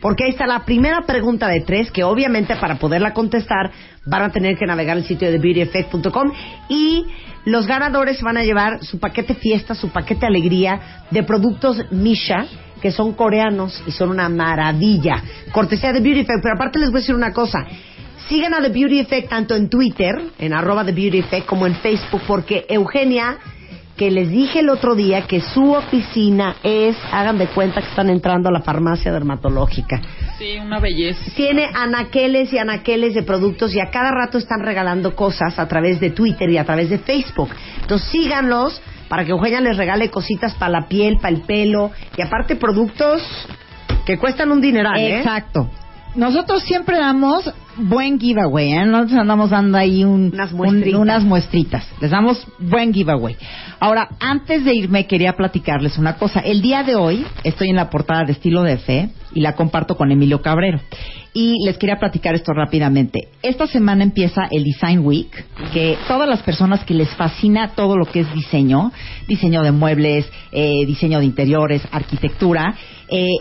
[0.04, 3.72] porque ahí está la primera pregunta de tres que obviamente para poderla contestar
[4.06, 6.30] van a tener que navegar al sitio de TheBeautyEffect.com
[6.68, 7.06] y
[7.46, 12.46] los ganadores van a llevar su paquete fiesta, su paquete alegría de productos Misha
[12.82, 15.24] que son coreanos y son una maravilla.
[15.54, 17.66] Cortesía de Beauty Effect, pero aparte les voy a decir una cosa.
[18.28, 21.76] Sigan a The Beauty Effect tanto en Twitter, en arroba The Beauty Effect, como en
[21.76, 23.38] Facebook, porque Eugenia,
[23.98, 28.10] que les dije el otro día que su oficina es, hagan de cuenta que están
[28.10, 30.02] entrando a la farmacia dermatológica.
[30.38, 31.32] Sí, una belleza.
[31.36, 36.00] Tiene anaqueles y anaqueles de productos y a cada rato están regalando cosas a través
[36.00, 37.50] de Twitter y a través de Facebook.
[37.82, 42.22] Entonces síganlos para que Eugenia les regale cositas para la piel, para el pelo y
[42.22, 43.22] aparte productos
[44.06, 45.24] que cuestan un dineral, ¿eh?
[46.16, 48.86] Nosotros siempre damos buen giveaway, ¿eh?
[48.86, 51.00] Nosotros andamos dando ahí un, Unas un- muestritas.
[51.02, 51.88] unas muestritas.
[52.02, 53.36] Les damos buen giveaway.
[53.80, 56.40] Ahora, antes de irme, quería platicarles una cosa.
[56.42, 59.98] El día de hoy estoy en la portada de Estilo de Fe y la comparto
[59.98, 60.80] con Emilio Cabrero.
[61.36, 63.30] Y les quería platicar esto rápidamente.
[63.42, 65.32] Esta semana empieza el Design Week,
[65.74, 68.92] que todas las personas que les fascina todo lo que es diseño,
[69.28, 72.76] diseño de muebles, eh, diseño de interiores, arquitectura,
[73.14, 73.38] eh,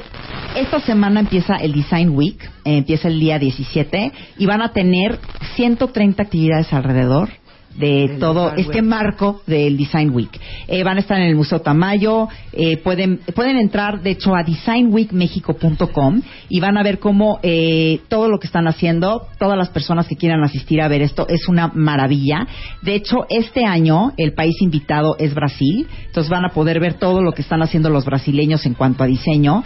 [0.54, 5.18] esta semana empieza el Design Week, eh, empieza el día 17 y van a tener
[5.56, 7.30] 130 actividades alrededor
[7.76, 8.84] de todo este Week.
[8.84, 10.40] marco del Design Week.
[10.68, 14.42] Eh, van a estar en el Museo Tamayo, eh, pueden, pueden entrar de hecho a
[14.42, 20.06] designweekmexico.com y van a ver cómo eh, todo lo que están haciendo, todas las personas
[20.06, 22.46] que quieran asistir a ver esto, es una maravilla.
[22.82, 27.22] De hecho, este año el país invitado es Brasil, entonces van a poder ver todo
[27.22, 29.64] lo que están haciendo los brasileños en cuanto a diseño.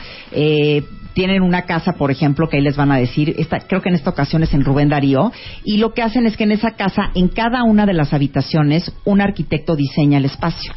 [1.17, 3.95] Tienen una casa, por ejemplo, que ahí les van a decir, esta, creo que en
[3.95, 5.33] esta ocasión es en Rubén Darío,
[5.65, 8.93] y lo que hacen es que en esa casa, en cada una de las habitaciones,
[9.07, 10.75] un arquitecto diseña el espacio.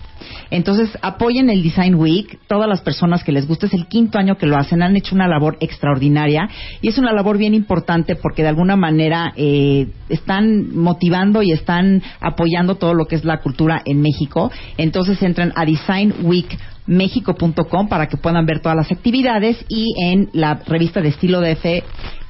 [0.49, 2.39] Entonces, apoyen el Design Week.
[2.47, 5.13] Todas las personas que les guste, es el quinto año que lo hacen, han hecho
[5.13, 6.49] una labor extraordinaria
[6.81, 12.01] y es una labor bien importante porque de alguna manera eh, están motivando y están
[12.21, 14.49] apoyando todo lo que es la cultura en México.
[14.77, 16.57] Entonces, entran a Design Week
[16.89, 21.65] mexico.com para que puedan ver todas las actividades y en la revista de estilo DF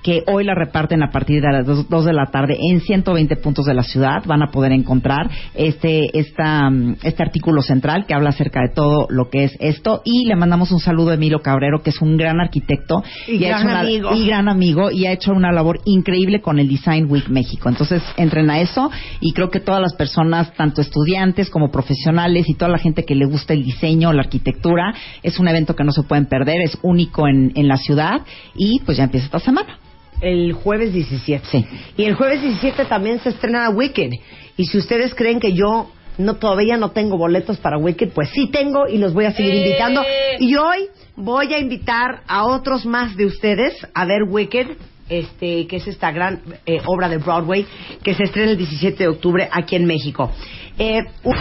[0.10, 3.66] que hoy la reparten a partir de las 2 de la tarde en 120 puntos
[3.68, 4.24] de la ciudad.
[4.26, 6.68] Van a poder encontrar este, esta,
[7.04, 10.02] este artículo central que habla acerca de todo lo que es esto.
[10.04, 13.66] Y le mandamos un saludo a Emilio Cabrero, que es un gran arquitecto Y gran
[13.68, 14.16] una- amigo.
[14.16, 17.70] y gran amigo y ha hecho una labor increíble con el Design Week México.
[17.70, 18.90] Entonces, entren a eso
[19.20, 23.14] y creo que todas las personas, tanto estudiantes como profesionales y toda la gente que
[23.14, 24.92] le gusta el diseño, la arquitectura,
[25.22, 28.22] es un evento que no se pueden perder, es único en, en la ciudad
[28.56, 29.78] y pues ya empieza esta semana.
[30.22, 31.66] El jueves 17.
[31.98, 34.12] Y el jueves 17 también se estrena Wicked.
[34.58, 38.48] Y si ustedes creen que yo no todavía no tengo boletos para Wicked, pues sí
[38.52, 40.02] tengo y los voy a seguir invitando.
[40.40, 44.68] Y hoy voy a invitar a otros más de ustedes a ver Wicked.
[45.10, 47.66] Este, que es esta gran eh, obra de Broadway
[48.04, 50.32] que se estrena el 17 de octubre aquí en México.
[50.78, 51.36] Eh, un-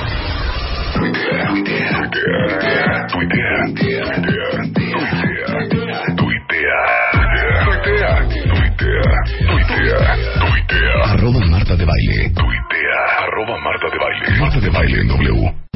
[11.05, 12.31] Arroba Marta de Baile.
[12.35, 13.01] Tuitea.
[13.21, 14.41] Arroba Marta de Baile.
[14.41, 15.69] Marta de Baile en W.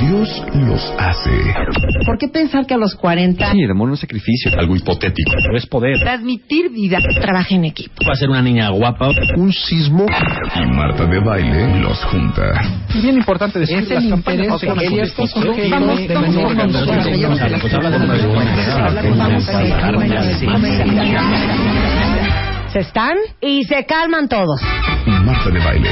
[0.00, 1.30] Dios los hace.
[2.06, 5.66] ¿Por qué pensar que a los 40 Sí, demora un sacrificio, algo hipotético, pero es
[5.66, 5.98] poder.
[5.98, 6.98] Transmitir vida.
[7.20, 7.94] Trabaja en equipo.
[8.06, 9.10] Va a ser una niña guapa.
[9.36, 10.06] Un sismo.
[10.56, 12.42] Y Marta de Baile los junta.
[12.88, 16.70] Es bien importante decir Es el interés de ciertos sujetos Vamos, de vamos, manera
[20.44, 21.04] vamos,
[22.74, 24.60] se están y se calman todos.
[25.06, 25.90] Marta de Baile.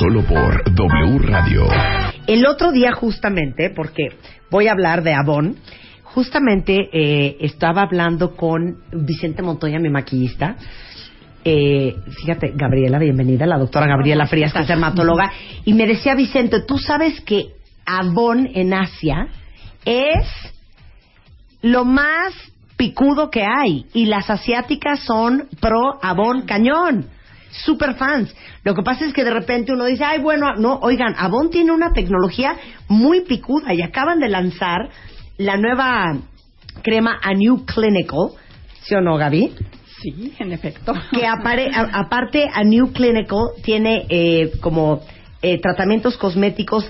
[0.00, 1.64] Solo por W Radio.
[2.26, 4.08] El otro día justamente, porque
[4.50, 5.54] voy a hablar de Avon,
[6.02, 10.56] justamente eh, estaba hablando con Vicente Montoya, mi maquillista.
[11.44, 15.30] Eh, fíjate, Gabriela, bienvenida, la doctora Gabriela Frías, que es dermatóloga,
[15.64, 17.50] y me decía Vicente, tú sabes que
[17.86, 19.28] Avon en Asia
[19.84, 20.26] es
[21.62, 22.34] lo más
[22.76, 27.06] picudo que hay y las asiáticas son pro Avon cañón.
[27.50, 28.34] Super fans.
[28.64, 31.72] Lo que pasa es que de repente uno dice, ay, bueno, no, oigan, Avon tiene
[31.72, 32.54] una tecnología
[32.88, 34.90] muy picuda y acaban de lanzar
[35.38, 36.18] la nueva
[36.82, 38.30] crema A New Clinical,
[38.82, 39.54] ¿sí o no, Gaby?
[40.02, 40.92] Sí, en efecto.
[41.12, 45.00] que apare- a- aparte a New Clinical tiene eh, como
[45.40, 46.86] eh, tratamientos cosméticos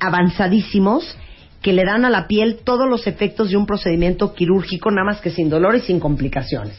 [0.00, 1.16] avanzadísimos
[1.62, 5.20] que le dan a la piel todos los efectos de un procedimiento quirúrgico, nada más
[5.20, 6.76] que sin dolor y sin complicaciones.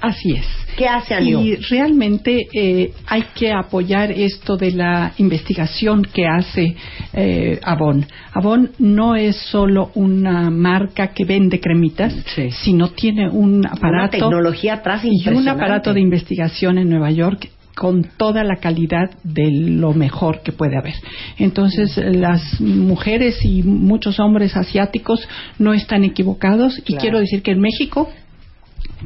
[0.00, 0.46] Así es.
[0.76, 1.40] ¿Qué hace Aniu?
[1.40, 6.74] Y realmente eh, hay que apoyar esto de la investigación que hace
[7.12, 8.06] eh, Avon.
[8.32, 12.14] Avon no es solo una marca que vende cremitas,
[12.62, 18.04] sino tiene un aparato tecnología atrás y un aparato de investigación en Nueva York con
[18.16, 20.94] toda la calidad de lo mejor que puede haber.
[21.38, 25.26] Entonces, las mujeres y muchos hombres asiáticos
[25.58, 28.10] no están equivocados y quiero decir que en México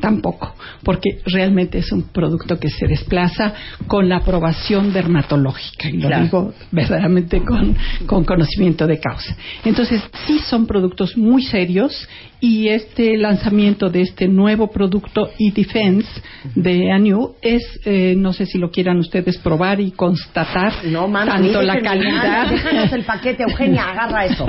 [0.00, 3.54] Tampoco, porque realmente es un producto que se desplaza
[3.86, 6.24] con la aprobación dermatológica, y lo Claro.
[6.24, 7.76] digo verdaderamente con,
[8.06, 9.36] con conocimiento de causa.
[9.64, 12.08] Entonces, sí son productos muy serios
[12.40, 16.08] y este lanzamiento de este nuevo producto e-Defense
[16.54, 21.32] de Anu es, eh, no sé si lo quieran ustedes probar y constatar No, mano,
[21.32, 22.50] tanto la calidad.
[22.50, 24.44] Déjanos el paquete, Eugenia, agarra eso.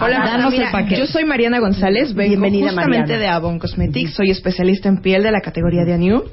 [0.00, 1.00] Hola, Danos mira, el paquete.
[1.00, 3.18] yo soy Mariana González, vengo Bienvenida, justamente Mariana.
[3.20, 6.24] de Avon Cosmetics, soy especialista en piel de la categoría de Anew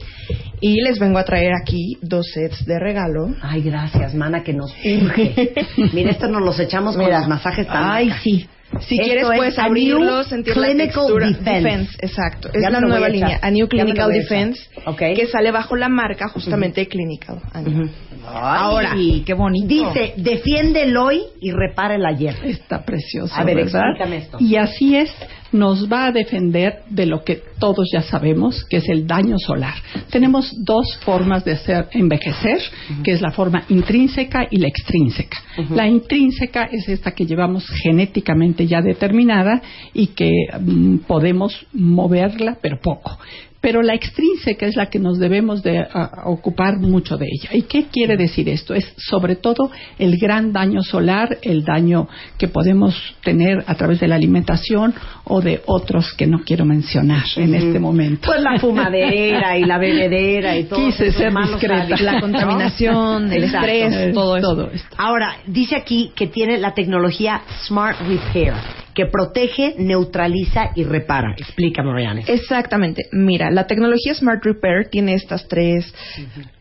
[0.59, 3.27] y les vengo a traer aquí dos sets de regalo.
[3.41, 5.53] Ay, gracias, mana, que nos urge.
[5.93, 7.19] Mira, esto nos los echamos con Mira.
[7.19, 8.47] los masajes tan Ay, sí.
[8.87, 11.27] Si Esto quieres es puedes abrirlo, sentir la Clinical textura.
[11.27, 11.91] Defense.
[11.99, 12.47] exacto.
[12.53, 13.37] Ya es me la nueva línea.
[13.41, 14.13] A New Ya Clinical a.
[14.13, 14.97] Defense, Ok.
[15.13, 17.41] que sale bajo la marca justamente Clinical.
[17.51, 17.89] Anew.
[18.25, 18.93] Ahora,
[19.25, 19.67] qué bonito.
[19.67, 22.33] dice, defiende el hoy y repara el ayer.
[22.45, 23.33] Está precioso.
[23.35, 23.81] A ver, ¿verdad?
[23.89, 24.37] explícame esto.
[24.39, 25.13] Y así es,
[25.51, 29.75] nos va a defender de lo que todos ya sabemos, que es el daño solar.
[30.09, 32.61] Tenemos dos formas de hacer envejecer,
[33.03, 35.37] que es la forma intrínseca y la extrínseca.
[35.69, 39.61] La intrínseca es esta que llevamos genéticamente ya determinada
[39.93, 43.17] y que mm, podemos moverla, pero poco.
[43.61, 45.85] Pero la extrínseca es la que nos debemos de a-
[46.23, 47.49] a ocupar mucho de ella.
[47.53, 48.73] ¿Y qué quiere decir esto?
[48.73, 52.07] Es sobre todo el gran daño solar, el daño
[52.39, 54.93] que podemos tener a través de la alimentación
[55.25, 58.27] o de otros que no quiero mencionar en este momento.
[58.27, 60.79] Pues la fumadera y la bebedera y todo.
[60.83, 62.01] Quise ser discreta.
[62.01, 64.85] La contaminación, el estrés, todo eso.
[64.97, 68.53] Ahora, dice aquí que tiene la tecnología Smart Repair,
[69.01, 71.33] que protege, neutraliza y repara.
[71.35, 72.21] Explícame, Mariana.
[72.27, 73.05] Exactamente.
[73.11, 75.91] Mira, la tecnología Smart Repair tiene estas tres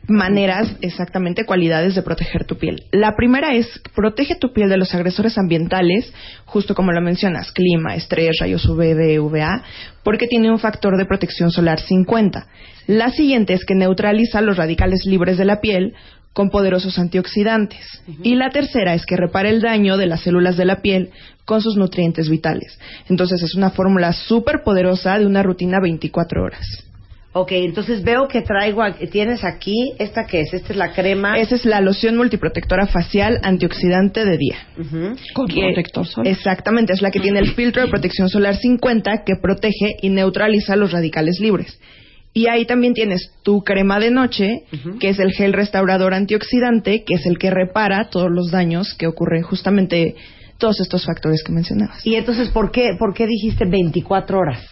[0.08, 2.84] maneras, exactamente, cualidades de proteger tu piel.
[2.92, 6.12] La primera es protege tu piel de los agresores ambientales,
[6.46, 9.62] justo como lo mencionas, clima, estrés, rayos UVB, UVA,
[10.02, 12.46] porque tiene un factor de protección solar 50.
[12.86, 15.94] La siguiente es que neutraliza los radicales libres de la piel
[16.32, 18.02] con poderosos antioxidantes.
[18.22, 21.10] Y la tercera es que repara el daño de las células de la piel
[21.44, 22.78] con sus nutrientes vitales.
[23.08, 26.64] Entonces es una fórmula súper poderosa de una rutina 24 horas.
[27.32, 30.52] Ok, entonces veo que traigo, aquí- tienes aquí, ¿esta qué es?
[30.52, 31.38] Esta es la crema.
[31.38, 34.56] Esa es la loción multiprotectora facial antioxidante de día.
[35.32, 36.26] Con Que- protector solar.
[36.32, 40.74] Exactamente, es la que tiene el filtro de protección solar 50 que protege y neutraliza
[40.74, 41.78] los radicales libres.
[42.32, 44.64] Y ahí también tienes tu crema de noche,
[45.00, 49.08] que es el gel restaurador antioxidante, que es el que repara todos los daños que
[49.08, 50.14] ocurren justamente
[50.58, 52.06] todos estos factores que mencionabas.
[52.06, 54.64] Y entonces, ¿por qué, ¿por qué dijiste 24 horas?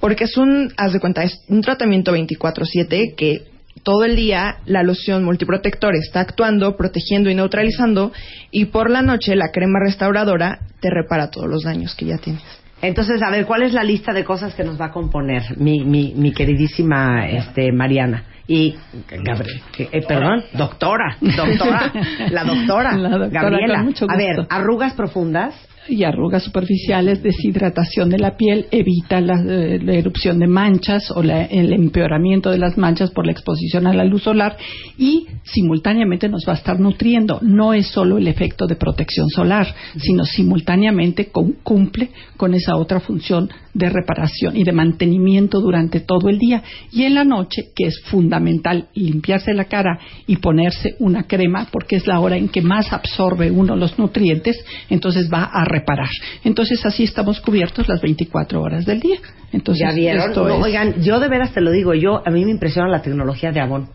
[0.00, 3.44] Porque es un, haz de cuenta, es un tratamiento 24/7 que
[3.82, 8.12] todo el día la loción multiprotector está actuando, protegiendo y neutralizando
[8.50, 12.61] y por la noche la crema restauradora te repara todos los daños que ya tienes.
[12.82, 15.84] Entonces, a ver, ¿cuál es la lista de cosas que nos va a componer mi,
[15.84, 18.24] mi, mi queridísima este, Mariana?
[18.48, 18.74] Y,
[19.08, 21.92] Gabriel, eh, perdón, doctora, doctora,
[22.28, 23.86] la doctora, La doctora, Gabriela.
[24.08, 25.54] A ver, arrugas profundas.
[25.88, 31.22] Y arrugas superficiales, deshidratación de la piel, evita la, eh, la erupción de manchas o
[31.22, 34.56] la- el empeoramiento de las manchas por la exposición a la luz solar
[34.96, 37.40] y simultáneamente nos va a estar nutriendo.
[37.42, 39.66] No es solo el efecto de protección solar,
[39.98, 46.28] sino simultáneamente cum- cumple con esa otra función de reparación y de mantenimiento durante todo
[46.28, 46.62] el día.
[46.92, 51.96] Y en la noche, que es fundamental limpiarse la cara y ponerse una crema, porque
[51.96, 56.08] es la hora en que más absorbe uno los nutrientes, entonces va a reparar.
[56.44, 59.18] Entonces así estamos cubiertos las 24 horas del día.
[59.52, 60.28] Entonces, ya vieron.
[60.28, 62.88] esto No, es, Oigan, yo de veras te lo digo, yo a mí me impresiona
[62.88, 63.88] la tecnología de Avon.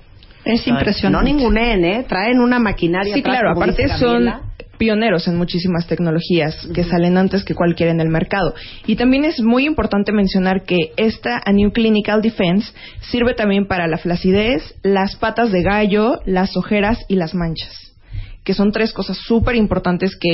[0.44, 1.32] es impresionante.
[1.32, 2.06] No ningunen, ¿eh?
[2.08, 3.14] Traen una maquinaria.
[3.14, 4.48] Sí, atrás, claro, aparte son
[4.78, 8.54] pioneros en muchísimas tecnologías que salen antes que cualquiera en el mercado.
[8.86, 12.72] Y también es muy importante mencionar que esta A New Clinical Defense
[13.02, 17.87] sirve también para la flacidez, las patas de gallo, las ojeras y las manchas,
[18.48, 20.30] que son tres cosas súper importantes que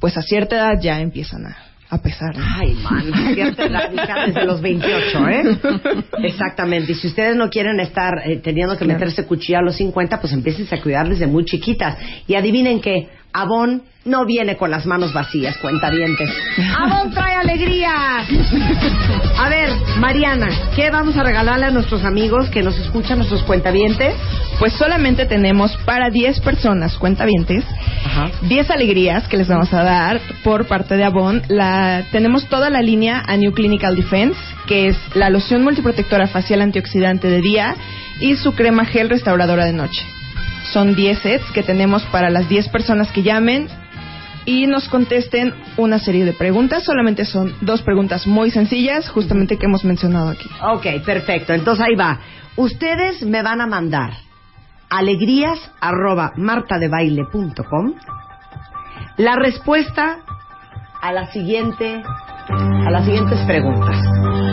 [0.00, 1.56] pues a cierta edad ya empiezan a,
[1.90, 2.36] a pesar.
[2.36, 2.44] ¿no?
[2.44, 3.04] Ay, man,
[3.34, 5.58] cierta edad, hija, desde los 28, ¿eh?
[6.24, 6.90] Exactamente.
[6.90, 8.98] Y si ustedes no quieren estar eh, teniendo que Claro.
[8.98, 11.96] meterse cuchilla a los 50, pues empiecen a cuidar desde muy chiquitas.
[12.26, 16.28] Y adivinen que Avon no viene con las manos vacías, cuentavientes.
[16.76, 18.18] Avon trae alegría.
[19.38, 24.14] A ver, Mariana, ¿qué vamos a regalarle a nuestros amigos que nos escuchan, nuestros cuentavientes?
[24.58, 27.64] Pues solamente tenemos para 10 personas cuentavientes
[28.42, 31.42] 10 alegrías que les vamos a dar por parte de Avon.
[31.48, 36.60] La, tenemos toda la línea A New Clinical Defense, que es la loción multiprotectora facial
[36.60, 37.76] antioxidante de día
[38.20, 40.04] y su crema gel restauradora de noche.
[40.72, 43.68] Son 10 sets que tenemos para las 10 personas que llamen
[44.44, 46.84] y nos contesten una serie de preguntas.
[46.84, 50.48] Solamente son dos preguntas muy sencillas, justamente que hemos mencionado aquí.
[50.62, 51.52] Ok, perfecto.
[51.52, 52.20] Entonces ahí va.
[52.56, 54.12] Ustedes me van a mandar
[54.88, 57.94] alegrías arroba martadebaile.com
[59.16, 60.18] la respuesta
[61.00, 62.02] a la siguiente
[62.48, 63.96] a las siguientes preguntas.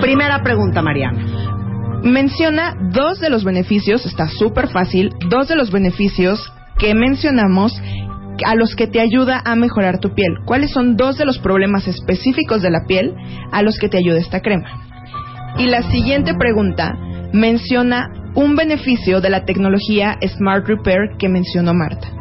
[0.02, 1.59] Primera pregunta, Mariana.
[2.04, 7.74] Menciona dos de los beneficios, está súper fácil, dos de los beneficios que mencionamos
[8.46, 10.38] a los que te ayuda a mejorar tu piel.
[10.46, 13.14] ¿Cuáles son dos de los problemas específicos de la piel
[13.52, 14.70] a los que te ayuda esta crema?
[15.58, 16.96] Y la siguiente pregunta
[17.34, 22.19] menciona un beneficio de la tecnología Smart Repair que mencionó Marta.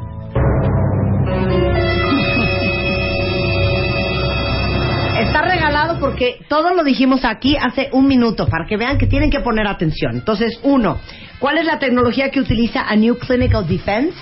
[5.98, 9.66] Porque todo lo dijimos aquí hace un minuto para que vean que tienen que poner
[9.66, 10.16] atención.
[10.16, 10.98] Entonces, uno,
[11.38, 14.16] ¿cuál es la tecnología que utiliza a New Clinical Defense?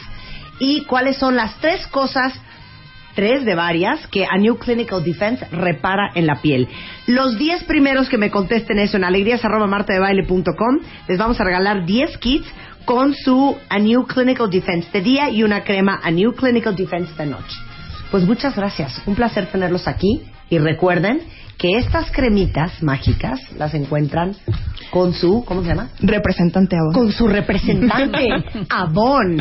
[0.59, 2.33] Y cuáles son las tres cosas,
[3.15, 6.69] tres de varias, que a New Clinical Defense repara en la piel.
[7.07, 12.47] Los 10 primeros que me contesten eso en alegrías.martadebaile.com les vamos a regalar 10 kits
[12.87, 17.13] con su A New Clinical Defense de día y una crema A New Clinical Defense
[17.17, 17.57] de noche.
[18.11, 19.03] Pues muchas gracias.
[19.07, 20.23] Un placer tenerlos aquí.
[20.51, 21.21] Y recuerden
[21.59, 24.35] que estas cremitas mágicas las encuentran
[24.91, 25.89] con su, ¿cómo se llama?
[26.01, 26.93] Representante Avon.
[26.93, 28.27] Con su representante
[28.69, 29.39] Avon.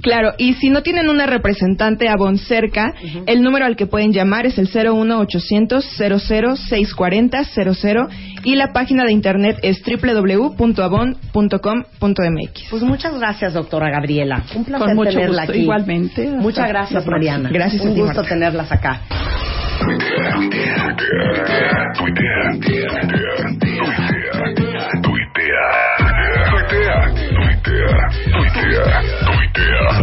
[0.00, 2.94] Claro, y si no tienen una representante Avon cerca,
[3.26, 8.08] el número al que pueden llamar es el 01800 00 00
[8.44, 12.62] y la página de internet es www.avon.com.mx.
[12.70, 14.44] Pues muchas gracias, doctora Gabriela.
[14.54, 15.60] Un placer Con mucho tenerla gusto, aquí.
[15.62, 16.28] igualmente.
[16.30, 17.04] Muchas gracias.
[17.06, 17.50] Mariana.
[17.52, 18.28] Gracias a Un ti, gusto Marta.
[18.28, 19.00] tenerlas acá.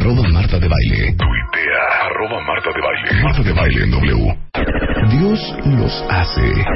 [0.04, 1.16] Arroba Marta de Baile.
[1.18, 1.82] Tuitea.
[2.06, 3.24] Arroba Marta de Baile.
[3.24, 4.38] Marta de Baile en W.
[5.10, 6.73] Dios los hace.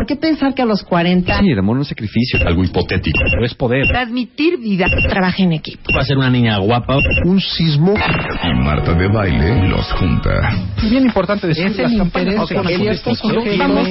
[0.00, 3.18] ¿Por qué pensar que a los 40 Sí, el amor no es sacrificio, algo hipotético,
[3.22, 3.86] pero es poder.
[3.86, 5.82] transmitir vida trabaja en equipo?
[5.94, 6.96] Va a ser una niña guapa.
[7.26, 7.92] Un sismo.
[7.92, 10.30] Y Marta de Baile los junta.
[10.78, 12.48] Es bien importante decir Es las campañas
[13.58, 13.88] Vamos,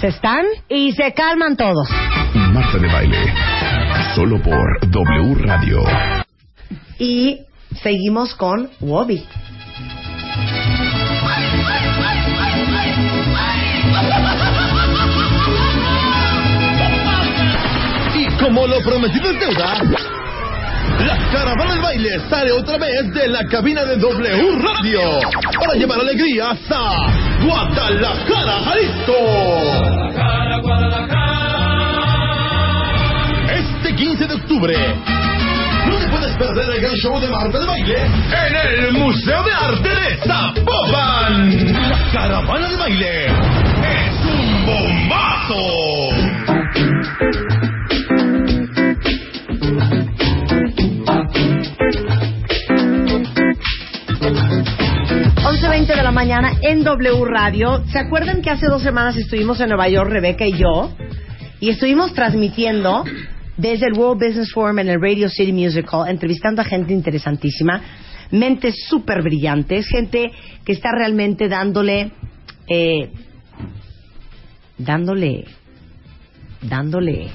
[0.00, 1.88] Se están y se calman todos.
[2.34, 3.32] Marta de Baile.
[4.14, 5.82] Solo por W Radio.
[6.98, 7.38] Y
[7.82, 9.24] seguimos con Wobby.
[18.14, 19.74] Y como lo prometido es deuda,
[21.06, 25.00] la caravana del baile sale otra vez de la cabina de W Radio
[25.58, 29.14] para llevar alegría hasta Guadalajara, Jalisco.
[33.48, 35.19] Este 15 de octubre.
[36.10, 40.16] Puedes perder el gran show de Marta de Baile en el Museo de Arte de
[40.26, 41.72] Zapopan.
[41.90, 46.00] La caravana de baile es un bombazo.
[55.42, 57.84] 11.20 de la mañana en W Radio.
[57.92, 60.92] ¿Se acuerdan que hace dos semanas estuvimos en Nueva York, Rebeca y yo?
[61.60, 63.04] Y estuvimos transmitiendo
[63.60, 67.82] desde el World Business Forum en el Radio City Musical, entrevistando a gente interesantísima,
[68.30, 70.30] mentes súper brillantes, gente
[70.64, 72.12] que está realmente dándole,
[72.66, 73.10] eh,
[74.78, 75.44] dándole,
[76.62, 77.28] dándole,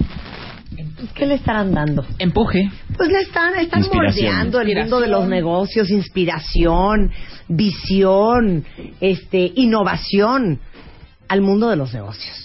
[1.14, 2.06] ¿qué le estarán dando?
[2.18, 2.72] Empuje.
[2.98, 7.12] Pues le están, están moldeando el mundo de los negocios, inspiración,
[7.48, 8.66] visión,
[9.00, 10.60] este, innovación
[11.28, 12.45] al mundo de los negocios.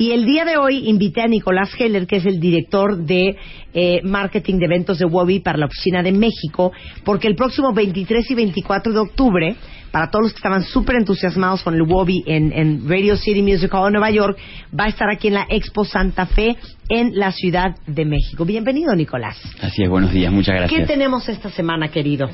[0.00, 3.36] Y el día de hoy invité a Nicolás Heller, que es el director de
[3.74, 6.72] eh, marketing de eventos de Wobby para la Oficina de México,
[7.04, 9.56] porque el próximo 23 y 24 de octubre,
[9.90, 13.70] para todos los que estaban súper entusiasmados con el Wobby en, en Radio City Music
[13.74, 14.38] Hall en Nueva York,
[14.72, 16.56] va a estar aquí en la Expo Santa Fe
[16.88, 18.46] en la Ciudad de México.
[18.46, 19.36] Bienvenido, Nicolás.
[19.60, 20.88] Así es, buenos días, muchas ¿Qué gracias.
[20.88, 22.30] tenemos esta semana, querido?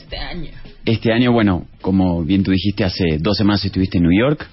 [0.84, 4.48] Este año, bueno, como bien tú dijiste, hace dos semanas estuviste en New York,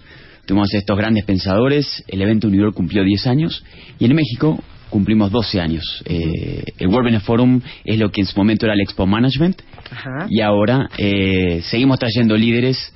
[0.46, 3.64] tuvimos estos grandes pensadores, el evento York cumplió 10 años
[4.00, 6.04] y en México cumplimos 12 años.
[6.06, 9.62] Eh, el World Business Forum es lo que en su momento era el Expo Management
[9.91, 10.28] Ajá.
[10.30, 12.94] y ahora eh, seguimos trayendo líderes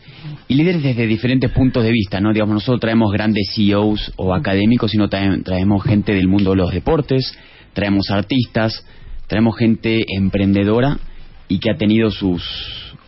[0.48, 2.34] y líderes desde diferentes puntos de vista, ¿no?
[2.34, 6.72] Digamos, nosotros traemos grandes CEOs o académicos, sino también traemos gente del mundo de los
[6.72, 7.36] deportes,
[7.74, 8.86] traemos artistas,
[9.28, 11.00] traemos gente emprendedora
[11.48, 12.44] y que ha tenido sus,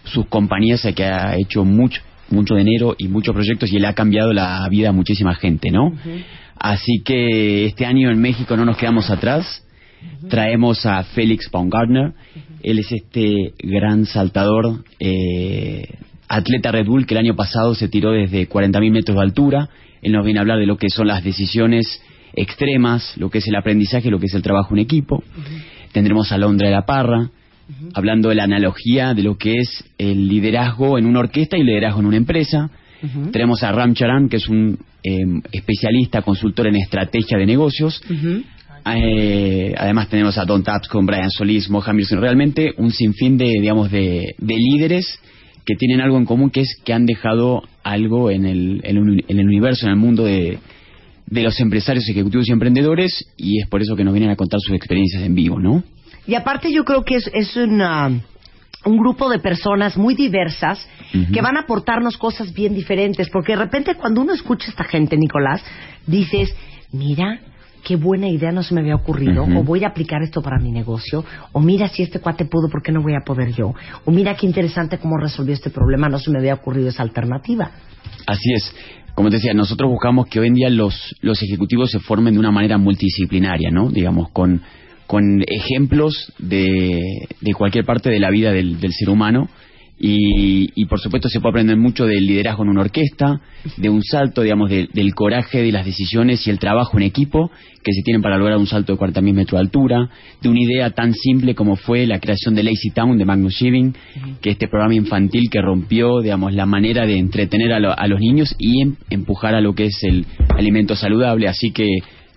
[0.05, 2.01] sus compañías, y que ha hecho mucho
[2.31, 5.93] mucho dinero y muchos proyectos y le ha cambiado la vida a muchísima gente, ¿no?
[6.55, 9.63] Así que este año en México no nos quedamos atrás.
[10.29, 12.13] Traemos a Félix Baumgartner.
[12.61, 15.87] Él es este gran saltador, eh,
[16.27, 19.69] atleta Red Bull que el año pasado se tiró desde 40.000 metros de altura.
[20.01, 22.01] Él nos viene a hablar de lo que son las decisiones
[22.33, 25.23] extremas, lo que es el aprendizaje, lo que es el trabajo en equipo.
[25.91, 27.29] Tendremos a Londra de la Parra,
[27.93, 31.67] hablando de la analogía de lo que es el liderazgo en una orquesta y el
[31.67, 32.69] liderazgo en una empresa.
[33.31, 35.17] Tenemos a Ram Charan, que es un eh,
[35.51, 38.01] especialista, consultor en estrategia de negocios.
[38.85, 42.05] Eh, además tenemos a Don Taps con Brian Solís, Mohamed.
[42.11, 45.19] Realmente un sinfín de, digamos, de, de líderes
[45.65, 49.03] que tienen algo en común, que es que han dejado algo en el, en el
[49.03, 50.57] uni- en el universo, en el mundo de,
[51.27, 54.59] de los empresarios, ejecutivos y emprendedores, y es por eso que nos vienen a contar
[54.59, 55.83] sus experiencias en vivo, ¿no?
[56.27, 58.09] Y aparte yo creo que es, es una,
[58.85, 60.87] un grupo de personas muy diversas
[61.33, 64.83] que van a aportarnos cosas bien diferentes, porque de repente cuando uno escucha a esta
[64.83, 65.63] gente, Nicolás,
[66.05, 66.55] dices,
[66.91, 67.39] mira,
[67.83, 70.71] qué buena idea no se me había ocurrido, o voy a aplicar esto para mi
[70.71, 73.73] negocio, o mira si este cuate pudo, ¿por qué no voy a poder yo?
[74.05, 77.71] O mira qué interesante cómo resolvió este problema, no se me había ocurrido esa alternativa.
[78.27, 78.73] Así es.
[79.15, 82.39] Como te decía, nosotros buscamos que hoy en día los, los ejecutivos se formen de
[82.39, 83.89] una manera multidisciplinaria, ¿no?
[83.89, 84.61] Digamos, con,
[85.09, 87.01] con ejemplos de,
[87.41, 89.49] de cualquier parte de la vida del, del ser humano.
[90.01, 93.41] Y, y, por supuesto se puede aprender mucho del liderazgo en una orquesta,
[93.75, 97.51] de un salto, digamos, de- del coraje de las decisiones y el trabajo en equipo
[97.83, 100.09] que se tienen para lograr un salto de 40.000 metros de altura,
[100.41, 103.93] de una idea tan simple como fue la creación de Lazy Town de Magnus Shiving,
[104.41, 108.21] que este programa infantil que rompió, digamos, la manera de entretener a, lo- a los
[108.21, 111.49] niños y em- empujar a lo que es el alimento saludable.
[111.49, 111.87] Así que,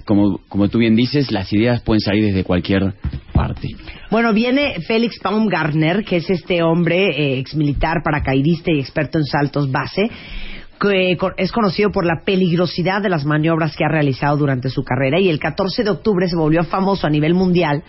[0.04, 2.94] como, como tú bien dices, las ideas pueden salir desde cualquier
[3.32, 3.68] parte.
[4.10, 9.70] Bueno, viene Félix Baumgartner, que es este hombre eh, exmilitar, paracaidista y experto en saltos
[9.70, 10.10] base,
[10.80, 15.20] que es conocido por la peligrosidad de las maniobras que ha realizado durante su carrera
[15.20, 17.84] y el 14 de octubre se volvió famoso a nivel mundial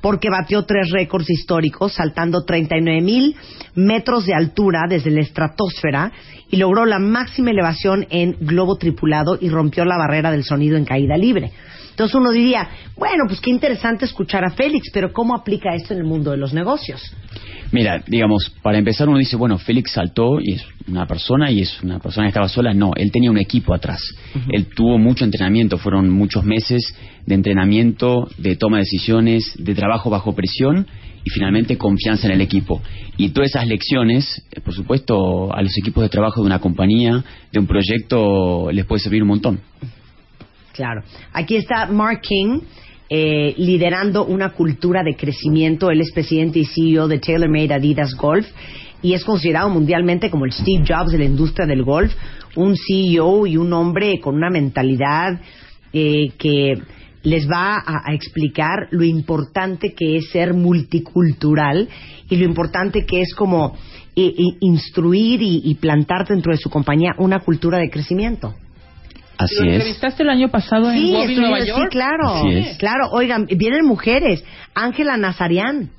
[0.00, 3.36] porque batió tres récords históricos saltando 39 mil
[3.74, 6.12] metros de altura desde la estratosfera
[6.50, 10.84] y logró la máxima elevación en globo tripulado y rompió la barrera del sonido en
[10.84, 11.52] caída libre.
[11.98, 15.98] Entonces uno diría, bueno, pues qué interesante escuchar a Félix, pero ¿cómo aplica esto en
[15.98, 17.02] el mundo de los negocios?
[17.72, 21.82] Mira, digamos, para empezar uno dice, bueno, Félix saltó y es una persona y es
[21.82, 22.72] una persona que estaba sola.
[22.72, 24.00] No, él tenía un equipo atrás.
[24.48, 26.96] Él tuvo mucho entrenamiento, fueron muchos meses
[27.26, 30.86] de entrenamiento, de toma de decisiones, de trabajo bajo presión
[31.24, 32.80] y finalmente confianza en el equipo.
[33.16, 37.58] Y todas esas lecciones, por supuesto, a los equipos de trabajo de una compañía, de
[37.58, 39.60] un proyecto, les puede servir un montón.
[40.78, 41.02] Claro.
[41.32, 42.60] Aquí está Mark King.
[43.10, 45.90] eh, liderando una cultura de crecimiento.
[45.90, 48.46] Él es presidente y CEO de TaylorMade Adidas Golf
[49.00, 52.12] y es considerado mundialmente como el Steve Jobs de la industria del golf,
[52.54, 55.40] un CEO y un hombre con una mentalidad
[55.94, 56.74] eh, que
[57.22, 61.88] les va a, explicar lo importante que es ser multicultural
[62.28, 63.74] y lo importante que es como
[64.14, 68.54] i- i- instruir y plantar dentro de su compañía una cultura de crecimiento.
[69.38, 69.74] Así ¿Lo es.
[69.76, 71.90] entrevistaste el año pasado en Sí, Bobby, estoy- Nueva sí, York?
[71.92, 72.28] claro.
[72.34, 72.76] Así es.
[72.78, 74.44] Claro, oigan, vienen mujeres.
[74.74, 75.90] Ángela Nazarian.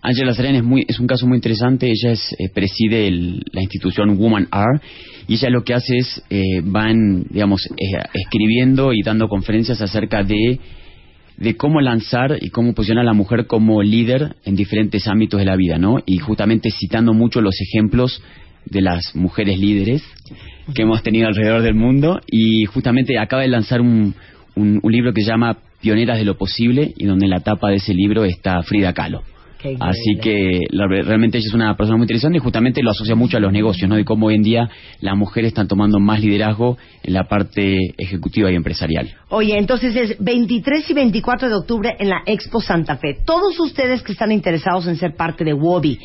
[0.00, 1.86] Angela Serena es, muy, es un caso muy interesante.
[1.90, 4.80] Ella es, eh, preside el- la institución Woman R
[5.26, 10.22] y ella lo que hace es, eh, van, digamos, eh, escribiendo y dando conferencias acerca
[10.22, 10.60] de,
[11.38, 15.46] de cómo lanzar y cómo posicionar a la mujer como líder en diferentes ámbitos de
[15.46, 15.96] la vida, ¿no?
[16.04, 18.22] Y justamente citando mucho los ejemplos
[18.66, 20.02] de las mujeres líderes
[20.74, 24.14] que hemos tenido alrededor del mundo y justamente acaba de lanzar un,
[24.54, 27.68] un, un libro que se llama Pioneras de lo Posible y donde en la tapa
[27.70, 29.22] de ese libro está Frida Kahlo.
[29.80, 33.38] Así que la- realmente ella es una persona muy interesante y justamente lo asocia mucho
[33.38, 33.96] a los negocios, ¿no?
[33.96, 34.68] De cómo hoy en día
[35.00, 39.14] las mujeres están tomando más liderazgo en la parte ejecutiva y empresarial.
[39.30, 43.16] Oye, entonces es 23 y 24 de octubre en la Expo Santa Fe.
[43.24, 45.98] Todos ustedes que están interesados en ser parte de Wobby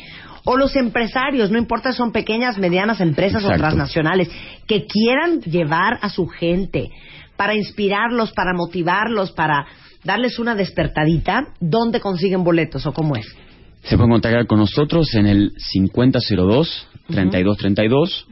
[0.44, 4.30] o los empresarios, no importa si son pequeñas, medianas empresas o transnacionales,
[4.66, 6.88] que quieran llevar a su gente
[7.36, 9.66] para inspirarlos, para motivarlos, para
[10.04, 13.26] darles una despertadita, ¿dónde consiguen boletos o cómo es?
[13.82, 18.26] Se pueden contactar con nosotros en el 5002-3232,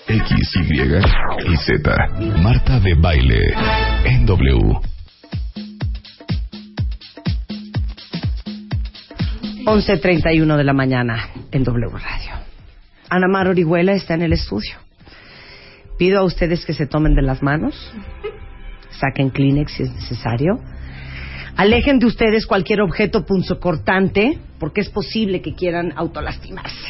[0.08, 2.08] X, Y y Z.
[2.42, 3.40] Marta de Baile
[4.04, 4.80] en W.
[9.64, 12.32] 11.31 de la mañana en W Radio.
[13.10, 14.87] Ana Mar Orihuela está en el estudio.
[15.98, 17.92] Pido a ustedes que se tomen de las manos
[18.98, 20.60] saquen Kleenex si es necesario.
[21.56, 26.88] Alejen de ustedes cualquier objeto punzocortante, porque es posible que quieran autolastimarse.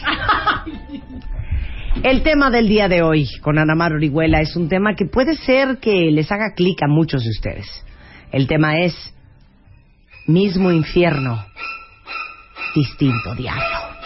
[2.03, 5.37] El tema del día de hoy con Ana Mar Orihuela es un tema que puede
[5.37, 7.85] ser que les haga clic a muchos de ustedes.
[8.31, 8.95] El tema es
[10.27, 11.45] mismo infierno,
[12.75, 13.98] distinto diablo.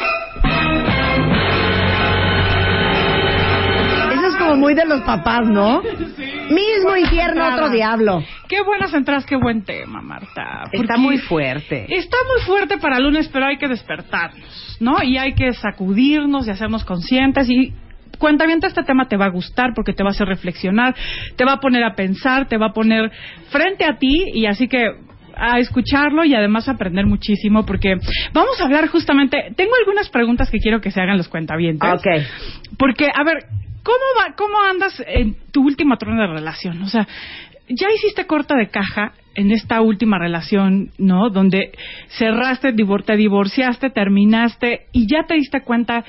[4.52, 5.82] Como muy de los papás, ¿no?
[6.50, 8.22] Mismo infierno, otro diablo.
[8.48, 10.64] Qué buenas entradas, qué buen tema, Marta.
[10.72, 11.86] Está muy fuerte.
[11.88, 15.02] Está muy fuerte para lunes, pero hay que despertarnos, ¿no?
[15.02, 17.72] Y hay que sacudirnos y hacernos conscientes y
[18.18, 20.94] cuenta bien este tema te va a gustar porque te va a hacer reflexionar,
[21.36, 23.10] te va a poner a pensar, te va a poner
[23.50, 24.84] frente a ti y así que
[25.34, 27.96] a escucharlo y además aprender muchísimo porque
[28.32, 31.90] vamos a hablar justamente, tengo algunas preguntas que quiero que se hagan los cuentavientes.
[31.90, 32.06] Ok.
[32.78, 33.44] Porque, a ver,
[33.82, 36.82] ¿cómo, va, ¿cómo andas en tu última trono de relación?
[36.82, 37.06] O sea,
[37.68, 41.30] ya hiciste corta de caja en esta última relación, ¿no?
[41.30, 41.72] Donde
[42.18, 46.04] cerraste, divor- te divorciaste, terminaste y ya te diste cuenta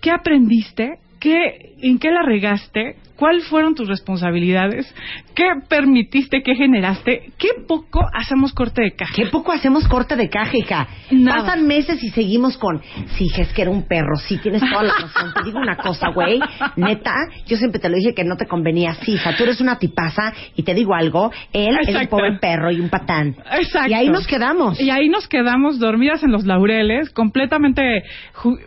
[0.00, 4.92] qué aprendiste, qué, en qué la regaste, cuáles fueron tus responsabilidades,
[5.34, 9.12] qué permitiste, qué generaste, qué poco hacemos corte de caja.
[9.14, 10.88] Qué poco hacemos corte de caja, hija.
[11.10, 11.42] Nada.
[11.42, 12.80] Pasan meses y seguimos con,
[13.18, 15.34] sí, hija, es que era un perro, sí, tienes toda la razón.
[15.34, 16.40] Te digo una cosa, güey,
[16.76, 17.14] neta,
[17.46, 20.32] yo siempre te lo dije que no te convenía, sí, hija, tú eres una tipaza
[20.56, 23.36] y te digo algo, él es un pobre perro y un patán.
[23.52, 23.90] Exacto.
[23.90, 24.80] Y ahí nos quedamos.
[24.80, 27.82] Y ahí nos quedamos dormidas en los laureles, completamente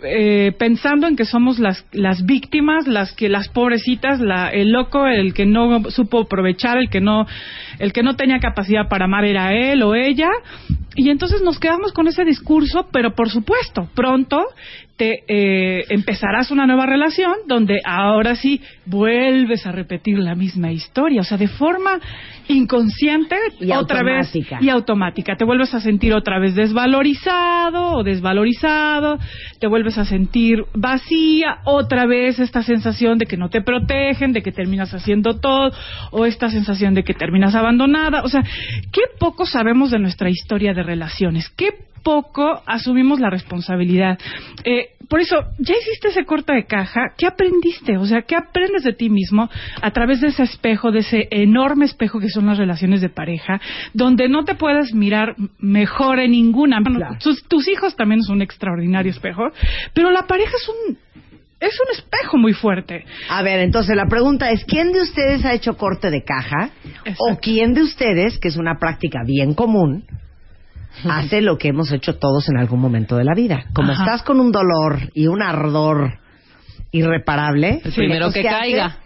[0.03, 5.33] eh, pensando en que somos las, las víctimas, las que las pobrecitas, el loco, el
[5.33, 7.25] que no supo aprovechar, el que no,
[7.79, 10.29] el que no tenía capacidad para amar era él o ella.
[10.95, 14.45] Y entonces nos quedamos con ese discurso, pero por supuesto, pronto
[14.95, 21.21] te eh, empezarás una nueva relación donde ahora sí vuelves a repetir la misma historia,
[21.21, 21.99] o sea, de forma
[22.47, 24.59] inconsciente Y otra vez automática.
[24.61, 25.35] y automática.
[25.35, 29.17] Te vuelves a sentir otra vez desvalorizado o desvalorizado,
[29.59, 34.43] te vuelves a sentir vacía, otra vez esta sensación de que no te protegen, de
[34.43, 35.71] que terminas haciendo todo,
[36.11, 38.21] o esta sensación de que terminas abandonada.
[38.23, 38.43] O sea,
[38.91, 41.69] qué poco sabemos de nuestra historia de relaciones, qué
[42.03, 44.19] poco asumimos la responsabilidad.
[44.63, 47.97] Eh, por eso, ya hiciste ese corte de caja, ¿qué aprendiste?
[47.97, 49.49] O sea, ¿qué aprendes de ti mismo
[49.81, 53.59] a través de ese espejo, de ese enorme espejo que son las relaciones de pareja,
[53.93, 56.79] donde no te puedes mirar mejor en ninguna?
[56.81, 59.43] Bueno, tus, tus hijos también es un extraordinario espejo,
[59.93, 60.97] pero la pareja es un
[61.59, 63.05] es un espejo muy fuerte.
[63.29, 66.71] A ver, entonces la pregunta es, ¿quién de ustedes ha hecho corte de caja?
[67.17, 70.03] ¿O quién de ustedes, que es una práctica bien común,
[71.09, 73.65] hace lo que hemos hecho todos en algún momento de la vida?
[73.73, 74.03] Como Ajá.
[74.03, 76.19] estás con un dolor y un ardor
[76.91, 78.97] irreparable, El primero que ¿qué caiga.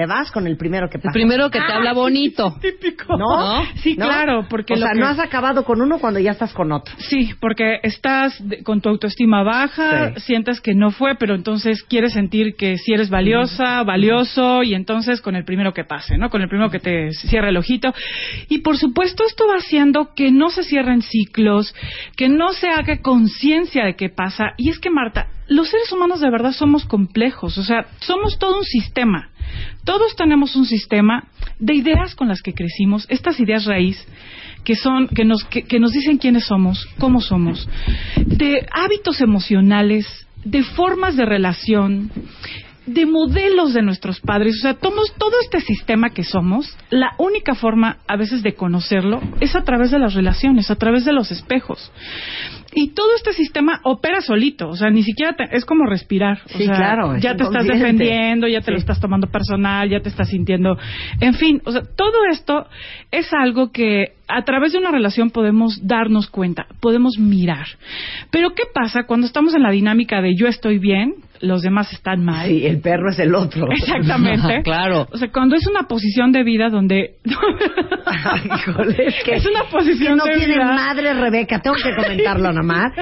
[0.00, 1.08] Te vas con el primero que pasa.
[1.10, 2.56] El primero que te habla bonito.
[2.62, 3.18] Típico.
[3.18, 3.62] ¿No?
[3.82, 4.06] Sí, ¿No?
[4.06, 6.94] claro, porque O sea, que- no has acabado con uno cuando ya estás con otro.
[6.96, 10.20] Sí, porque estás de- con tu autoestima baja, Sí.
[10.20, 15.20] sientes que no fue, pero entonces quieres sentir que sí eres valiosa, valioso, y entonces
[15.20, 16.30] con el primero que pase, ¿no?
[16.30, 17.92] Con el primero que te cierre el ojito.
[18.48, 21.74] Y por supuesto esto va haciendo que no se cierren ciclos,
[22.16, 24.54] que no se haga conciencia de qué pasa.
[24.56, 28.56] Y es que, Marta, los seres humanos de verdad somos complejos, o sea, somos todo
[28.58, 29.29] un sistema.
[29.84, 31.24] Todos tenemos un sistema
[31.58, 34.06] de ideas con las que crecimos, estas ideas raíz
[34.64, 37.68] que son que nos que, nos dicen quiénes somos, cómo somos,
[38.16, 40.06] de hábitos emocionales,
[40.44, 42.10] de formas de relación,
[42.86, 47.54] de modelos de nuestros padres, o sea, tomos todo este sistema que somos, la única
[47.54, 51.30] forma a veces de conocerlo es a través de las relaciones, a través de los
[51.30, 51.92] espejos.
[52.72, 56.40] Y todo este sistema opera solito, o sea, ni siquiera te- es como respirar.
[56.46, 59.88] o Sí, sea, claro, es Ya te estás defendiendo, ya te lo estás tomando personal,
[59.90, 60.76] ya te estás sintiendo.
[61.20, 62.66] En fin, o sea, todo esto
[63.10, 67.66] es algo que a través de una relación podemos darnos cuenta, podemos mirar.
[68.30, 72.24] Pero ¿qué pasa cuando estamos en la dinámica de yo estoy bien, los demás están
[72.24, 72.46] mal?
[72.46, 73.66] Sí, el perro es el otro.
[73.70, 74.60] Exactamente.
[74.64, 75.08] claro.
[75.10, 80.14] O sea, cuando es una posición de vida donde Híjole, es que es una posición
[80.14, 80.72] que no de tiene vida.
[80.74, 82.92] madre Rebeca, tengo que comentarlo nomás.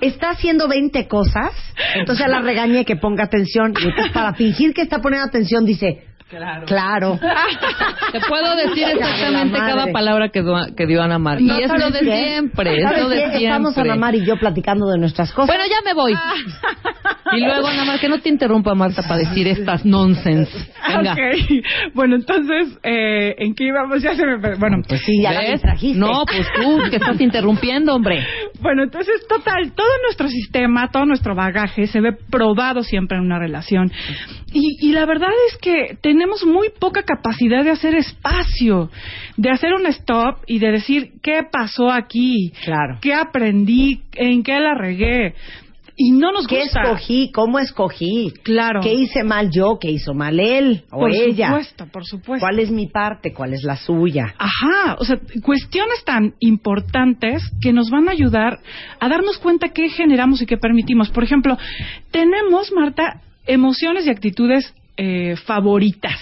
[0.00, 1.52] Está haciendo 20 cosas,
[1.94, 6.09] entonces la regañé que ponga atención y entonces para fingir que está poniendo atención dice,
[6.30, 7.18] claro, claro.
[8.12, 10.42] Te puedo decir exactamente La cada palabra que,
[10.76, 11.40] que dio Ana Mar.
[11.40, 12.24] No, y es lo ¿sabes de qué?
[12.24, 13.44] siempre, es ¿Sabes lo de siempre.
[13.44, 15.48] Estamos Ana Mar y yo platicando de nuestras cosas.
[15.48, 16.14] Bueno, ya me voy.
[17.32, 20.50] Y luego, Ana Mar, que no te interrumpa, Marta, para decir estas nonsense.
[20.88, 21.14] Venga.
[21.94, 24.02] Bueno, entonces, eh, ¿en qué íbamos?
[24.02, 24.36] Ya se me...
[24.56, 25.60] Bueno, pues sí, ya la ¿Ves?
[25.60, 25.98] trajiste.
[25.98, 28.26] No, pues tú, que estás interrumpiendo, hombre.
[28.60, 33.38] Bueno, entonces, total, todo nuestro sistema, todo nuestro bagaje se ve probado siempre en una
[33.38, 33.90] relación.
[34.52, 38.90] Y, y la verdad es que tenemos muy poca capacidad de hacer espacio,
[39.38, 42.52] de hacer un stop y de decir, ¿qué pasó aquí?
[42.62, 42.98] Claro.
[43.00, 44.02] ¿Qué aprendí?
[44.12, 45.34] ¿En qué la regué?
[45.96, 46.82] Y no nos ¿Qué gusta.
[46.82, 47.30] escogí?
[47.32, 48.34] ¿Cómo escogí?
[48.42, 48.80] Claro.
[48.82, 49.78] ¿Qué hice mal yo?
[49.80, 51.48] ¿Qué hizo mal él o Por ella?
[51.48, 52.44] supuesto, por supuesto.
[52.46, 53.32] ¿Cuál es mi parte?
[53.32, 54.34] ¿Cuál es la suya?
[54.36, 58.58] Ajá, o sea, cuestiones tan importantes que nos van a ayudar
[59.00, 61.08] a darnos cuenta qué generamos y qué permitimos.
[61.08, 61.56] Por ejemplo,
[62.10, 66.18] tenemos, Marta, emociones y actitudes eh, favoritas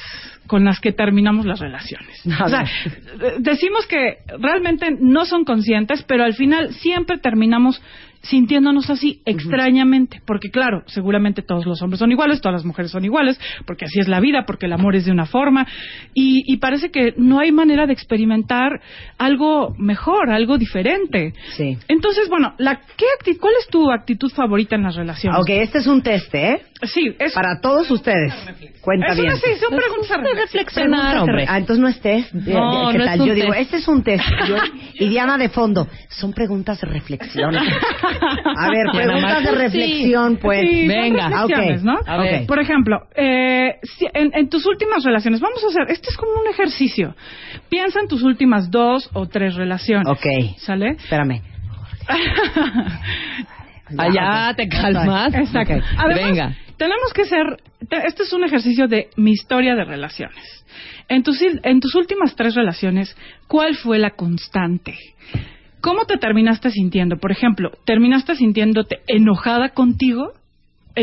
[0.46, 2.22] con las que terminamos las relaciones.
[2.44, 7.80] O sea, eh, decimos que realmente no son conscientes, pero al final siempre terminamos
[8.22, 13.04] sintiéndonos así extrañamente, porque claro, seguramente todos los hombres son iguales, todas las mujeres son
[13.04, 15.66] iguales, porque así es la vida, porque el amor es de una forma,
[16.14, 18.80] y, y parece que no hay manera de experimentar
[19.18, 21.32] algo mejor, algo diferente.
[21.56, 21.78] Sí.
[21.86, 23.06] Entonces, bueno, la, ¿qué
[23.38, 25.38] ¿cuál es tu actitud favorita en las relaciones?
[25.40, 26.62] Ok, este es un test, ¿eh?
[26.82, 28.32] Sí, es Para todos ustedes.
[28.82, 29.26] Cuenta Es bien.
[29.32, 31.44] una- sí, son preguntas a reflexionar, hombre.
[31.48, 32.32] Ah, entonces no es test.
[32.32, 33.20] Eh, No, ¿Qué no es tal?
[33.20, 33.60] un Yo digo, test.
[33.62, 34.24] este es un test.
[34.46, 34.56] Yo-
[34.94, 37.56] y Diana de fondo, son preguntas de reflexión.
[37.56, 40.60] A ver, preguntas de reflexión, Sí, pues.
[40.60, 41.28] son Venga.
[41.28, 41.98] reflexiones, Ok, ¿no?
[42.06, 42.46] a ver.
[42.46, 46.30] Por ejemplo, eh, si- en, en tus últimas relaciones, vamos a hacer, este es como
[46.40, 47.16] un ejercicio.
[47.68, 50.06] Piensa en tus últimas dos o tres relaciones.
[50.06, 50.26] Ok.
[50.58, 50.90] ¿Sale?
[50.90, 51.42] Espérame.
[53.98, 54.56] Allá ok.
[54.56, 55.34] te calmas.
[55.34, 55.74] Exacto.
[55.96, 56.52] Además, Venga.
[56.78, 60.64] Tenemos que ser, te- este es un ejercicio de mi historia de relaciones.
[61.08, 64.96] En tus, en tus últimas tres relaciones, ¿cuál fue la constante?
[65.80, 67.16] ¿Cómo te terminaste sintiendo?
[67.18, 70.32] Por ejemplo, ¿terminaste sintiéndote enojada contigo?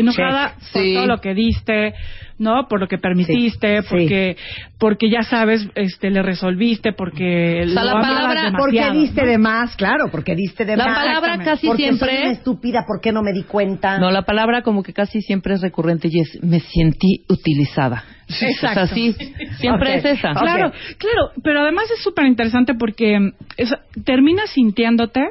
[0.00, 0.72] Enojada Check.
[0.72, 0.94] por Sí.
[0.94, 1.94] todo lo que diste,
[2.38, 2.66] ¿no?
[2.68, 3.88] Por lo que permitiste, Sí.
[3.88, 4.36] porque
[4.78, 9.00] porque ya sabes, este le resolviste, porque O sea, lo la palabra- ¿Por qué demasiado,
[9.00, 9.28] diste ¿no?
[9.28, 9.76] de más?
[9.76, 10.98] Claro, porque diste de La más.
[10.98, 13.98] palabra casi porque siempre- soy una estúpida, ¿por qué no me di cuenta?
[13.98, 18.04] No, la palabra como que casi siempre es recurrente y es me sentí utilizada.
[18.28, 18.82] Exacto.
[18.82, 19.14] O sea, sí,
[19.58, 20.32] siempre es esa.
[20.32, 23.18] Claro, claro, pero además es súper interesante porque
[23.56, 23.72] es-
[24.04, 25.24] terminas sintiéndote.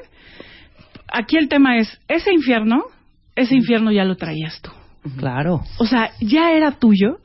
[1.13, 2.83] Aquí el tema es: ese infierno,
[3.36, 4.72] ese infierno ya lo traías tú.
[5.18, 5.62] Claro.
[5.78, 7.20] O sea, ya era tuyo.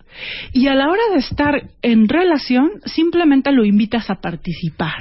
[0.52, 4.98] Y a la hora de estar en relación, simplemente lo invitas a participar.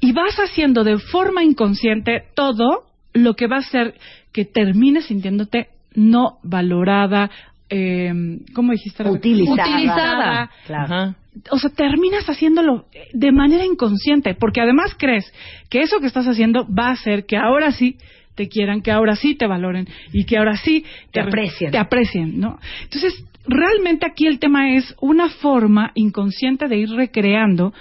[0.00, 3.94] Y vas haciendo de forma inconsciente todo lo que va a hacer
[4.32, 7.30] que termines sintiéndote no valorada,
[7.70, 8.12] eh,
[8.54, 9.08] ¿cómo dijiste?
[9.08, 9.72] Utilizada.
[9.72, 10.50] Utilizada.
[10.66, 11.14] Claro.
[11.50, 15.32] O sea, terminas haciéndolo de manera inconsciente, porque además crees
[15.68, 17.96] que eso que estás haciendo va a hacer que ahora sí
[18.38, 21.70] te quieran, que ahora sí te valoren y que ahora sí Te re- aprecien.
[21.72, 22.58] Te aprecien, ¿no?
[22.84, 23.12] Entonces,
[23.46, 27.72] realmente aquí el tema es una forma inconsciente de ir recreando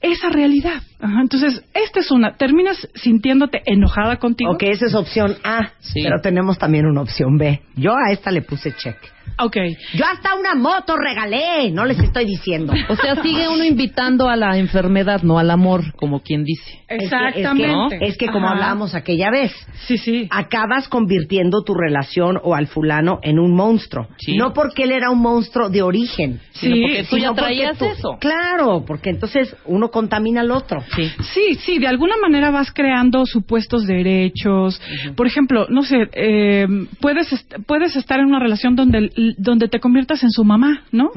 [0.00, 0.82] esa realidad.
[1.00, 4.50] Ajá, Entonces, esta es una, terminas sintiéndote enojada contigo.
[4.52, 6.02] Ok, esa es opción A, Sí.
[6.02, 7.60] pero tenemos también una opción B.
[7.76, 8.96] Yo a esta le puse check.
[9.38, 9.56] Ok.
[9.94, 12.72] Yo hasta una moto regalé, no les estoy diciendo.
[12.88, 16.80] O sea, sigue uno invitando a la enfermedad, no al amor, como quien dice.
[16.88, 17.94] Es que- Exactamente.
[17.96, 18.54] Es que, es que como Ajá.
[18.54, 19.52] hablábamos aquella vez,
[19.86, 20.28] Sí, sí.
[20.30, 24.08] acabas convirtiendo tu relación o al fulano en un monstruo.
[24.18, 24.36] Sí.
[24.36, 28.16] No porque él era un monstruo de origen, Sino porque tú ya traías tú- eso.
[28.20, 30.82] Claro, porque entonces uno contamina al otro.
[30.94, 31.10] Sí.
[31.34, 34.80] Sí, sí, de alguna manera vas creando supuestos derechos.
[35.16, 36.66] Por ejemplo, no sé, eh,
[37.00, 41.10] puedes, est- puedes estar en una relación donde, donde te conviertas en su mamá, ¿no?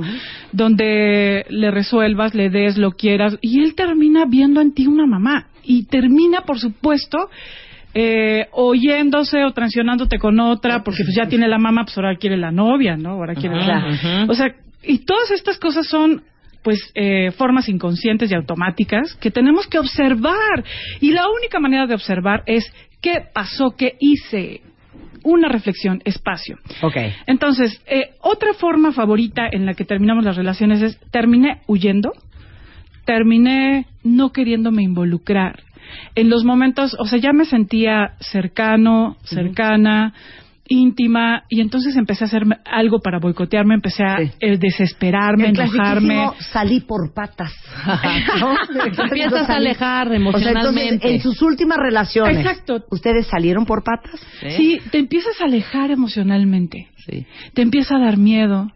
[0.52, 5.48] Donde le resuelvas, le des, lo quieras, y él termina viendo en ti una mamá.
[5.64, 7.30] Y termina, por supuesto,
[7.94, 12.38] eh, oyéndose o transionándote con otra, porque pues ya tiene la mamá, pues ahora quiere
[12.38, 13.12] la novia, ¿no?
[13.12, 14.26] Ahora quiere la...
[14.28, 14.54] O sea,
[14.84, 16.24] y todas estas cosas son
[16.64, 20.64] pues eh, formas inconscientes y automáticas que tenemos que observar
[21.00, 22.66] y la única manera de observar es
[23.02, 24.62] qué pasó, qué hice,
[25.24, 26.58] una reflexión, espacio.
[26.82, 26.96] Ok.
[27.26, 32.14] Entonces, eh, otra forma favorita en la que terminamos las relaciones es terminé huyendo,
[33.06, 35.64] terminé no queriéndome involucrar.
[36.16, 40.14] En los momentos, o sea, ya me sentía cercano, cercana,
[40.70, 46.30] íntima, y entonces empecé a hacer algo para boicotearme, empecé a eh, desesperarme, El enojarme.
[46.52, 47.52] salí por patas.
[48.40, 48.56] ¿No?
[49.04, 51.16] Empiezas a alejar O sea, entonces, emocionalmente.
[51.16, 52.84] en sus últimas relaciones, Exacto.
[52.92, 54.20] ¿ustedes salieron por patas?
[54.56, 56.88] Sí, te empiezas a alejar emocionalmente.
[57.06, 57.26] Sí.
[57.54, 58.70] te empieza a dar miedo,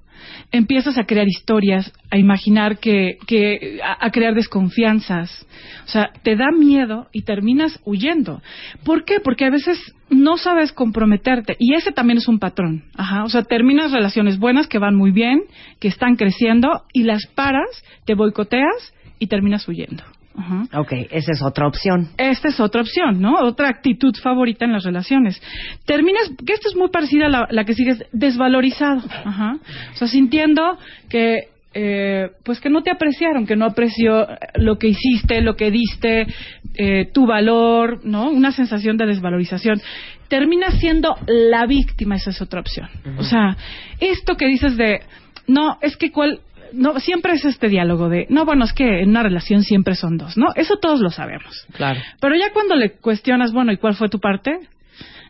[0.52, 5.46] empiezas a crear historias, a imaginar que, que a, a crear desconfianzas.
[5.86, 8.42] O sea, te da miedo y terminas huyendo.
[8.84, 9.20] ¿Por qué?
[9.20, 9.78] Porque a veces
[10.10, 12.84] no sabes comprometerte y ese también es un patrón.
[12.96, 15.42] Ajá, o sea, terminas relaciones buenas que van muy bien,
[15.80, 20.04] que están creciendo y las paras, te boicoteas y terminas huyendo.
[20.36, 20.64] Ajá.
[20.80, 22.10] Ok, esa es otra opción.
[22.18, 23.36] Esta es otra opción, ¿no?
[23.42, 25.42] Otra actitud favorita en las relaciones.
[25.86, 29.02] Terminas, que esto es muy parecida a la, la que sigues, desvalorizado.
[29.26, 29.58] Ajá.
[29.94, 30.78] O sea, sintiendo
[31.10, 35.72] que, eh, pues que no te apreciaron, que no apreció lo que hiciste, lo que
[35.72, 36.28] diste,
[36.76, 38.30] eh, tu valor, ¿no?
[38.30, 39.82] Una sensación de desvalorización.
[40.28, 42.88] Terminas siendo la víctima, esa es otra opción.
[43.18, 43.58] O sea,
[44.00, 45.02] esto que dices de,
[45.48, 46.40] no, es que cuál,
[46.74, 50.18] no, siempre es este diálogo de, no, bueno, es que en una relación siempre son
[50.18, 50.48] dos, ¿no?
[50.56, 51.68] Eso todos lo sabemos.
[51.74, 52.00] Claro.
[52.20, 54.52] Pero ya cuando le cuestionas, bueno, ¿y cuál fue tu parte?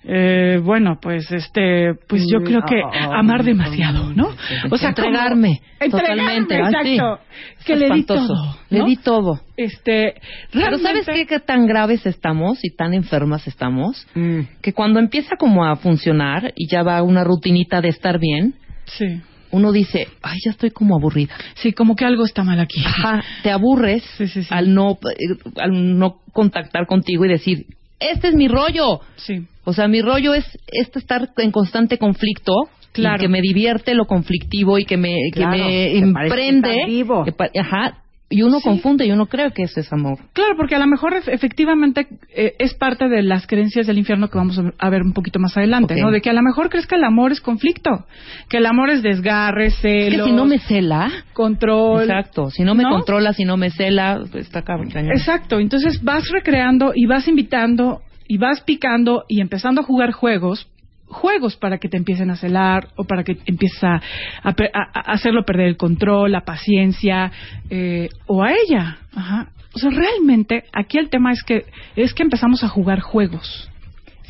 [0.03, 4.29] Eh, bueno, pues este, pues yo Mm, creo que ah, ah, amar ah, demasiado, ¿no?
[4.71, 7.19] O sea, Entregarme, totalmente, exacto.
[7.63, 9.41] Que Es le di todo, Le di todo.
[9.57, 10.15] Este,
[10.51, 14.07] Pero ¿sabes qué tan graves estamos y tan enfermas estamos?
[14.15, 14.41] Mm.
[14.63, 18.55] Que cuando empieza como a funcionar y ya va una rutinita de estar bien,
[18.85, 19.21] Sí.
[19.51, 21.33] Uno dice, ay, ya estoy como aburrida.
[21.55, 22.81] Sí, como que algo está mal aquí.
[22.85, 24.03] Ajá, te aburres
[24.49, 27.65] al no eh, al no contactar contigo y decir,
[27.99, 29.01] este es mi rollo.
[29.17, 29.45] Sí.
[29.63, 32.53] O sea, mi rollo es este estar en constante conflicto.
[32.93, 33.15] Claro.
[33.15, 37.03] Y que me divierte lo conflictivo y que me, Claro, que me que emprende.
[37.25, 37.97] que ajá.
[38.31, 40.17] Y uno confunde y uno cree que eso es amor.
[40.33, 44.29] Claro, porque a lo mejor ef- efectivamente eh, es parte de las creencias del infierno
[44.29, 45.95] que vamos a- ver un poquito más adelante.
[46.01, 46.09] ¿no?
[46.11, 48.05] De que a lo mejor crees que el amor es conflicto,
[48.49, 51.11] que el amor es desgarre, Es que celos, si no me cela.
[51.33, 52.03] control.
[52.03, 52.49] Exacto.
[52.49, 52.89] Si no me ¿no?
[52.89, 54.89] controla, si no me cela, pues está cabrón.
[54.89, 55.11] cañón.
[55.11, 60.67] Exacto, entonces vas recreando y vas invitando y vas picando y empezando a jugar juegos,
[61.11, 64.01] juegos para que te empiecen a celar o para que empieces a,
[64.43, 67.31] a hacerlo perder el control, la paciencia
[67.69, 68.97] eh, o a ella.
[69.13, 69.49] Ajá.
[69.73, 71.65] O sea, realmente aquí el tema es que
[71.95, 73.69] es que empezamos a jugar juegos.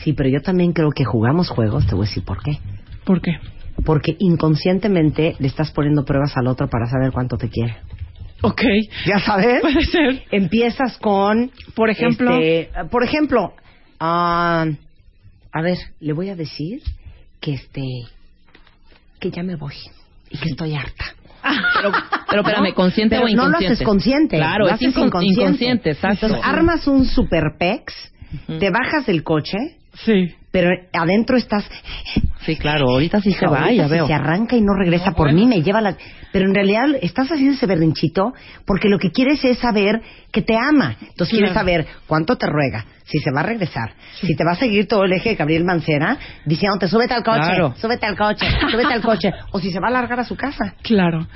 [0.04, 2.58] Sí, pero yo también creo que jugamos juegos, te voy a decir por qué.
[3.06, 3.38] ¿Por qué?
[3.86, 7.78] Porque inconscientemente le estás poniendo pruebas al otro para saber cuánto te quiere.
[8.42, 8.62] Ok.
[9.06, 9.62] ¿Ya sabes?
[9.62, 10.24] Puede ser.
[10.32, 11.52] Empiezas con...
[11.76, 12.38] Por ejemplo.
[12.40, 13.54] este, por ejemplo,
[14.00, 14.66] ah,
[15.52, 16.82] a ver, le voy a decir
[17.40, 17.82] que este...
[19.20, 19.76] que ya me voy
[20.30, 21.06] y que estoy harta.
[21.76, 21.92] Pero,
[22.30, 22.76] pero espérame, ¿No?
[22.76, 23.36] ¿consciente Pero o inconsciente?
[23.36, 24.38] No lo haces consciente.
[24.38, 25.42] Claro, lo es haces incon- inconsciente.
[25.42, 26.26] inconsciente, exacto.
[26.28, 28.14] Entonces, armas un super pex,
[28.60, 29.58] te bajas del coche,
[30.06, 30.36] sí.
[30.52, 31.66] pero adentro estás...
[32.46, 34.06] Sí, claro, ahorita sí se Ahorita va, ya si veo.
[34.08, 35.98] se arranca y no regresa por mí, me lleva la...
[36.32, 38.34] Pero en realidad estás haciendo ese berrinchito
[38.66, 40.00] porque lo que quieres es saber
[40.32, 40.96] que te ama.
[41.02, 41.54] Entonces quieres Claro.
[41.68, 45.04] saber cuánto te ruega, si se va a regresar, si te va a seguir todo
[45.04, 47.74] el eje de Gabriel Mancera diciéndote súbete al coche, Claro.
[47.76, 50.76] súbete al coche, súbete al coche, o si se va a largar a su casa.
[50.82, 51.28] Claro.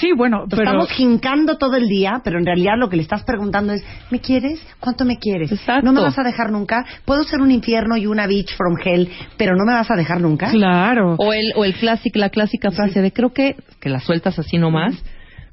[0.00, 3.22] Sí, bueno, pero Estamos jincando todo el día, pero en realidad lo que le estás
[3.24, 4.60] preguntando es, ¿me quieres?
[4.80, 5.50] ¿Cuánto me quieres?
[5.82, 6.84] ¿No me vas a dejar nunca?
[7.04, 10.20] ¿Puedo ser un infierno y una beach from hell, pero no me vas a dejar
[10.20, 10.50] nunca?
[10.50, 11.14] Claro.
[11.18, 14.58] O el, o el clásico, la clásica frase de creo que, que la sueltas así
[14.58, 14.94] nomás.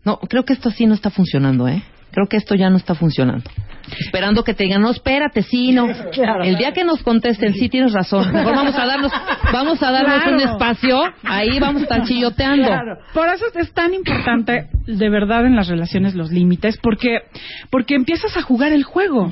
[0.03, 1.83] No, creo que esto así no está funcionando, ¿eh?
[2.11, 3.49] Creo que esto ya no está funcionando.
[3.99, 5.87] Esperando que te digan, no, espérate, sí, no.
[6.43, 8.31] El día que nos contesten, sí, tienes razón.
[8.33, 9.11] Mejor vamos a darnos,
[9.53, 10.35] vamos a darnos Claro.
[10.35, 11.01] un espacio.
[11.23, 12.67] Ahí vamos a estar chilloteando.
[12.67, 12.97] Claro.
[13.13, 17.19] Por eso es tan importante, de verdad, en las relaciones los límites, porque
[17.69, 19.31] porque empiezas a jugar el juego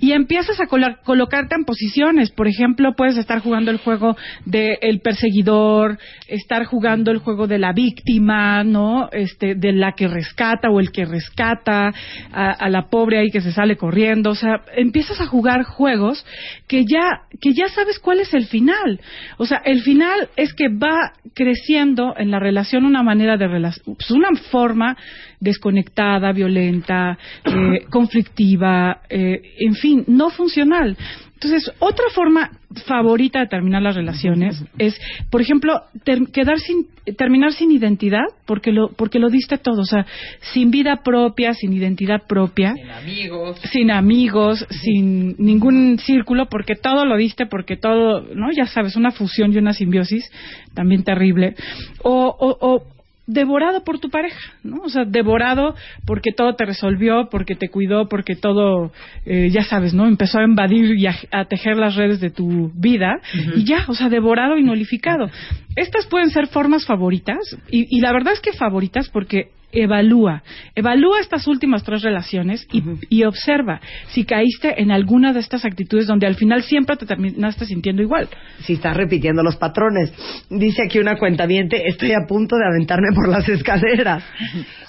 [0.00, 2.30] y empiezas a colar- colocarte en posiciones.
[2.30, 5.98] Por ejemplo, puedes estar jugando el juego del perseguidor,
[6.28, 9.08] estar jugando el juego de la víctima, ¿no?
[9.12, 11.92] Este, de la que rescata o el que rescata
[12.32, 13.91] a, a la pobre ahí que se sale corriendo.
[14.30, 16.24] O sea, empiezas a jugar juegos
[16.66, 19.00] que ya que ya sabes cuál es el final.
[19.38, 23.96] O sea, el final es que va creciendo en la relación una manera de relación,
[24.10, 24.96] una forma
[25.40, 30.96] desconectada, violenta, eh, conflictiva, eh, en fin, no funcional.
[31.42, 32.50] Entonces, otra forma
[32.86, 34.98] favorita de terminar las relaciones es,
[35.30, 36.86] por ejemplo, ter- quedar sin,
[37.16, 40.06] terminar sin identidad, porque lo, porque lo diste todo, o sea,
[40.52, 43.58] sin vida propia, sin identidad propia, Amigos.
[43.72, 48.50] sin amigos, sin ningún círculo, porque todo lo diste, porque todo, ¿no?
[48.56, 50.30] Ya sabes, una fusión y una simbiosis
[50.74, 51.54] también terrible.
[52.02, 52.82] O, o, o
[53.26, 54.82] devorado por tu pareja, ¿no?
[54.82, 55.74] O sea, devorado
[56.06, 58.92] porque todo te resolvió, porque te cuidó, porque todo,
[59.24, 60.06] eh, ya sabes, ¿no?
[60.06, 63.20] Empezó a invadir y a, a tejer las redes de tu vida
[63.54, 65.30] y ya, o sea, devorado y nulificado.
[65.76, 70.42] Estas pueden ser formas favoritas y, y la verdad es que favoritas porque evalúa,
[70.74, 76.06] evalúa estas últimas tres relaciones y, y observa si caíste en alguna de estas actitudes
[76.06, 78.28] donde al final siempre te terminaste sintiendo igual.
[78.60, 80.12] Si estás repitiendo los patrones.
[80.50, 84.22] Dice aquí una cuentaviente, estoy a punto de aventarme por las escaleras.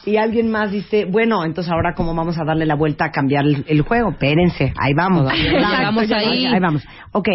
[0.06, 3.46] Y alguien más dice, bueno, entonces ahora cómo vamos a darle la vuelta a cambiar
[3.46, 4.12] el, el juego.
[4.12, 5.32] Espérense, ahí vamos.
[5.34, 6.46] Llegamos ahí.
[6.46, 6.84] Ahí vamos.
[7.14, 7.30] Ok,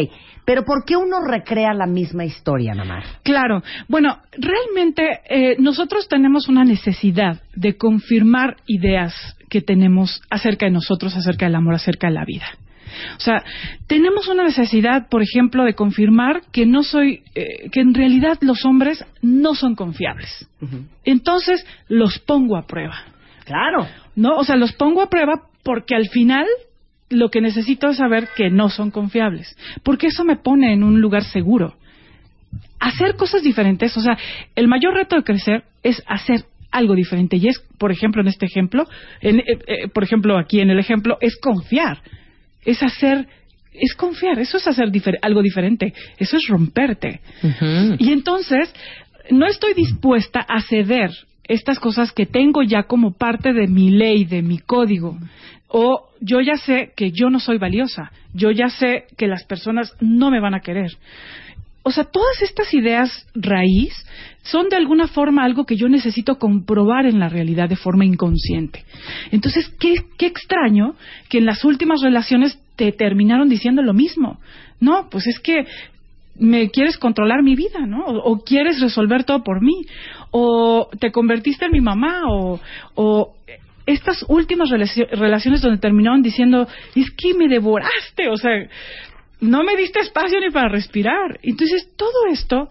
[0.44, 3.04] pero ¿por qué uno recrea la misma historia, Namar?
[3.22, 3.62] Claro.
[3.86, 9.14] Bueno, realmente eh, nosotros tenemos una necesidad de confirmar ideas
[9.48, 12.46] que tenemos acerca de nosotros, acerca del amor, acerca de la vida.
[13.16, 13.42] O sea,
[13.86, 18.64] tenemos una necesidad, por ejemplo, de confirmar que no soy, eh, que en realidad los
[18.64, 20.48] hombres no son confiables.
[21.04, 23.04] Entonces los pongo a prueba.
[23.44, 23.86] Claro.
[24.16, 26.46] No, o sea, los pongo a prueba porque al final
[27.10, 31.00] lo que necesito es saber que no son confiables, porque eso me pone en un
[31.00, 31.76] lugar seguro.
[32.80, 34.16] Hacer cosas diferentes, o sea,
[34.54, 38.46] el mayor reto de crecer es hacer algo diferente y es, por ejemplo, en este
[38.46, 38.86] ejemplo,
[39.20, 41.98] en, eh, eh, por ejemplo, aquí en el ejemplo, es confiar,
[42.64, 43.26] es hacer,
[43.72, 47.20] es confiar, eso es hacer difer- algo diferente, eso es romperte.
[47.98, 48.72] Y entonces,
[49.30, 51.10] no estoy dispuesta a ceder
[51.44, 55.16] estas cosas que tengo ya como parte de mi ley, de mi código.
[55.68, 59.94] O yo ya sé que yo no soy valiosa, yo ya sé que las personas
[60.00, 60.90] no me van a querer.
[61.88, 63.94] O sea, todas estas ideas raíz
[64.42, 68.84] son de alguna forma algo que yo necesito comprobar en la realidad de forma inconsciente.
[69.32, 70.96] Entonces, qué, extraño
[71.30, 74.38] que en las últimas relaciones te terminaron diciendo lo mismo.
[74.80, 75.64] No, pues es que
[76.38, 78.04] me quieres controlar mi vida, ¿no?
[78.04, 79.86] O, quieres resolver todo por mí,
[80.30, 82.60] o te convertiste en mi mamá, o,
[82.96, 83.34] o
[83.86, 88.68] estas últimas relacio- relaciones donde terminaron diciendo, es que me devoraste, o sea,
[89.40, 91.38] no me diste espacio ni para respirar.
[91.42, 92.68] Entonces, todo esto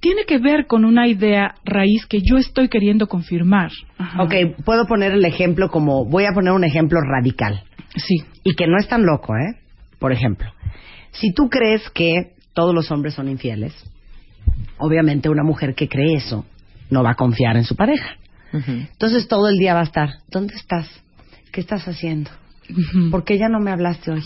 [0.00, 3.70] tiene que ver con una idea raíz que yo estoy queriendo confirmar.
[3.98, 4.22] Ajá.
[4.22, 4.34] Ok,
[4.64, 7.62] puedo poner el ejemplo como, voy a poner un ejemplo radical.
[7.94, 8.24] Sí.
[8.42, 9.56] Y que no es tan loco, ¿eh?
[9.98, 10.50] Por ejemplo,
[11.12, 13.72] si tú crees que todos los hombres son infieles,
[14.78, 16.44] obviamente una mujer que cree eso
[16.90, 18.16] no va a confiar en su pareja.
[18.52, 20.86] Entonces todo el día va a estar, ¿dónde estás?
[21.52, 22.30] ¿Qué estás haciendo?
[23.10, 24.22] ¿Por qué ya no me hablaste hoy?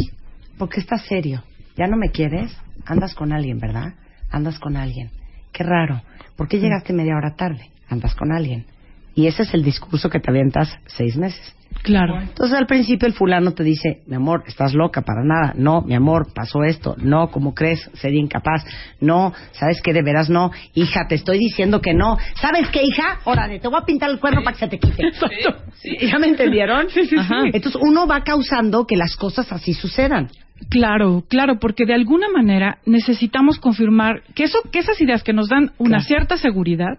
[0.58, 1.44] ¿Por qué estás serio?
[1.76, 2.56] ¿Ya no me quieres?
[2.86, 3.94] Andas con alguien, ¿verdad?
[4.30, 5.10] Andas con alguien.
[5.52, 6.02] Qué raro.
[6.36, 7.70] ¿Por qué llegaste media hora tarde?
[7.88, 8.66] Andas con alguien.
[9.14, 11.54] Y ese es el discurso que te avientas seis meses.
[11.82, 12.20] Claro.
[12.20, 15.54] Entonces al principio el fulano te dice, mi amor, estás loca para nada.
[15.56, 16.96] No, mi amor, pasó esto.
[16.98, 17.90] No, ¿cómo crees?
[17.94, 18.64] Sería incapaz.
[19.00, 19.92] No, ¿sabes qué?
[19.92, 20.50] De veras no.
[20.74, 22.18] Hija, te estoy diciendo que no.
[22.40, 23.20] ¿Sabes qué, hija?
[23.24, 25.02] Órale, te voy a pintar el cuerno para que se te quite.
[26.10, 26.88] ¿Ya me entendieron?
[26.90, 27.16] Sí, sí, sí.
[27.18, 27.44] Ajá.
[27.52, 30.28] Entonces uno va causando que las cosas así sucedan.
[30.68, 35.48] Claro, claro, porque de alguna manera necesitamos confirmar que eso, que esas ideas que nos
[35.48, 36.98] dan una cierta seguridad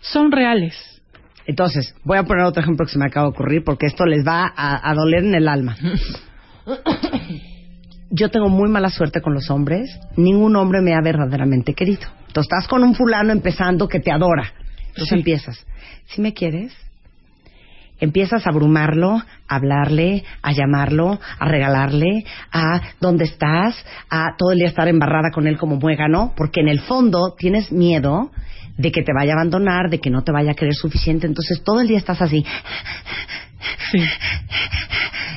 [0.00, 0.74] son reales.
[1.46, 4.26] Entonces, voy a poner otro ejemplo que se me acaba de ocurrir porque esto les
[4.26, 5.76] va a, a doler en el alma.
[8.10, 9.98] Yo tengo muy mala suerte con los hombres.
[10.16, 12.08] Ningún hombre me ha verdaderamente querido.
[12.28, 14.52] Entonces estás con un fulano empezando que te adora.
[14.88, 15.66] Entonces empiezas.
[16.06, 16.72] ¿Sí me quieres?
[17.98, 23.74] Empiezas a abrumarlo, a hablarle, a llamarlo, a regalarle, a dónde estás,
[24.10, 27.72] a todo el día estar embarrada con él como muégano, porque en el fondo tienes
[27.72, 28.30] miedo
[28.76, 31.26] de que te vaya a abandonar, de que no te vaya a querer suficiente.
[31.26, 32.44] Entonces todo el día estás así.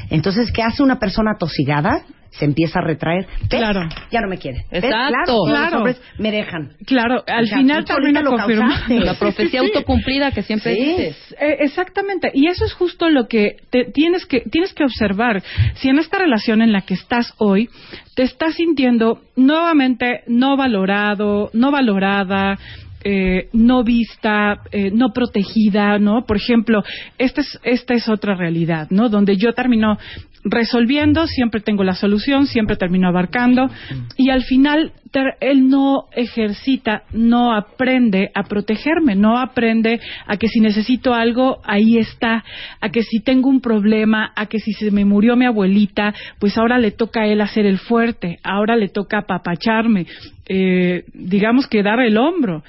[0.10, 2.04] Entonces, ¿qué hace una persona tosigada?
[2.32, 3.26] Se empieza a retraer.
[3.50, 3.50] ¿Ves?
[3.50, 3.82] Claro.
[4.12, 4.66] Ya no me quiere.
[4.72, 4.84] ¿Ves?
[4.84, 5.08] Exacto.
[5.10, 5.78] Claro, todos los Claro.
[5.78, 6.74] hombres me dejan.
[6.86, 8.76] Claro, al O sea, final termina confirmando.
[9.06, 10.82] La profecía autocumplida que siempre Sí.
[10.84, 11.36] dices.
[11.42, 15.42] Eh, exactamente, y eso es justo lo que te- tienes que tienes que observar.
[15.76, 17.70] Si en esta relación en la que estás hoy
[18.16, 22.58] te estás sintiendo nuevamente no valorado, no valorada,
[23.04, 26.26] eh, no vista, eh, no protegida, ¿no?
[26.26, 26.84] Por ejemplo,
[27.18, 29.08] esta es, esta es otra realidad, ¿no?
[29.10, 29.98] Donde yo termino
[30.44, 33.70] resolviendo, siempre tengo la solución, siempre termino abarcando,
[34.18, 34.94] y al final
[35.40, 41.98] él no ejercita, no aprende a protegerme, no aprende a que si necesito algo, ahí
[41.98, 42.44] está,
[42.80, 46.58] a que si tengo un problema, a que si se me murió mi abuelita, pues
[46.58, 50.06] ahora le toca a él hacer el fuerte, ahora le toca apapacharme,
[50.48, 52.64] eh, digamos que dar el hombro.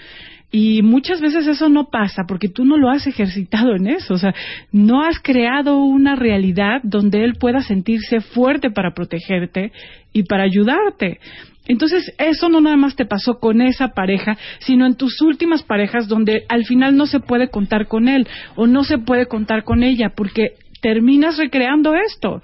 [0.52, 4.18] Y muchas veces eso no pasa porque tú no lo has ejercitado en eso, o
[4.18, 4.34] sea,
[4.72, 9.70] no has creado una realidad donde él pueda sentirse fuerte para protegerte
[10.12, 11.20] y para ayudarte.
[11.68, 16.08] Entonces, eso no nada más te pasó con esa pareja, sino en tus últimas parejas
[16.08, 19.84] donde al final no se puede contar con él o no se puede contar con
[19.84, 22.42] ella porque terminas recreando esto.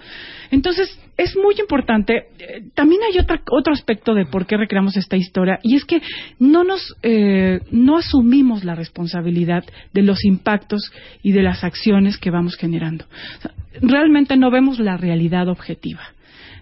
[0.50, 2.26] Entonces, es muy importante.
[2.38, 6.00] eh, También hay otra, otro aspecto de por qué recreamos esta historia y es que
[6.38, 10.92] no nos, eh, no asumimos la responsabilidad de los impactos
[11.22, 13.04] y de las acciones que vamos generando.
[13.38, 16.02] O sea, realmente no vemos la realidad objetiva.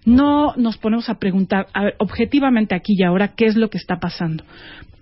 [0.05, 3.79] No nos ponemos a preguntar, a ver, objetivamente aquí y ahora, qué es lo que
[3.79, 4.45] está pasando.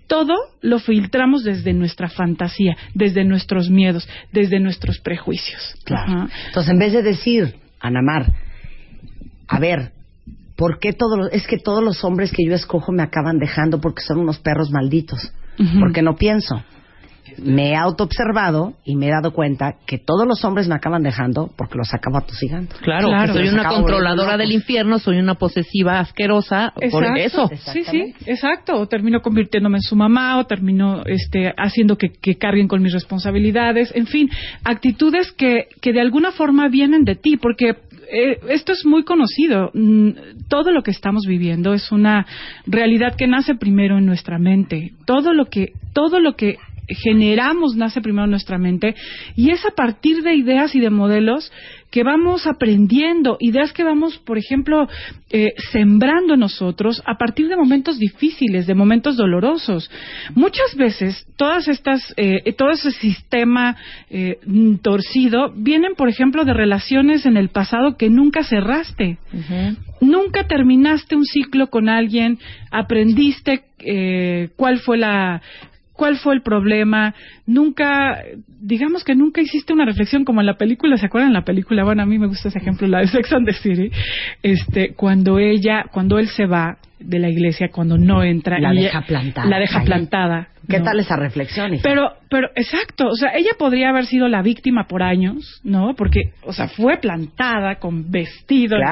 [0.07, 5.75] Todo lo filtramos desde nuestra fantasía, desde nuestros miedos, desde nuestros prejuicios.
[5.85, 6.27] Claro.
[6.47, 8.31] Entonces, en vez de decir, Anamar,
[9.47, 9.91] a ver,
[10.55, 13.79] ¿por qué todos los, es que todos los hombres que yo escojo me acaban dejando
[13.81, 15.31] porque son unos perros malditos?
[15.79, 16.63] Porque no pienso.
[17.37, 21.51] me he autoobservado y me he dado cuenta que todos los hombres me acaban dejando
[21.55, 22.75] porque los acabo atosigando.
[22.81, 27.49] Claro, que soy una controladora del infierno, soy una posesiva asquerosa por eso.
[27.71, 28.75] Sí, sí, exacto.
[28.75, 32.93] O termino convirtiéndome en su mamá, o termino este, haciendo que, que carguen con mis
[32.93, 33.91] responsabilidades.
[33.95, 34.29] En fin,
[34.63, 37.77] actitudes que, que de alguna forma vienen de ti, porque
[38.11, 39.71] eh, esto es muy conocido.
[39.73, 40.11] Mm,
[40.49, 42.25] Todo lo que estamos viviendo es una
[42.65, 44.93] realidad que nace primero en nuestra mente.
[45.05, 46.57] Todo lo que, todo lo que
[46.87, 48.95] generamos nace primero en nuestra mente
[49.35, 51.51] y es a partir de ideas y de modelos
[51.93, 54.87] que vamos aprendiendo, ideas que vamos, por ejemplo,
[55.29, 59.91] eh, sembrando nosotros a partir de momentos difíciles, de momentos dolorosos.
[60.33, 63.77] Muchas veces todas estas, eh, todo ese sistema
[64.09, 64.39] eh,
[64.81, 69.19] torcido vienen, por ejemplo, de relaciones en el pasado que nunca cerraste.
[70.01, 72.39] Nunca terminaste un ciclo con alguien,
[72.71, 75.43] aprendiste eh, cuál fue la
[75.93, 77.13] cuál fue el problema,
[77.45, 78.19] nunca,
[78.65, 81.83] digamos que nunca hiciste una reflexión como en la película, ¿se acuerdan la película?
[81.83, 83.91] Bueno, a mí me gusta ese ejemplo, la de Sex and the City,
[84.41, 88.59] este, cuando ella, cuando él se va de la iglesia, cuando no entra.
[88.59, 89.47] La deja ella- plantada.
[89.49, 89.85] La deja Ahí.
[89.85, 90.47] plantada.
[90.69, 90.85] ¿Qué ¿no?
[90.85, 91.73] tal esa reflexión?
[91.73, 91.83] hija?
[91.83, 95.93] Pero, pero, exacto, o sea, ella podría haber sido la víctima por años, ¿no?
[95.95, 98.87] Porque, o sea, fue plantada con vestido, en la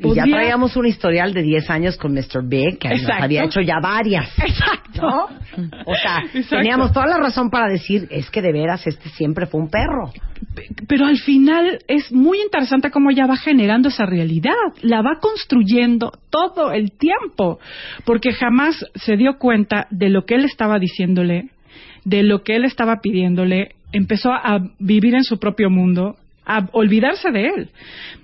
[0.00, 0.12] Boda.
[0.12, 2.42] Y ya Podría- traíamos un historial de 10 años con Mr.
[2.44, 4.28] Big, que nos había hecho ya varias.
[4.38, 5.02] Exacto.
[5.02, 5.24] ¿no?
[5.86, 6.56] O sea, Exacto.
[6.56, 10.10] teníamos toda la razón para decir, es que de veras este siempre fue un perro.
[10.88, 16.12] pero al final es muy interesante cómo ella va generando esa realidad, la va construyendo
[16.30, 17.58] todo el tiempo,
[18.04, 21.50] porque jamás se dio cuenta de lo que él estaba diciéndole,
[22.04, 27.30] de lo que él estaba pidiéndole, empezó a vivir en su propio mundo, a olvidarse
[27.30, 27.70] de él.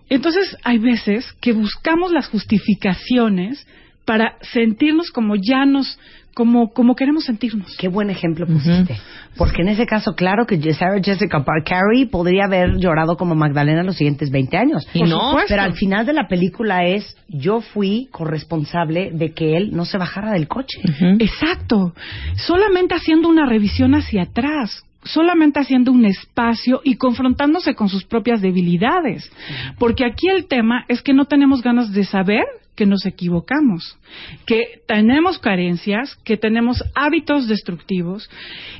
[0.08, 3.66] Entonces hay veces que buscamos las justificaciones
[4.04, 5.98] para sentirnos como ya nos,
[6.34, 7.76] como, como queremos sentirnos.
[7.76, 8.96] Qué buen ejemplo pusiste.
[9.36, 13.96] Porque en ese caso, claro que Sarah Jessica Parker podría haber llorado como Magdalena los
[13.96, 14.86] siguientes 20 años.
[14.94, 15.18] Y Por no.
[15.28, 15.48] supuesto.
[15.48, 19.98] Pero al final de la película es, yo fui corresponsable de que él no se
[19.98, 20.80] bajara del coche.
[21.18, 21.94] Exacto.
[22.36, 28.40] Solamente haciendo una revisión hacia atrás, solamente haciendo un espacio y confrontándose con sus propias
[28.40, 29.30] debilidades.
[29.78, 32.44] Porque aquí el tema es que no tenemos ganas de saber
[32.76, 33.98] que nos equivocamos,
[34.46, 38.30] que tenemos carencias, que tenemos hábitos destructivos.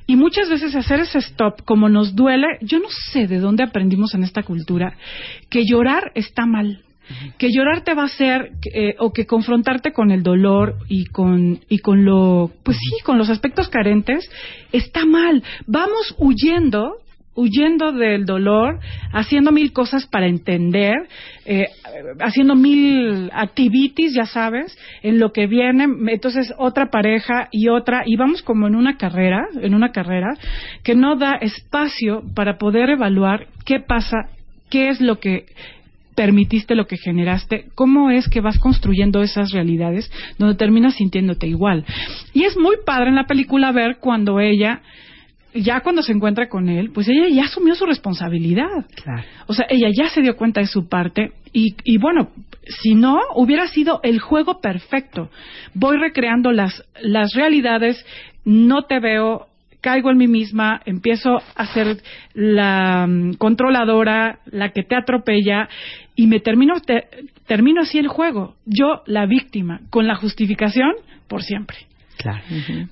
[0.07, 4.15] Y muchas veces hacer ese stop como nos duele, yo no sé de dónde aprendimos
[4.15, 4.97] en esta cultura
[5.49, 6.83] que llorar está mal
[7.39, 11.61] que llorar te va a hacer eh, o que confrontarte con el dolor y con
[11.69, 14.31] y con lo pues sí con los aspectos carentes
[14.73, 15.43] está mal.
[15.67, 16.97] Vamos huyendo
[17.37, 18.81] huyendo del dolor,
[19.13, 20.95] haciendo mil cosas para entender,
[21.45, 21.67] eh,
[22.19, 28.17] haciendo mil activities, ya sabes, en lo que viene, entonces otra pareja y otra, y
[28.17, 30.35] vamos como en una carrera, en una carrera,
[30.83, 34.31] que no da espacio para poder evaluar qué pasa,
[34.71, 35.45] qué es lo que
[36.17, 41.85] permitiste lo que generaste, cómo es que vas construyendo esas realidades donde terminas sintiéndote igual.
[42.33, 44.81] Y es muy padre en la película ver cuando ella,
[45.55, 48.87] ya cuando se encuentra con él, pues ella ya asumió su responsabilidad.
[49.47, 52.31] O sea, ella ya se dio cuenta de su parte y, y bueno,
[52.83, 55.31] si no, hubiera sido el juego perfecto.
[55.75, 58.05] Voy recreando las, las realidades,
[58.45, 59.47] no te veo,
[59.81, 61.99] caigo en mí misma, empiezo a ser
[62.35, 65.69] la mm, controladora, la que te atropella
[66.17, 67.07] y me termino te-
[67.47, 68.57] termino así el juego.
[68.65, 70.93] Yo la víctima con la justificación
[71.29, 71.77] por siempre.
[72.17, 72.43] Claro.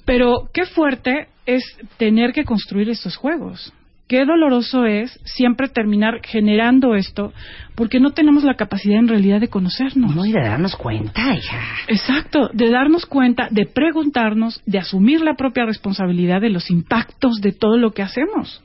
[0.05, 1.65] Pero qué fuerte es
[1.97, 3.73] tener que construir estos juegos.
[4.07, 7.33] Qué doloroso es siempre terminar generando esto
[7.75, 10.15] porque no tenemos la capacidad en realidad de conocernos.
[10.15, 11.59] No, y de darnos cuenta, hija.
[11.89, 17.53] Exacto, de darnos cuenta, de preguntarnos, de asumir la propia responsabilidad de los impactos de
[17.53, 18.63] todo lo que hacemos.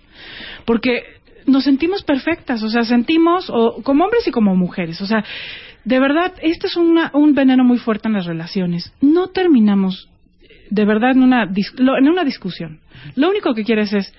[0.66, 1.04] Porque
[1.50, 5.24] nos sentimos perfectas, o sea, sentimos, o, como hombres y como mujeres, o sea,
[5.86, 8.94] de verdad, este es una- un veneno muy fuerte en las relaciones.
[9.02, 10.10] No terminamos,
[10.70, 12.80] de verdad, en una, dis- lo- en una discusión.
[13.16, 14.14] Lo único que quieres es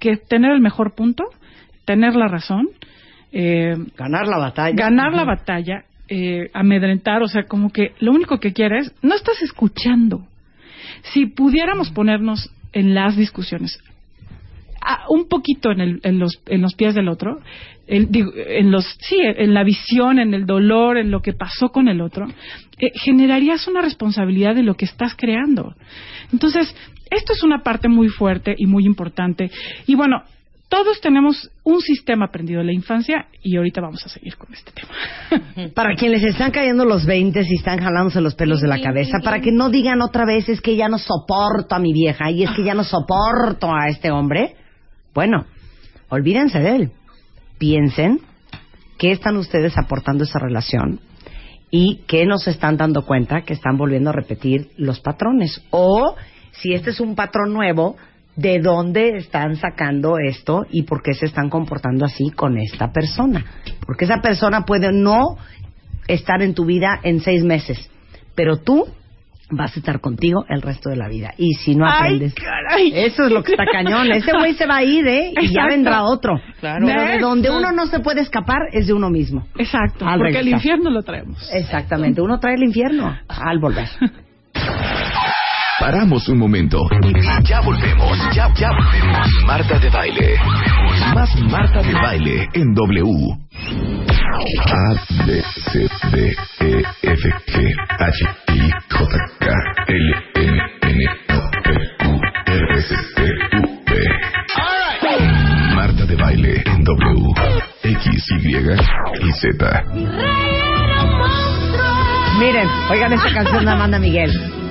[0.00, 1.24] que tener el mejor punto,
[1.84, 2.68] tener la razón,
[3.32, 4.74] eh, Ganar la batalla.
[4.76, 9.40] ganar la batalla, eh, amedrentar, o sea, como que lo único que quieres, no estás
[9.42, 10.26] escuchando.
[11.12, 13.78] Si pudiéramos ponernos en las discusiones,
[15.08, 17.40] un poquito en, el- en los, en los pies del otro,
[17.86, 22.00] en los, sí, en la visión, en el dolor, en lo que pasó con el
[22.00, 22.26] otro,
[22.78, 25.74] eh, generarías una responsabilidad de lo que estás creando.
[26.32, 26.74] Entonces,
[27.10, 29.50] esto es una parte muy fuerte y muy importante.
[29.86, 30.22] Y bueno,
[30.70, 34.72] todos tenemos un sistema aprendido en la infancia y ahorita vamos a seguir con este
[34.72, 35.70] tema.
[35.74, 39.40] Para quienes están cayendo los 20 y están jalándose los pelos de la cabeza, para
[39.40, 42.50] que no digan otra vez es que ya no soporto a mi vieja y es
[42.52, 44.56] que ya no soporto a este hombre,
[45.14, 45.46] bueno,
[46.08, 46.92] olvídense de él.
[47.58, 48.20] Piensen
[48.98, 51.00] qué están ustedes aportando esa relación
[51.70, 55.62] y qué nos están dando cuenta que están volviendo a repetir los patrones.
[55.70, 56.16] O
[56.52, 57.96] si este es un patrón nuevo,
[58.36, 63.44] de dónde están sacando esto y por qué se están comportando así con esta persona.
[63.86, 65.36] Porque esa persona puede no
[66.08, 67.90] estar en tu vida en seis meses,
[68.34, 68.86] pero tú
[69.50, 71.32] vas a estar contigo el resto de la vida.
[71.36, 72.92] Y si no Ay, aprendes, caray.
[72.94, 74.10] eso es lo que está cañón.
[74.12, 75.32] Ese güey se va a ir, ¿eh?
[75.40, 76.40] Y ya vendrá otro.
[76.60, 76.86] Claro.
[76.86, 79.46] Pero de donde uno no se puede escapar es de uno mismo.
[79.56, 81.48] Exacto, Al porque el infierno lo traemos.
[81.52, 82.20] Exactamente.
[82.20, 83.88] Uno trae el infierno al volver.
[85.84, 89.28] Paramos un momento y ya volvemos, ya, ya volvemos.
[89.44, 90.34] Marta de baile.
[91.14, 93.04] Más Marta de baile en W.
[94.64, 94.94] A,
[95.26, 99.46] B, C, D, E, F, G, H, I, J, K,
[99.88, 103.22] L, M, N, O, P, Q, R, S, T,
[103.58, 103.90] U, V.
[105.74, 107.34] Marta de baile en W.
[107.82, 109.84] X, Y y Z.
[112.38, 114.63] Miren, oigan esta canción de Amanda Miguel.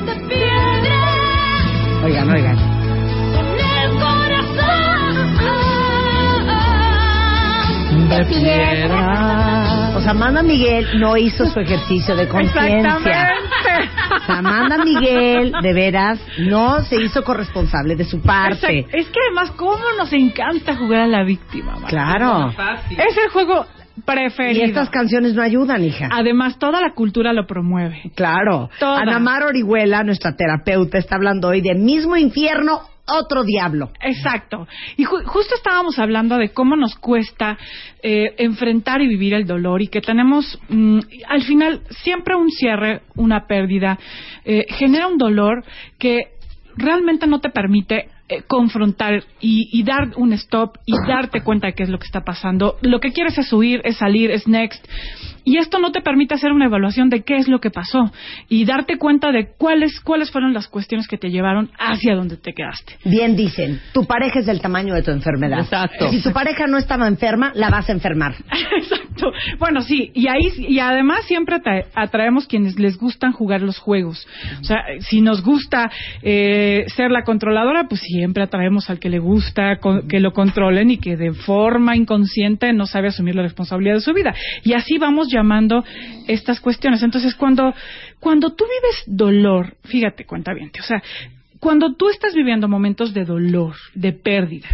[2.04, 2.58] Oigan, oigan.
[8.10, 9.94] De piedra.
[9.96, 12.76] O sea, Amanda Miguel no hizo su ejercicio de conciencia.
[12.76, 13.34] Exactamente.
[14.28, 18.80] Amanda Miguel, de veras, no se hizo corresponsable de su parte.
[18.80, 18.98] Exacto.
[18.98, 21.74] Es que además, ¿cómo nos encanta jugar a la víctima?
[21.74, 21.88] Marta?
[21.88, 22.54] Claro.
[22.90, 23.66] Es el juego
[24.06, 24.66] preferido.
[24.66, 26.10] Y estas canciones no ayudan, hija.
[26.12, 28.12] Además, toda la cultura lo promueve.
[28.16, 28.70] Claro.
[28.80, 29.00] Toda.
[29.02, 33.92] Ana Mar Orihuela, nuestra terapeuta, está hablando hoy de mismo infierno, otro diablo.
[34.02, 34.66] Exacto.
[34.98, 37.58] Y ju- justo estábamos hablando de cómo nos cuesta
[38.02, 43.02] eh, enfrentar y vivir el dolor y que tenemos, mm, al final, siempre un cierre,
[43.16, 44.00] una pérdida,
[44.46, 45.64] eh, genera un dolor
[46.00, 46.30] que
[46.78, 51.74] realmente no te permite eh, confrontar y, y dar un stop y darte cuenta de
[51.74, 52.78] qué es lo que está pasando.
[52.82, 54.86] Lo que quieres es huir, es salir, es next.
[55.46, 58.12] Y esto no te permite hacer una evaluación de qué es lo que pasó
[58.50, 62.54] y darte cuenta de cuáles, cuáles fueron las cuestiones que te llevaron hacia donde te
[62.54, 62.98] quedaste.
[63.06, 65.60] Bien dicen, tu pareja es del tamaño de tu enfermedad.
[65.60, 66.10] Exacto.
[66.12, 68.36] Si tu pareja no estaba enferma, la vas a enfermar.
[68.78, 69.32] Exacto.
[69.60, 74.28] Bueno, sí, y ahí y además siempre atra- atraemos quienes les gustan jugar los juegos.
[74.62, 75.92] O sea, si nos gusta
[76.22, 80.92] eh, ser la controladora, pues siempre atraemos al que le gusta con- que lo controlen
[80.92, 84.34] y que de forma inconsciente no sabe asumir la responsabilidad de su vida.
[84.64, 85.84] Y así vamos llamando
[86.28, 87.04] estas cuestiones.
[87.04, 87.74] Entonces, cuando
[88.20, 91.04] cuando tú vives dolor, fíjate, cuenta bien, o sea,
[91.60, 94.68] cuando tú estás viviendo momentos de dolor, de pérdida,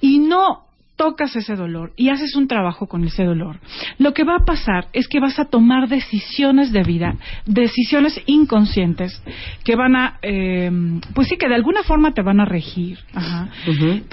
[0.00, 0.67] y no
[0.98, 3.60] tocas ese dolor y haces un trabajo con ese dolor,
[3.98, 7.14] lo que va a pasar es que vas a tomar decisiones de vida,
[7.46, 9.22] decisiones inconscientes
[9.64, 10.70] que van a, eh,
[11.14, 13.48] pues sí, que de alguna forma te van a regir, ajá,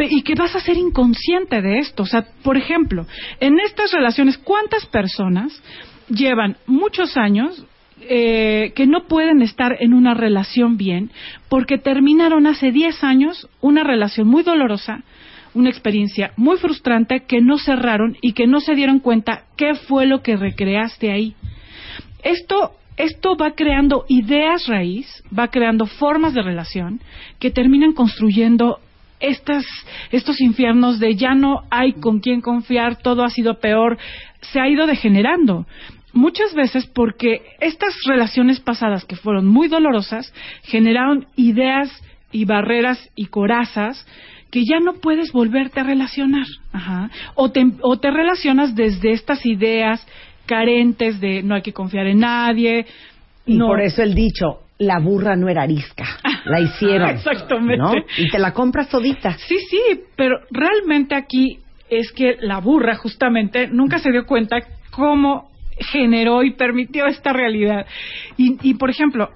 [0.09, 2.03] y que vas a ser inconsciente de esto.
[2.03, 3.05] O sea, por ejemplo,
[3.39, 5.61] en estas relaciones, ¿cuántas personas
[6.07, 7.65] llevan muchos años
[8.01, 11.11] eh, que no pueden estar en una relación bien
[11.49, 15.01] porque terminaron hace 10 años una relación muy dolorosa,
[15.55, 20.05] una experiencia muy frustrante que no cerraron y que no se dieron cuenta qué fue
[20.05, 21.33] lo que recreaste ahí.
[22.23, 26.99] Esto, esto va creando ideas raíz, va creando formas de relación
[27.39, 28.79] que terminan construyendo
[29.19, 29.65] estas,
[30.11, 33.97] estos infiernos de ya no hay con quién confiar, todo ha sido peor,
[34.41, 35.65] se ha ido degenerando.
[36.13, 40.33] Muchas veces porque estas relaciones pasadas que fueron muy dolorosas
[40.63, 41.89] generaron ideas
[42.31, 44.05] y barreras y corazas
[44.55, 46.45] que ya no puedes volverte a relacionar.
[46.71, 47.09] Ajá.
[47.33, 50.07] O, te, o te relacionas desde estas ideas
[50.45, 52.85] carentes de no hay que confiar en nadie.
[53.45, 53.67] Y no.
[53.67, 56.05] por eso el dicho, la burra no era arisca,
[56.45, 57.09] la hicieron.
[57.09, 57.83] Exactamente.
[57.83, 57.91] ¿no?
[58.17, 59.37] Y te la compras todita.
[59.39, 59.81] Sí, sí,
[60.15, 61.59] pero realmente aquí
[61.89, 64.55] es que la burra justamente nunca se dio cuenta
[64.89, 65.51] cómo
[65.91, 67.85] generó y permitió esta realidad.
[68.37, 69.31] Y, y por ejemplo,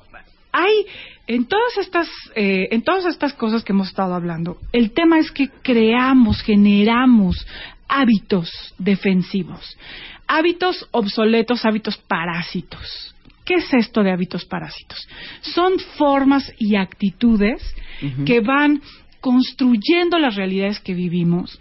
[0.54, 0.86] hay
[1.30, 5.30] en todas estas eh, en todas estas cosas que hemos estado hablando, el tema es
[5.30, 7.46] que creamos, generamos
[7.88, 8.50] hábitos
[8.80, 9.78] defensivos,
[10.28, 13.16] hábitos obsoletos, hábitos parásitos.
[13.46, 15.08] ¿Qué es esto de hábitos parásitos?
[15.42, 17.62] Son formas y actitudes
[18.26, 18.82] que van
[19.22, 21.60] construyendo las realidades que vivimos,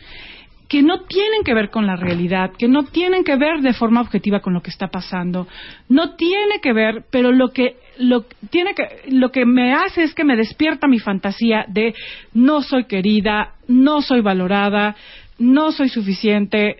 [0.68, 4.02] que no tienen que ver con la realidad, que no tienen que ver de forma
[4.02, 5.48] objetiva con lo que está pasando,
[5.88, 10.14] no tiene que ver, pero lo que lo tiene que lo que me hace es
[10.14, 11.94] que me despierta mi fantasía de
[12.34, 14.94] no soy querida, no soy valorada,
[15.38, 16.76] no soy suficiente,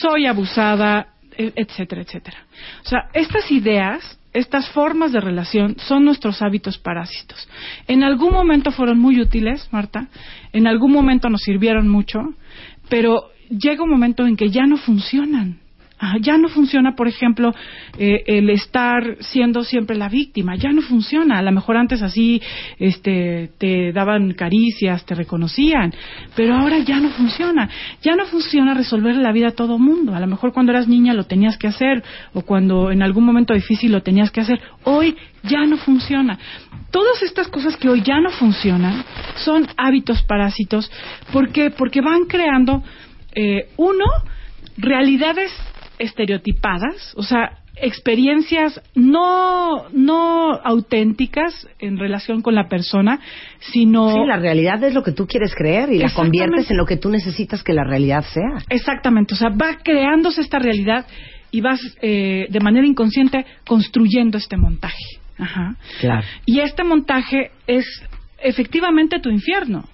[0.00, 2.38] soy abusada, e- etcétera, etcétera.
[2.84, 7.48] O sea, estas ideas, estas formas de relación son nuestros hábitos parásitos.
[7.86, 10.08] En algún momento fueron muy útiles, Marta,
[10.52, 12.20] en algún momento nos sirvieron mucho,
[12.88, 15.61] pero llega un momento en que ya no funcionan.
[16.04, 17.54] Ah, ya no funciona, por ejemplo,
[17.96, 20.56] eh, el estar siendo siempre la víctima.
[20.56, 21.38] Ya no funciona.
[21.38, 22.42] A lo mejor antes así
[22.80, 25.94] este, te daban caricias, te reconocían,
[26.34, 27.70] pero ahora ya no funciona.
[28.02, 30.12] Ya no funciona resolver la vida a todo mundo.
[30.12, 32.02] A lo mejor cuando eras niña lo tenías que hacer
[32.32, 34.60] o cuando en algún momento difícil lo tenías que hacer.
[34.82, 36.36] Hoy ya no funciona.
[36.90, 39.04] Todas estas cosas que hoy ya no funcionan
[39.36, 40.90] son hábitos parásitos.
[41.32, 41.70] ¿Por qué?
[41.70, 42.82] Porque van creando,
[43.36, 44.04] eh, uno,
[44.78, 45.52] realidades
[46.02, 53.20] estereotipadas, o sea, experiencias no no auténticas en relación con la persona,
[53.60, 56.84] sino Sí, la realidad es lo que tú quieres creer y la conviertes en lo
[56.84, 58.64] que tú necesitas que la realidad sea.
[58.68, 61.06] Exactamente, o sea, va creándose esta realidad
[61.50, 65.04] y vas eh, de manera inconsciente construyendo este montaje.
[65.38, 65.76] Ajá.
[66.00, 66.26] Claro.
[66.44, 67.86] Y este montaje es
[68.38, 69.84] efectivamente tu infierno,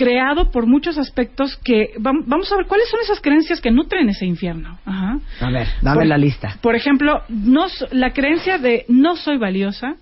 [0.00, 4.08] creado por muchos aspectos que vam- vamos a ver cuáles son esas creencias que nutren
[4.08, 4.78] ese infierno.
[4.86, 5.18] Ajá.
[5.40, 6.56] A ver, dame Por- la lista.
[6.62, 9.96] Por ejemplo, no, la creencia de no soy valiosa,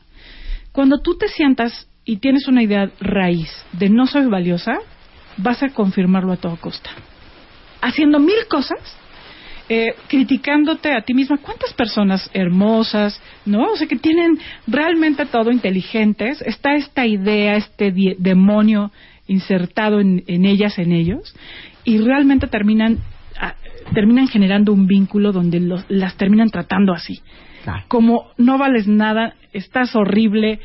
[0.70, 4.78] cuando tú te sientas y tienes una idea raíz de no soy valiosa,
[5.36, 6.90] vas a confirmarlo a toda costa.
[7.80, 8.78] Haciendo mil cosas,
[9.68, 11.38] eh, criticándote a ti misma.
[11.38, 13.72] ¿Cuántas personas hermosas, no?
[13.72, 18.90] O sea, que tienen realmente todo inteligentes, está esta idea, este demonio
[19.28, 21.34] insertado en, en ellas, en ellos,
[21.84, 22.98] y realmente terminan,
[23.40, 23.54] ah,
[23.94, 27.20] terminan generando un vínculo donde los- las terminan tratando así.
[27.88, 30.58] Como no vales nada, estás horrible,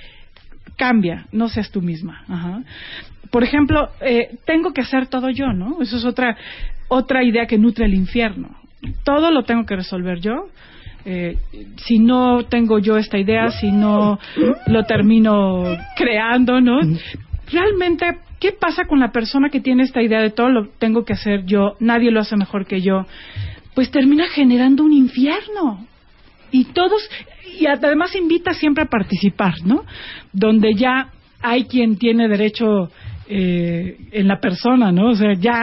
[0.78, 2.24] cambia, no seas tú misma.
[2.28, 2.64] Ajá.
[3.32, 5.82] Por ejemplo, eh, tengo que hacer todo yo, ¿no?
[5.82, 6.38] Eso es otra,
[6.88, 8.50] otra idea que nutre el infierno.
[9.04, 10.50] Todo lo tengo que resolver yo.
[11.06, 11.36] Eh,
[11.78, 14.20] si no tengo yo esta idea, si no
[14.68, 15.64] lo termino
[15.98, 16.80] creando, ¿no?
[17.52, 18.06] Realmente,
[18.44, 21.46] ¿qué pasa con la persona que tiene esta idea de todo lo tengo que hacer
[21.46, 23.06] yo, nadie lo hace mejor que yo?
[23.74, 25.88] Pues termina generando un infierno
[26.52, 27.10] y todos
[27.58, 29.86] y además invita siempre a participar, ¿no?
[30.34, 32.92] Donde ya hay quien tiene derecho
[33.30, 35.12] eh, en la persona, ¿no?
[35.12, 35.62] O sea, ya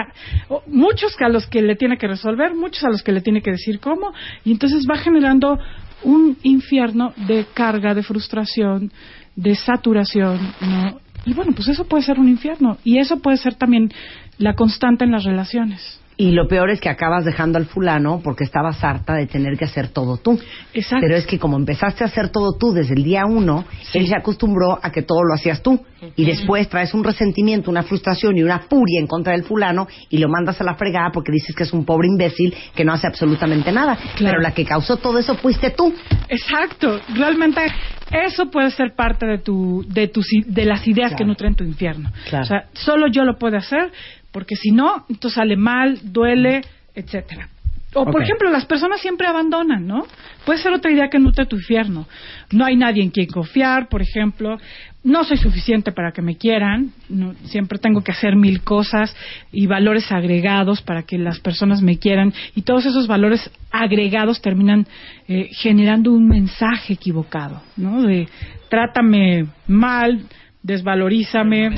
[0.66, 3.50] muchos a los que le tiene que resolver, muchos a los que le tiene que
[3.50, 5.58] decir cómo, y entonces va generando
[6.02, 8.90] un infierno de carga, de frustración,
[9.36, 11.09] de saturación, ¿no?
[11.24, 13.92] Y bueno, pues eso puede ser un infierno y eso puede ser también
[14.38, 15.99] la constante en las relaciones.
[16.20, 19.64] Y lo peor es que acabas dejando al fulano porque estabas harta de tener que
[19.64, 20.38] hacer todo tú.
[20.74, 20.98] Exacto.
[21.00, 23.64] Pero es que como empezaste a hacer todo tú desde el día uno,
[23.94, 25.82] él se acostumbró a que todo lo hacías tú.
[26.16, 30.18] Y después traes un resentimiento, una frustración y una furia en contra del fulano y
[30.18, 33.06] lo mandas a la fregada porque dices que es un pobre imbécil que no hace
[33.06, 33.96] absolutamente nada.
[34.18, 35.94] Pero la que causó todo eso fuiste tú.
[36.28, 37.62] Exacto, realmente
[38.10, 42.10] eso puede ser parte de tu, de tus, de las ideas que nutren tu infierno.
[42.28, 42.44] Claro.
[42.44, 43.92] O sea, solo yo lo puedo hacer,
[44.32, 46.62] porque si no, entonces sale mal, duele,
[46.94, 47.48] etcétera.
[47.92, 50.06] O por ejemplo, las personas siempre abandonan, ¿no?
[50.46, 52.06] Puede ser otra idea que nutre tu infierno.
[52.52, 54.58] No hay nadie en quien confiar, por ejemplo.
[55.02, 56.92] No soy suficiente para que me quieran.
[57.08, 59.12] no- siempre tengo que hacer mil cosas
[59.50, 62.32] y valores agregados para que las personas me quieran.
[62.54, 64.86] Y todos esos valores agregados terminan
[65.26, 68.02] eh, generando un mensaje equivocado, ¿no?
[68.02, 68.28] De
[68.68, 70.26] trátame mal,
[70.62, 71.70] desvalorízame,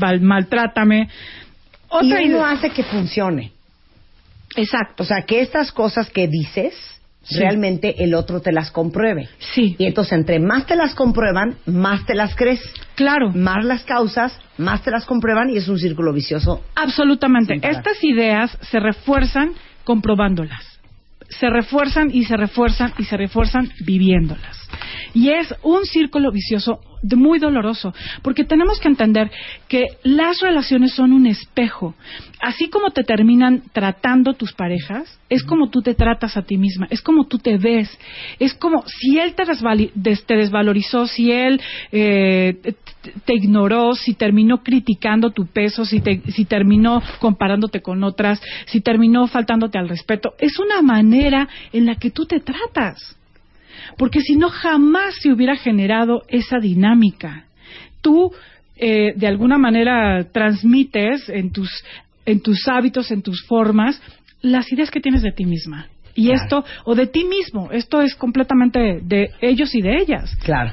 [0.00, 1.08] val- maltrátame.
[1.92, 3.52] Otra y uno idea- hace que funcione.
[4.56, 5.02] Exacto.
[5.02, 6.74] O sea, que estas cosas que dices,
[7.24, 7.38] Sí.
[7.38, 9.28] realmente el otro te las compruebe.
[9.38, 9.76] Sí.
[9.78, 12.60] Y entonces, entre más te las comprueban, más te las crees.
[12.96, 13.30] Claro.
[13.30, 16.64] Más las causas, más te las comprueban y es un círculo vicioso.
[16.74, 17.54] Absolutamente.
[17.62, 19.52] Estas ideas se refuerzan
[19.84, 20.80] comprobándolas.
[21.28, 24.61] Se refuerzan y se refuerzan y se refuerzan viviéndolas.
[25.14, 27.92] Y es un círculo vicioso de- muy doloroso,
[28.22, 29.30] porque tenemos que entender
[29.68, 31.94] que las relaciones son un espejo.
[32.40, 36.86] Así como te terminan tratando tus parejas, es como tú te tratas a ti misma,
[36.90, 37.90] es como tú te ves,
[38.38, 39.44] es como si él te,
[40.36, 46.44] desvalorizó, si él eh, te- te ignoró, si terminó criticando tu peso, si, te- si
[46.44, 52.10] terminó comparándote con otras, si terminó faltándote al respeto, es una manera en la que
[52.10, 53.16] tú te tratas.
[53.96, 57.44] Porque si no, jamás se hubiera generado esa dinámica.
[58.00, 58.32] Tú,
[58.76, 61.70] eh, de alguna manera, transmites en tus,
[62.26, 64.00] en tus hábitos, en tus formas,
[64.40, 65.86] las ideas que tienes de ti misma.
[66.14, 70.36] Y esto, o de ti mismo, esto es completamente de ellos y de ellas.
[70.44, 70.72] Claro.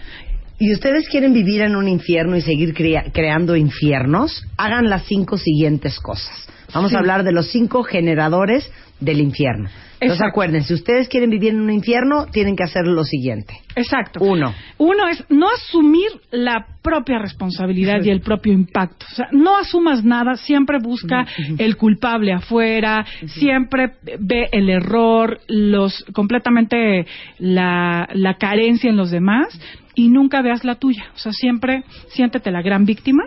[0.60, 5.38] Y ustedes quieren vivir en un infierno y seguir crea- creando infiernos, hagan las cinco
[5.38, 6.46] siguientes cosas.
[6.74, 6.96] Vamos Sí.
[6.98, 8.70] a hablar de los cinco generadores
[9.00, 9.70] del infierno.
[10.02, 13.54] Entonces acuérdense, si ustedes quieren vivir en un infierno, tienen que hacer lo siguiente.
[13.76, 14.24] Exacto.
[14.24, 14.54] Uno.
[14.78, 19.06] Uno es no asumir la propia responsabilidad y el propio impacto.
[19.12, 21.26] O sea, no asumas nada, siempre busca
[21.58, 27.06] el culpable afuera, siempre ve el error, los completamente
[27.38, 29.48] la, la carencia en los demás
[29.96, 31.12] y nunca veas la tuya.
[31.14, 33.24] O sea, siempre siéntete la gran víctima.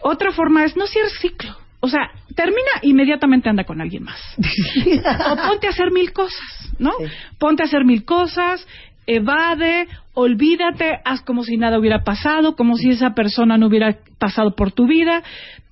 [0.00, 1.56] Otra forma es no cierres ciclo.
[1.80, 4.20] O sea, termina inmediatamente anda con alguien más.
[4.36, 6.92] o ponte a hacer mil cosas, ¿no?
[7.38, 8.66] Ponte a hacer mil cosas,
[9.06, 14.54] evade, olvídate, haz como si nada hubiera pasado, como si esa persona no hubiera pasado
[14.56, 15.22] por tu vida,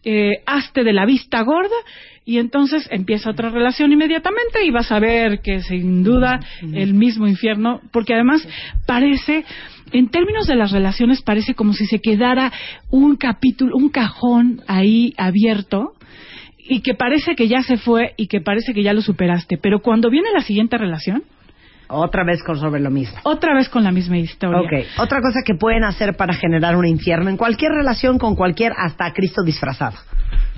[0.05, 1.75] eh, hazte de la vista gorda
[2.25, 6.41] y entonces empieza otra relación inmediatamente y vas a ver que sin duda
[6.73, 8.47] el mismo infierno, porque además
[8.87, 9.45] parece,
[9.93, 12.53] en términos de las relaciones, parece como si se quedara
[12.91, 15.96] un capítulo, un cajón ahí abierto
[16.69, 19.81] y que parece que ya se fue y que parece que ya lo superaste, pero
[19.81, 21.23] cuando viene la siguiente relación,
[21.89, 23.17] Otra vez con sobre lo mismo.
[23.23, 24.59] otra vez con la misma historia.
[24.61, 28.73] Ok, otra cosa que pueden hacer para generar un infierno en cualquier relación con cualquier,
[28.77, 29.97] hasta Cristo disfrazado.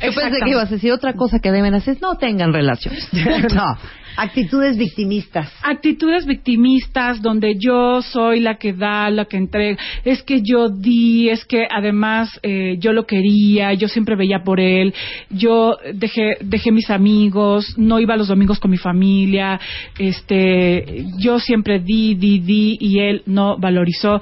[0.02, 3.08] Yo pensé que ibas a decir otra cosa que deben hacer, es no tengan relaciones.
[3.54, 3.76] no,
[4.18, 5.52] actitudes victimistas.
[5.62, 9.78] Actitudes victimistas donde yo soy la que da, la que entrega.
[10.04, 14.58] Es que yo di, es que además eh, yo lo quería, yo siempre veía por
[14.58, 14.92] él,
[15.30, 19.60] yo dejé, dejé mis amigos, no iba los domingos con mi familia,
[19.98, 24.20] este, yo siempre di, di, di y él no valorizó.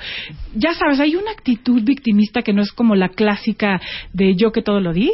[0.55, 3.81] Ya sabes, hay una actitud victimista que no es como la clásica
[4.13, 5.13] de yo que todo lo di,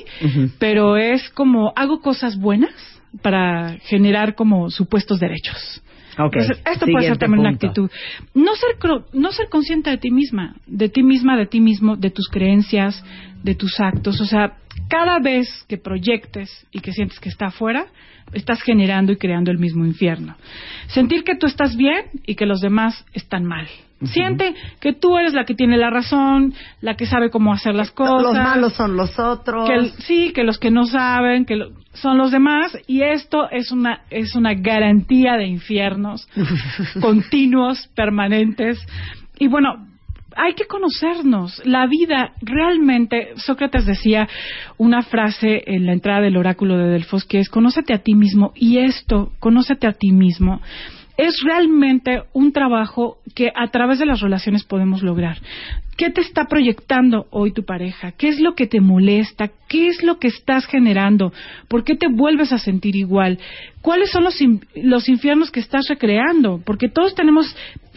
[0.58, 5.82] pero es como hago cosas buenas para generar como supuestos derechos.
[6.18, 7.66] Ok, Entonces, esto puede ser también una punto.
[7.66, 7.90] actitud.
[8.34, 8.76] No ser,
[9.14, 13.02] no ser consciente de ti misma, de ti misma, de ti mismo, de tus creencias,
[13.42, 14.20] de tus actos.
[14.20, 14.58] O sea,
[14.88, 17.86] cada vez que proyectes y que sientes que está afuera,
[18.32, 20.36] estás generando y creando el mismo infierno.
[20.88, 23.66] Sentir que tú estás bien y que los demás están mal.
[24.06, 27.90] Siente que tú eres la que tiene la razón, la que sabe cómo hacer las
[27.90, 28.22] cosas.
[28.22, 29.68] Los malos son los otros.
[29.68, 33.50] Que el- sí, que los que no saben, que lo- son los demás, y esto
[33.50, 36.26] es una, es una garantía de infiernos
[37.00, 38.78] continuos, permanentes.
[39.38, 39.86] Y bueno,
[40.36, 41.60] hay que conocernos.
[41.66, 44.28] La vida realmente, Sócrates decía
[44.78, 48.52] una frase en la entrada del oráculo de Delfos que es conócete a ti mismo
[48.54, 50.60] y esto, conócete a ti mismo.
[51.16, 55.38] Es realmente un trabajo que a través de las relaciones podemos lograr.
[55.96, 58.12] ¿Qué te está proyectando hoy tu pareja?
[58.12, 59.50] ¿Qué es lo que te molesta?
[59.68, 61.32] ¿Qué es lo que estás generando?
[61.68, 63.38] ¿Por qué te vuelves a sentir igual?
[63.82, 66.60] ¿Cuáles son los, in- los infiernos que estás recreando?
[66.64, 67.54] Porque todos tenemos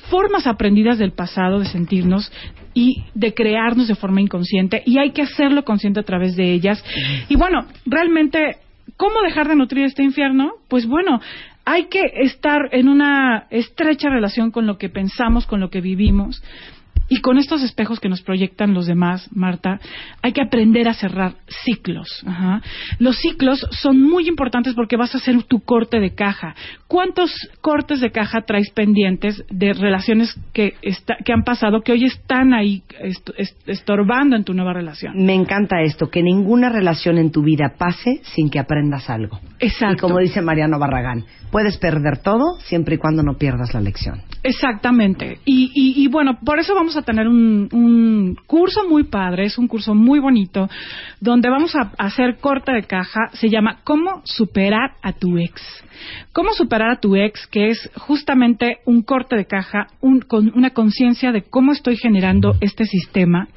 [0.09, 2.31] formas aprendidas del pasado de sentirnos
[2.73, 6.83] y de crearnos de forma inconsciente y hay que hacerlo consciente a través de ellas.
[7.29, 8.57] Y bueno, realmente,
[8.97, 10.51] ¿cómo dejar de nutrir este infierno?
[10.67, 11.21] Pues bueno,
[11.65, 16.43] hay que estar en una estrecha relación con lo que pensamos, con lo que vivimos.
[17.07, 19.80] Y con estos espejos que nos proyectan los demás, Marta,
[20.23, 22.23] hay que aprender a cerrar ciclos.
[22.26, 22.61] Ajá.
[22.99, 26.56] Los ciclos son muy importantes porque vas a hacer tu corte de caja.
[26.88, 32.06] ¿Cuántos cortes de caja traes pendientes de relaciones que, está- que han pasado, que hoy
[32.06, 35.14] están ahí est- est- estorbando en tu nueva relación?
[35.26, 39.40] Me encanta esto, que ninguna relación en tu vida pase sin que aprendas algo.
[39.60, 39.94] Exacto.
[39.95, 44.22] Y como dice Mariano Barragán, puedes perder todo siempre y cuando no pierdas la lección.
[44.44, 45.40] Exactamente.
[45.45, 49.57] Y, y, y bueno, por eso vamos a tener un, un curso muy padre, es
[49.57, 50.69] un curso muy bonito,
[51.19, 55.61] donde vamos a hacer corte de caja, se llama ¿Cómo superar a tu ex?
[56.34, 57.47] ¿Cómo superar a tu ex?
[57.47, 62.55] Que es justamente un corte de caja, un- con una conciencia de cómo estoy generando
[62.59, 63.47] este sistema.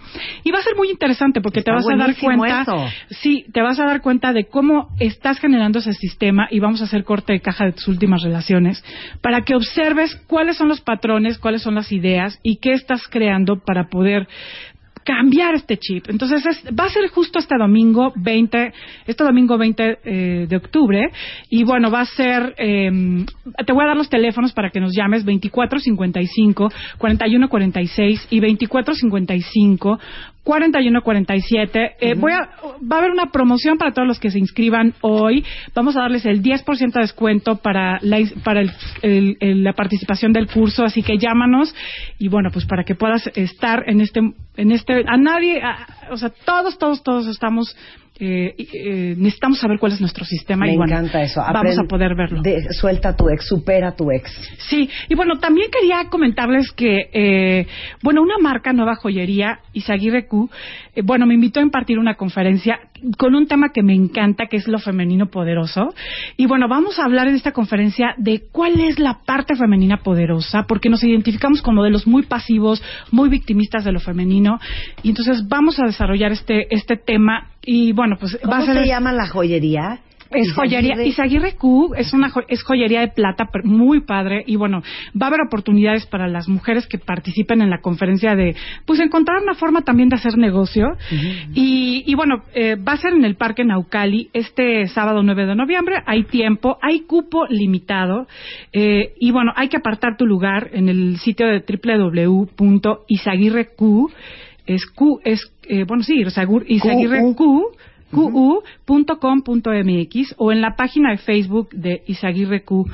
[0.45, 2.87] Y va a ser muy interesante porque Está te vas a dar cuenta, eso.
[3.11, 6.85] sí, te vas a dar cuenta de cómo estás generando ese sistema y vamos a
[6.85, 8.85] hacer corte de caja de tus últimas relaciones
[9.21, 13.28] para que observes cuáles son los patrones, cuáles son las ideas y qué estás creando
[13.65, 14.27] para poder
[15.09, 16.05] cambiar este chip.
[16.11, 18.73] Entonces, es- va a ser justo este domingo 20,
[19.07, 21.11] este domingo 20 eh, de octubre.
[21.49, 22.91] Y bueno, va a ser, eh,
[23.67, 26.69] te voy a dar los teléfonos para que nos llames 2455
[26.99, 29.99] 4146 y 2455
[30.49, 31.97] 4147.
[32.01, 32.49] Eh, voy a,
[32.81, 35.45] va a haber una promoción para todos los que se inscriban hoy.
[35.75, 38.73] Vamos a darles el 10% de descuento para la, para el-
[39.03, 41.75] el- el- la participación del curso, así que llámanos
[42.19, 44.21] y bueno, pues para que puedas estar en este,
[44.57, 47.77] en este, a nadie, a- o sea, todos, todos, todos estamos
[48.21, 51.41] eh, eh, necesitamos saber cuál es nuestro sistema Me y bueno, encanta eso.
[51.53, 52.43] vamos a poder verlo.
[52.43, 54.31] de- suelta a tu ex, supera a tu ex.
[54.69, 57.67] Sí, y bueno, también quería comentarles que, eh,
[58.03, 60.51] bueno, una marca nueva joyería, Isaguirre Q,
[60.95, 62.79] eh, bueno, me invitó a impartir una conferencia
[63.17, 65.95] con un tema que me encanta, que es lo femenino poderoso.
[66.37, 70.65] Y bueno, vamos a hablar en esta conferencia de cuál es la parte femenina poderosa,
[70.67, 72.83] porque nos identificamos con modelos muy pasivos,
[73.13, 74.59] muy victimistas de lo femenino.
[75.05, 77.51] Y entonces vamos a desarrollar este, este tema.
[77.71, 80.01] Y bueno, pues va ¿Cómo se llama la joyería?
[80.31, 84.43] es joyería, Isaguirre Q es una jo- es joyería de plata muy padre.
[84.47, 84.83] Y bueno,
[85.21, 89.43] va a haber oportunidades para las mujeres que participen en la conferencia de pues encontrar
[89.43, 90.87] una forma también de hacer negocio.
[91.55, 95.55] Y, y bueno, eh, va a ser en el Parque Naucali este sábado 9 de
[95.55, 98.27] noviembre, hay tiempo, hay cupo limitado.
[98.73, 103.77] Eh, y bueno, hay que apartar tu lugar en el sitio de www.isaguirreq
[104.69, 106.25] es Q es eh, bueno sí,
[106.67, 107.73] Isaguirre Q
[108.11, 109.15] qu.com.mx
[110.39, 112.87] o en la página de Facebook de Isaguirre Q.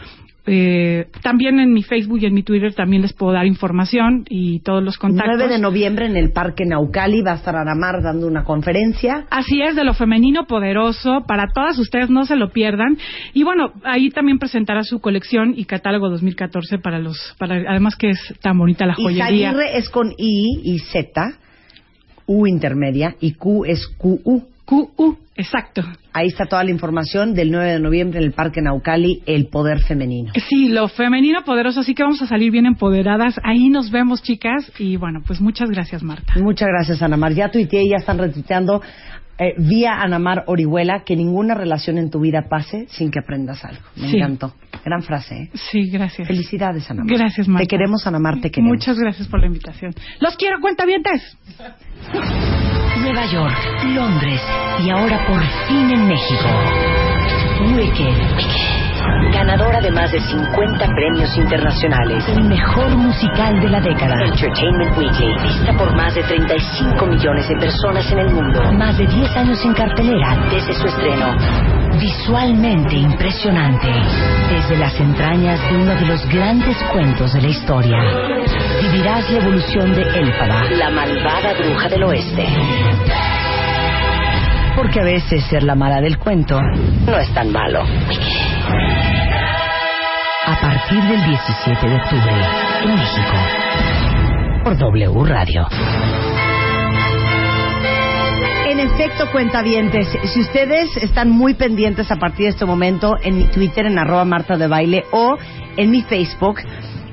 [0.46, 4.60] Eh, también en mi Facebook y en mi Twitter también les puedo dar información y
[4.60, 5.36] todos los contactos.
[5.38, 9.24] 9 de noviembre en el Parque Naucali va a estar Aramar dando una conferencia.
[9.30, 12.98] Así es, de lo femenino poderoso, para todas ustedes, no se lo pierdan.
[13.32, 18.10] Y bueno, ahí también presentará su colección y catálogo 2014 para los, para, además que
[18.10, 19.48] es tan bonita la joyería.
[19.48, 21.38] Isaguirre es con I y Z,
[22.26, 24.42] U intermedia, y Q es QU.
[24.64, 25.82] QU, exacto.
[26.14, 29.80] Ahí está toda la información del 9 de noviembre en el Parque Naucali, el poder
[29.80, 30.32] femenino.
[30.48, 33.34] Sí, lo femenino poderoso, así que vamos a salir bien empoderadas.
[33.44, 34.72] Ahí nos vemos, chicas.
[34.78, 36.32] Y bueno, pues muchas gracias, Marta.
[36.40, 37.34] Muchas gracias, Anamar.
[37.34, 38.80] Ya tuiteé y ya están retuiteando
[39.38, 43.82] eh, vía Anamar Orihuela que ninguna relación en tu vida pase sin que aprendas algo.
[43.96, 44.16] Me Sí.
[44.18, 44.54] encantó.
[44.84, 45.50] Gran frase, ¿eh?
[45.54, 46.28] Sí, gracias.
[46.28, 47.16] Felicidades, Anamar.
[47.16, 47.62] Gracias, Marta.
[47.64, 48.72] Te queremos, Anamar, te queremos.
[48.76, 49.92] Muchas gracias por la invitación.
[50.20, 51.36] Los quiero, cuentavientes.
[53.00, 53.56] Nueva York,
[53.94, 54.40] Londres
[54.84, 56.48] y ahora por fin en México.
[57.76, 58.73] Wicked.
[59.32, 62.24] Ganadora de más de 50 premios internacionales.
[62.28, 64.14] El mejor musical de la década.
[64.24, 65.34] Entertainment Weekly.
[65.42, 68.72] Vista por más de 35 millones de personas en el mundo.
[68.72, 71.36] Más de 10 años en cartelera desde su estreno.
[71.98, 73.88] Visualmente impresionante.
[74.50, 77.98] Desde las entrañas de uno de los grandes cuentos de la historia.
[78.82, 82.46] Vivirás la evolución de Elfaba, la malvada bruja del oeste.
[84.76, 86.60] Porque a veces ser la mala del cuento
[87.06, 87.84] no es tan malo.
[90.86, 92.46] Partir del 17 de octubre,
[92.82, 93.36] en México.
[94.64, 95.66] Por W Radio.
[98.66, 103.44] En efecto, cuentavientes, si ustedes están muy pendientes a partir de este momento en mi
[103.44, 105.38] Twitter, en arroba Marta de Baile, o
[105.78, 106.60] en mi Facebook,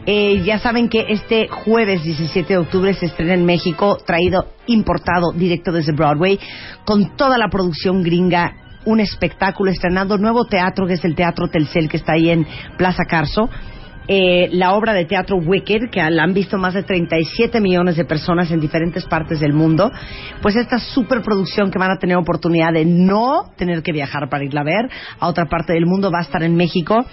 [0.05, 5.31] eh, ya saben que este jueves 17 de octubre se estrena en México, traído, importado
[5.31, 6.37] directo desde Broadway,
[6.83, 8.53] con toda la producción gringa,
[8.85, 12.45] un espectáculo, estrenando nuevo teatro, que es el Teatro Telcel, que está ahí en
[12.77, 13.49] Plaza Carso.
[14.07, 18.03] Eh, la obra de teatro Wicked, que la han visto más de 37 millones de
[18.03, 19.91] personas en diferentes partes del mundo,
[20.41, 24.61] pues esta superproducción que van a tener oportunidad de no tener que viajar para irla
[24.61, 24.89] a ver
[25.19, 27.05] a otra parte del mundo va a estar en México.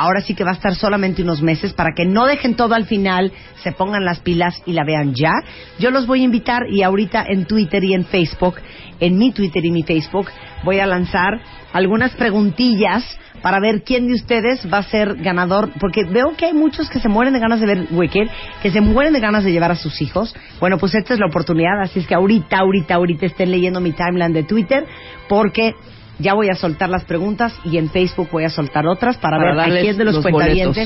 [0.00, 2.86] Ahora sí que va a estar solamente unos meses para que no dejen todo al
[2.86, 3.32] final,
[3.64, 5.32] se pongan las pilas y la vean ya.
[5.80, 8.54] Yo los voy a invitar y ahorita en Twitter y en Facebook,
[9.00, 10.28] en mi Twitter y mi Facebook,
[10.62, 11.40] voy a lanzar
[11.72, 16.54] algunas preguntillas para ver quién de ustedes va a ser ganador, porque veo que hay
[16.54, 18.28] muchos que se mueren de ganas de ver Wicked,
[18.62, 20.32] que se mueren de ganas de llevar a sus hijos.
[20.60, 23.90] Bueno, pues esta es la oportunidad, así es que ahorita, ahorita, ahorita estén leyendo mi
[23.90, 24.86] timeline de Twitter,
[25.28, 25.74] porque
[26.18, 29.50] ya voy a soltar las preguntas y en Facebook voy a soltar otras para, Para
[29.54, 30.76] ver a quién de los, los boletos.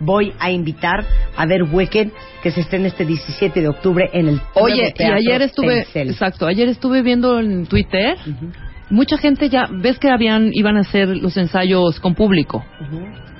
[0.00, 1.04] voy a invitar
[1.36, 2.08] a ver Wicked,
[2.42, 6.68] que se estrena este 17 de octubre en el Oye, y ayer estuve, exacto, ayer
[6.68, 8.16] estuve viendo en Twitter,
[8.90, 12.64] mucha gente ya, ves que habían, iban a hacer los ensayos con público.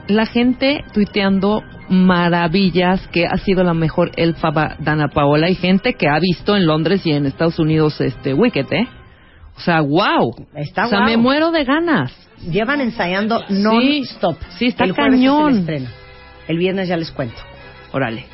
[0.08, 5.94] La gente tuiteando maravillas que ha sido la mejor elfa ba- Dana Paola y gente
[5.94, 8.88] que ha visto en Londres y en Estados Unidos este Wicked, ¿eh?
[9.56, 10.34] O sea, wow.
[10.54, 11.10] Está o sea, guau.
[11.10, 12.12] me muero de ganas.
[12.50, 14.36] Llevan ensayando non-stop.
[14.58, 15.58] Sí, está el jueves cañón.
[15.58, 15.88] Es el.
[16.48, 17.40] El viernes ya les cuento.
[17.92, 18.26] Órale.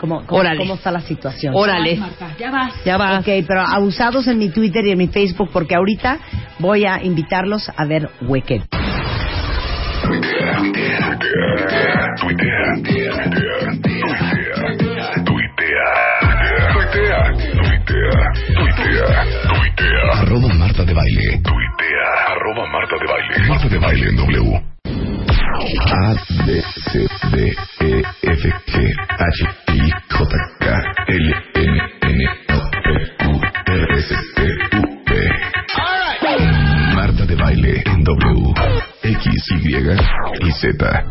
[0.00, 0.58] ¿Cómo, cómo, Órale.
[0.58, 1.54] cómo está la situación?
[1.54, 2.00] Órale.
[2.38, 2.84] Ya vas.
[2.86, 3.18] Ya va.
[3.18, 6.18] Ok, pero abusados en mi Twitter y en mi Facebook porque ahorita
[6.58, 8.62] voy a invitarlos a ver Wicked.
[19.80, 20.20] Tuitea.
[20.20, 21.40] Arroba Marta de Baile.
[21.42, 22.08] Tuitea.
[22.28, 23.48] Arroba Marta de Baile.
[23.48, 24.62] Marta de Baile en W.
[25.90, 26.14] A,
[26.46, 26.62] B,
[26.92, 30.66] C, D, E, F, G, H, I, J, K,
[31.08, 32.88] L, N, N, O, P,
[33.72, 34.42] R, S, T,
[34.76, 35.10] U, V.
[36.94, 38.54] Marta de Baile en W.
[39.02, 39.48] X,
[40.42, 41.04] y Z.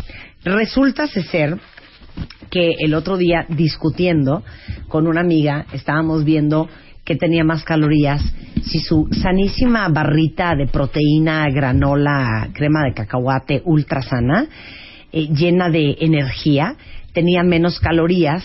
[0.44, 1.58] Resulta ser
[2.52, 4.44] que el otro día discutiendo
[4.88, 6.70] con una amiga estábamos viendo
[7.10, 8.22] que tenía más calorías
[8.61, 14.45] si su sanísima barrita de proteína, granola, crema de cacahuate ultra sana,
[15.11, 16.76] eh, llena de energía,
[17.11, 18.44] tenía menos calorías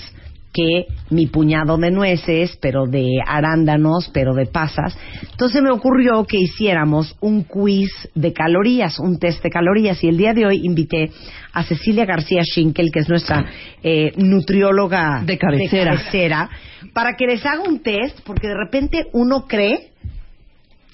[0.54, 4.96] que mi puñado de nueces, pero de arándanos, pero de pasas.
[5.32, 10.02] Entonces me ocurrió que hiciéramos un quiz de calorías, un test de calorías.
[10.04, 11.10] Y el día de hoy invité
[11.52, 13.44] a Cecilia García Schinkel, que es nuestra
[13.82, 15.96] eh, nutrióloga De cabecera.
[15.96, 16.50] cabecera,
[16.92, 19.90] para que les haga un test, porque de repente uno cree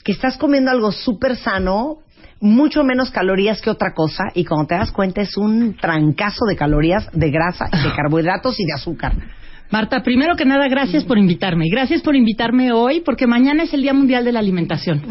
[0.02, 1.98] que estás comiendo algo súper sano,
[2.40, 6.56] mucho menos calorías que otra cosa, y cuando te das cuenta es un trancazo de
[6.56, 9.12] calorías, de grasa, de carbohidratos y de azúcar.
[9.70, 11.66] Marta, primero que nada, gracias por invitarme.
[11.70, 15.02] Gracias por invitarme hoy, porque mañana es el Día Mundial de la Alimentación.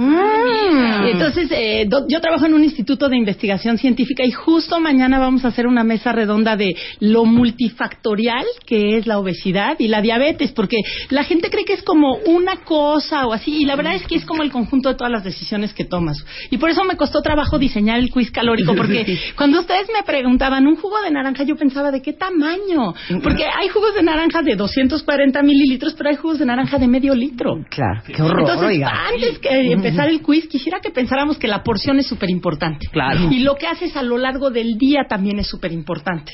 [1.08, 5.18] Y entonces, eh, do- yo trabajo en un instituto de investigación científica y justo mañana
[5.18, 10.02] vamos a hacer una mesa redonda de lo multifactorial que es la obesidad y la
[10.02, 10.78] diabetes, porque
[11.10, 14.16] la gente cree que es como una cosa o así, y la verdad es que
[14.16, 16.18] es como el conjunto de todas las decisiones que tomas.
[16.52, 19.06] Y por eso me costó trabajo diseñar el quiz calórico, porque
[19.38, 23.70] cuando ustedes me preguntaban un jugo de naranja, yo pensaba de qué tamaño, porque hay
[23.70, 27.56] jugos de naranja de 240 mililitros, pero hay jugos de naranja de medio litro.
[27.70, 28.92] Claro, qué horror, Entonces, oiga.
[29.14, 32.88] antes que empezar el quiz, quisiera que pensáramos que la porción es súper importante.
[32.92, 33.30] Claro.
[33.32, 36.32] Y lo que haces a lo largo del día también es súper importante.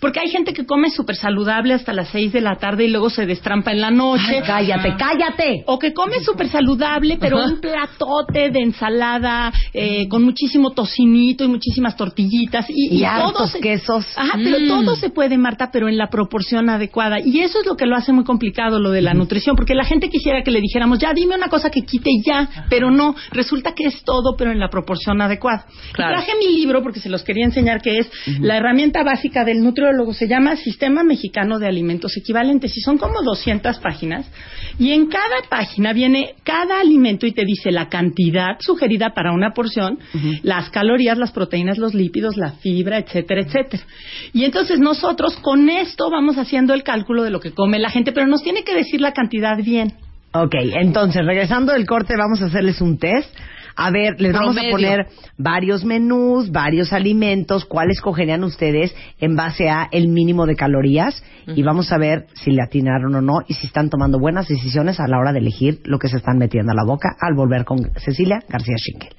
[0.00, 3.10] Porque hay gente que come súper saludable hasta las 6 de la tarde y luego
[3.10, 4.22] se destrampa en la noche.
[4.36, 5.62] Ay, cállate, cállate.
[5.66, 11.48] O que come súper saludable, pero un platote de ensalada eh, con muchísimo tocinito y
[11.48, 12.66] muchísimas tortillitas.
[12.68, 14.06] Y, Y todo hartos se- quesos.
[14.16, 14.68] Ajá, pero Mm.
[14.68, 17.18] todo se puede, Marta, pero en la proporción adecuada.
[17.24, 19.84] Y eso es lo que lo hace muy complicado, lo de la nutrición, porque la
[19.84, 23.74] gente quisiera que le dijéramos, ya dime una cosa que quite ya, pero no, resulta
[23.74, 25.66] que es todo, pero en la proporción adecuada.
[25.92, 26.16] Claro.
[26.16, 28.10] traje mi libro porque se los quería enseñar, que es
[28.40, 33.22] la herramienta básica del nutriólogo, se llama Sistema Mexicano de Alimentos Equivalentes, y son como
[33.22, 34.26] 200 páginas,
[34.78, 39.52] y en cada página viene cada alimento y te dice la cantidad sugerida para una
[39.52, 39.98] porción,
[40.42, 43.82] las calorías, las proteínas, los lípidos, la fibra, etcétera, etcétera.
[44.32, 48.12] Y entonces nosotros con esto vamos haciendo el cálculo de lo que come la gente,
[48.12, 49.94] pero nos tiene que decir la cantidad bien.
[50.32, 53.34] Ok, entonces, regresando del corte, vamos a hacerles un test.
[53.80, 55.06] A ver, les vamos a poner
[55.36, 61.62] varios menús, varios alimentos, cuál escogerían ustedes en base a el mínimo de calorías y
[61.62, 65.06] vamos a ver si le atinaron o no y si están tomando buenas decisiones a
[65.06, 67.78] la hora de elegir lo que se están metiendo a la boca al volver con
[67.98, 69.14] Cecilia García Schinkel.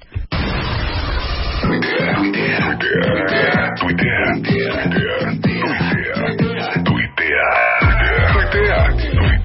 [1.62, 5.79] Tuitea, tuitea, tuitea, tuitea, tuitea,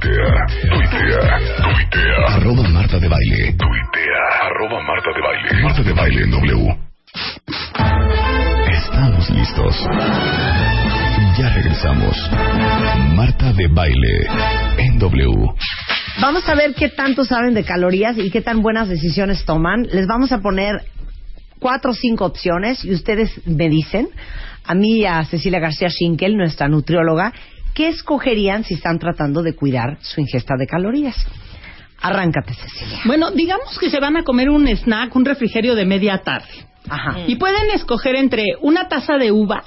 [0.06, 1.24] tuitea, tuitea,
[1.58, 2.36] tuitea.
[2.36, 3.56] Arroba Marta de Baile.
[3.58, 4.22] Tuitea.
[4.46, 5.64] Arroba Marta de Baile.
[5.64, 6.78] Marta de Baile en W.
[8.72, 9.88] Estamos listos.
[11.38, 12.30] Ya regresamos.
[13.16, 14.28] Marta de Baile
[14.78, 15.54] en W.
[16.22, 19.88] Vamos a ver qué tanto saben de calorías y qué tan buenas decisiones toman.
[19.92, 20.82] Les vamos a poner
[21.60, 24.10] cuatro o cinco opciones y ustedes me dicen,
[24.64, 27.34] a mí y a Cecilia García Schinkel, nuestra nutrióloga,
[27.76, 31.16] qué escogerían si están tratando de cuidar su ingesta de calorías.
[32.02, 33.02] Arráncate, Cecilia.
[33.06, 36.48] Bueno, digamos que se van a comer un snack, un refrigerio de media tarde.
[36.90, 37.20] Ajá.
[37.28, 39.66] Y pueden escoger entre una taza de uvas,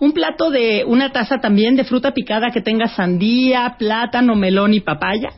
[0.00, 4.80] un plato de una taza también de fruta picada que tenga sandía, plátano, melón y
[4.80, 5.30] papaya,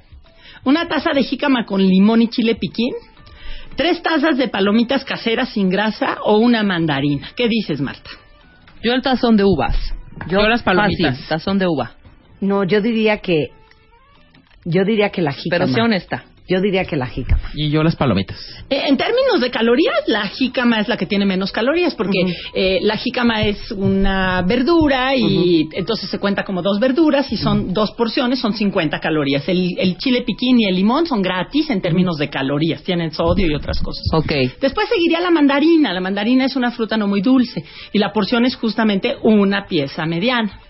[0.64, 2.94] una taza de jícama con limón y chile piquín,
[3.76, 7.30] tres tazas de palomitas caseras sin grasa o una mandarina.
[7.36, 8.10] ¿Qué dices, Marta?
[8.82, 9.76] Yo el tazón de uvas.
[10.28, 11.12] Yo las palomitas.
[11.12, 11.92] Fácil, tazón de uva.
[12.40, 13.52] No, yo diría que
[14.64, 15.64] yo diría que la jícama.
[15.64, 16.24] Pero sé honesta.
[16.50, 17.50] Yo diría que la jícama.
[17.54, 18.36] Y yo las palomitas.
[18.68, 22.18] Eh, en términos de calorías, la jícama es la que tiene menos calorías, porque
[22.54, 27.72] eh, la jícama es una verdura y entonces se cuenta como dos verduras y son
[27.72, 29.48] dos porciones, son 50 calorías.
[29.48, 33.46] El, el chile piquín y el limón son gratis en términos de calorías, tienen sodio
[33.46, 34.04] y otras cosas.
[34.12, 34.32] Ok.
[34.60, 35.92] Después seguiría la mandarina.
[35.92, 37.62] La mandarina es una fruta no muy dulce
[37.92, 40.60] y la porción es justamente una pieza mediana.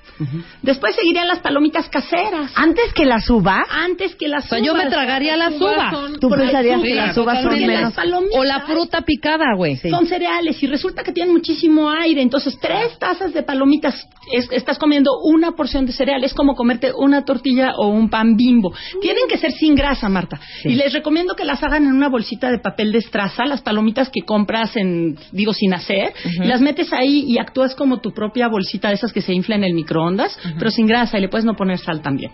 [0.63, 2.53] Después seguirían las palomitas caseras.
[2.55, 3.67] Antes que las uvas.
[3.71, 5.95] Antes que las O sea, yo me tragaría las uvas.
[6.21, 7.93] Tú pensarías que las uvas son menos.
[7.95, 9.77] palomitas O la fruta picada, güey.
[9.77, 12.21] son cereales y resulta que tienen muchísimo aire.
[12.23, 13.95] Entonces, tres tazas de palomitas,
[14.33, 16.23] es- estás comiendo una porción de cereal.
[16.25, 18.73] Es como comerte una tortilla o un pan bimbo.
[19.01, 20.39] Tienen que ser sin grasa, Marta.
[20.65, 24.11] Y les recomiendo que las hagan en una bolsita de papel de estraza, las palomitas
[24.11, 26.13] que compras en, digo, sin hacer.
[26.41, 29.65] Las metes ahí y actúas como tu propia bolsita de esas que se infla en
[29.65, 30.10] el microondas,
[30.59, 32.33] pero sin grasa y le puedes no poner sal también.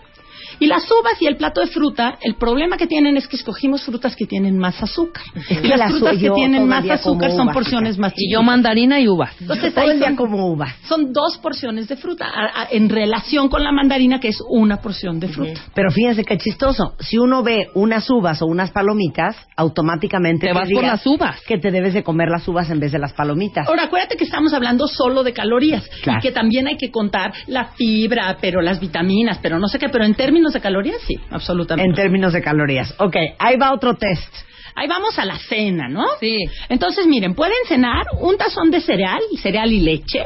[0.59, 3.83] Y las uvas y el plato de fruta, el problema que tienen es que escogimos
[3.83, 5.23] frutas que tienen más azúcar.
[5.49, 8.33] Y las frutas que yo tienen más azúcar son uvas, porciones más Y chiquitas.
[8.33, 9.31] yo mandarina y uvas.
[9.39, 10.75] Entonces Todo ahí el día son, como uvas.
[10.87, 14.77] son dos porciones de fruta a- a- en relación con la mandarina que es una
[14.77, 15.61] porción de fruta.
[15.75, 16.93] Pero fíjense qué chistoso.
[16.99, 21.41] Si uno ve unas uvas o unas palomitas, automáticamente Te vas por las uvas.
[21.47, 23.67] Que te debes de comer las uvas en vez de las palomitas.
[23.67, 26.19] Ahora, acuérdate que estamos hablando solo de calorías Claro.
[26.19, 29.89] y que también hay que contar la fibra, pero las vitaminas, pero no sé qué,
[29.89, 31.89] pero en términos de calorías sí, absolutamente.
[31.89, 32.93] En términos de calorías.
[32.99, 34.33] Ok, ahí va otro test.
[34.75, 36.05] Ahí vamos a la cena, ¿no?
[36.19, 36.37] Sí.
[36.69, 40.23] Entonces, miren, pueden cenar un tazón de cereal, cereal y leche.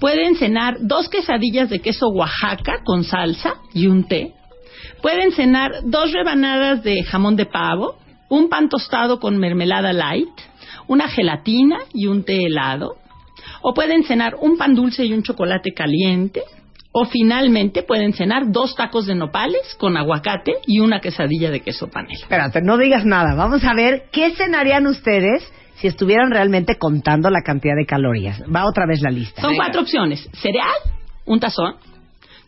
[0.00, 4.34] Pueden cenar dos quesadillas de queso Oaxaca con salsa y un té.
[5.00, 7.96] Pueden cenar dos rebanadas de jamón de pavo,
[8.28, 10.34] un pan tostado con mermelada light,
[10.88, 12.96] una gelatina y un té helado.
[13.62, 16.42] O pueden cenar un pan dulce y un chocolate caliente.
[16.98, 21.88] O finalmente pueden cenar dos tacos de nopales con aguacate y una quesadilla de queso
[21.88, 22.14] panela.
[22.14, 23.34] Espérate, no digas nada.
[23.34, 28.42] Vamos a ver qué cenarían ustedes si estuvieran realmente contando la cantidad de calorías.
[28.44, 29.42] Va otra vez la lista.
[29.42, 30.26] Son cuatro opciones.
[30.40, 30.72] Cereal,
[31.26, 31.74] un tazón.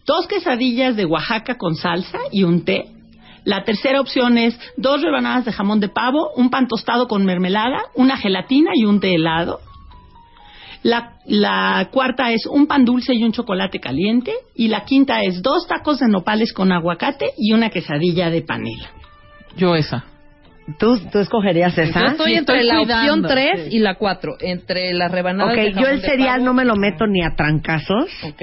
[0.06, 2.86] Dos quesadillas de Oaxaca con salsa y un té.
[3.44, 7.82] La tercera opción es dos rebanadas de jamón de pavo, un pan tostado con mermelada,
[7.94, 9.60] una gelatina y un té helado.
[10.82, 14.32] La, la cuarta es un pan dulce y un chocolate caliente.
[14.54, 18.90] Y la quinta es dos tacos de nopales con aguacate y una quesadilla de panela.
[19.56, 20.04] Yo esa.
[20.78, 22.00] ¿Tú, tú escogerías esa?
[22.00, 23.76] Yo estoy Sí, entre estoy la cuidando, opción 3 sí.
[23.76, 24.36] y la 4.
[24.40, 26.44] Entre las rebanadas Ok, de yo jamón el de cereal pavo.
[26.44, 28.10] no me lo meto ni a trancazos.
[28.24, 28.42] Ok.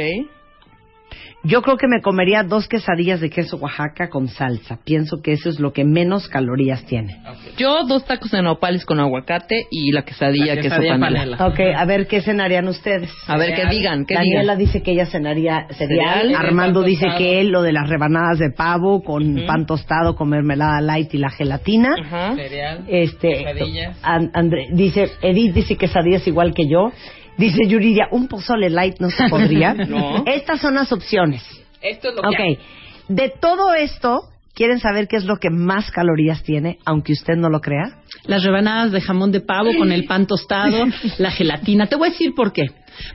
[1.45, 4.79] Yo creo que me comería dos quesadillas de queso Oaxaca con salsa.
[4.83, 7.17] Pienso que eso es lo que menos calorías tiene.
[7.57, 10.99] Yo dos tacos de nopales con aguacate y la quesadilla, La queso panela.
[10.99, 11.47] panela.
[11.47, 13.11] Ok, a ver qué cenarían ustedes.
[13.27, 14.57] A ver, que digan, Daniela digan.
[14.57, 16.21] dice que ella cenaría cereal.
[16.23, 16.35] Cereal.
[16.35, 17.17] Armando dice tostado.
[17.19, 21.17] que él lo de las rebanadas de pavo con pan tostado con mermelada light y
[21.19, 21.93] la gelatina.
[22.03, 22.35] Ajá.
[22.35, 22.85] Cereal.
[22.87, 23.97] Este, Quesadillas.
[24.73, 26.91] Dice, Edith dice quesadillas igual que yo.
[27.37, 29.73] Dice Yuridia, un pozole light no se podría.
[29.87, 30.23] No.
[30.25, 31.43] Estas son las opciones.
[31.81, 32.59] Esto es lo que Ok, hay.
[33.09, 37.49] de todo esto, ¿quieren saber qué es lo que más calorías tiene, aunque usted no
[37.49, 38.01] lo crea?
[38.27, 40.85] las rebanadas de jamón de pavo con el pan tostado,
[41.17, 41.87] la gelatina.
[41.87, 42.63] Te voy a decir por qué.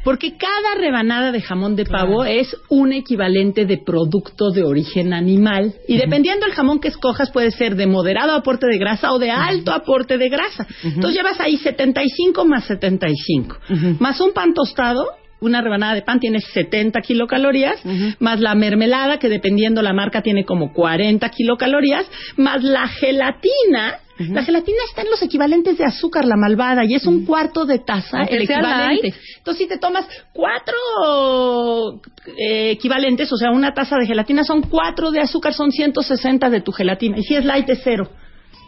[0.04, 5.74] Porque cada rebanada de jamón de pavo es un equivalente de producto de origen animal.
[5.88, 9.30] Y dependiendo del jamón que escojas, puede ser de moderado aporte de grasa o de
[9.30, 10.66] alto aporte de grasa.
[10.84, 13.56] Entonces llevas ahí 75 más 75.
[13.98, 15.06] Más un pan tostado.
[15.40, 17.80] Una rebanada de pan tiene 70 kilocalorías,
[18.18, 22.06] más la mermelada, que dependiendo la marca tiene como 40 kilocalorías,
[22.36, 27.06] más la gelatina, la gelatina está en los equivalentes de azúcar, la malvada, y es
[27.06, 29.02] un cuarto de taza el equivalente.
[29.02, 29.14] light.
[29.38, 30.76] Entonces, si te tomas cuatro
[32.36, 36.60] eh, equivalentes, o sea, una taza de gelatina son cuatro de azúcar, son 160 de
[36.60, 37.18] tu gelatina.
[37.18, 38.10] Y si es light, es cero.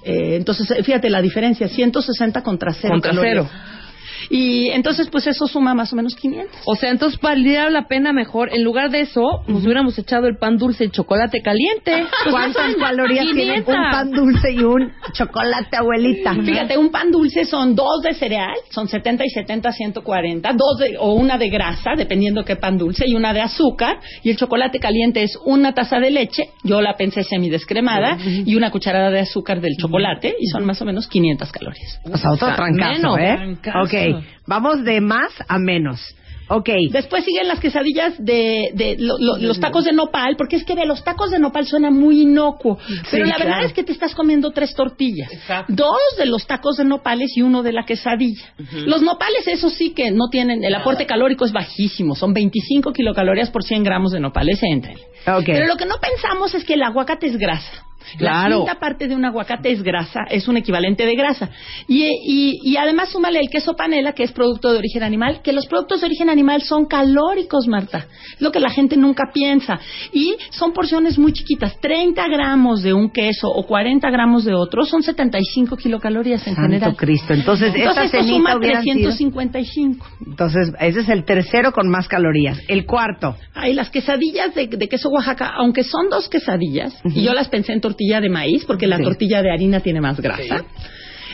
[0.05, 2.95] Eh, entonces, fíjate la diferencia, 160 contra cero.
[2.95, 3.47] Contra calorías.
[3.51, 3.82] cero.
[4.31, 6.63] Y entonces, pues eso suma más o menos 500.
[6.67, 10.37] O sea, entonces valdría la pena mejor, en lugar de eso, nos hubiéramos echado el
[10.37, 12.05] pan dulce y chocolate caliente.
[12.31, 13.75] ¿Cuántas calorías tiene un 500?
[13.75, 16.35] pan dulce y un chocolate, abuelita?
[16.45, 20.97] Fíjate, un pan dulce son dos de cereal, son 70 y 70, 140, dos de,
[20.99, 24.79] o una de grasa, dependiendo qué pan dulce, y una de azúcar, y el chocolate
[24.79, 29.61] caliente es una taza de leche, yo la pensé semidescremada, y una cucharada de azúcar
[29.61, 32.01] del chocolate, y son más o menos 500 calorías.
[32.05, 33.19] O sea, otro O sea, trancazo, menos.
[33.19, 33.35] ¿eh?
[33.37, 33.79] Trancazo.
[33.81, 34.12] Ok,
[34.47, 36.01] vamos de más a menos.
[36.49, 36.69] Ok.
[36.91, 40.75] Después siguen las quesadillas de, de lo- lo- los tacos de nopal, porque es que
[40.75, 42.79] ve, los tacos de nopal suena muy inocuo,
[43.11, 45.31] pero la verdad es que te estás comiendo tres tortillas,
[45.69, 48.53] dos de los tacos de nopales y uno de la quesadilla.
[48.85, 53.49] Los nopales, eso sí que no tienen, el aporte calórico es bajísimo, son 25 kilocalorías
[53.51, 54.99] por 100 gramos de nopales, entren.
[55.27, 55.45] Ok.
[55.47, 57.85] Pero lo que no pensamos es que el aguacate es grasa.
[58.19, 58.59] La Claro.
[58.59, 61.51] quinta parte de un aguacate es grasa, es un equivalente de grasa.
[61.89, 65.53] Y, y- y además súmale el queso panela, que es producto de origen animal, que
[65.53, 68.07] los productos de origen animal son calóricos, Marta.
[68.35, 69.81] Es lo que la gente nunca piensa.
[70.13, 71.79] Y son porciones muy chiquitas.
[71.81, 76.69] 30 gramos de un queso o 40 gramos de otro son 75 kilocalorías en Santo
[76.71, 76.97] general.
[76.97, 77.33] Cristo.
[77.35, 80.07] Entonces, esta Entonces esto cenita suma hubiera sido- 355.
[80.27, 82.59] Entonces, ese es el tercero con más calorías.
[82.69, 83.37] El cuarto.
[83.55, 87.73] Ay, las quesadillas de, de queso Oaxaca, aunque son dos quesadillas, y yo las pensé
[87.73, 89.05] en tortilla de maíz, porque la Sí.
[89.05, 90.65] tortilla de harina tiene más grasa.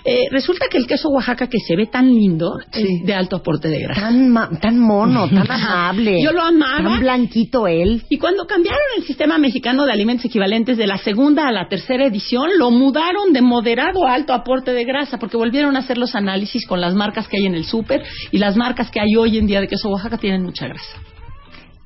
[0.05, 3.69] eh, resulta que el queso Oaxaca que se ve tan lindo es de alto aporte
[3.69, 4.01] de grasa.
[4.03, 6.23] Tan, ma- tan mono, tan amable.
[6.23, 6.83] Yo lo amaba.
[6.91, 8.03] Tan blanquito él.
[8.09, 12.07] Y cuando cambiaron el sistema mexicano de alimentos equivalentes de la segunda a la tercera
[12.07, 16.15] edición, lo mudaron de moderado a alto aporte de grasa, porque volvieron a hacer los
[16.15, 19.37] análisis con las marcas que hay en el súper y las marcas que hay hoy
[19.37, 20.97] en día de queso Oaxaca tienen mucha grasa.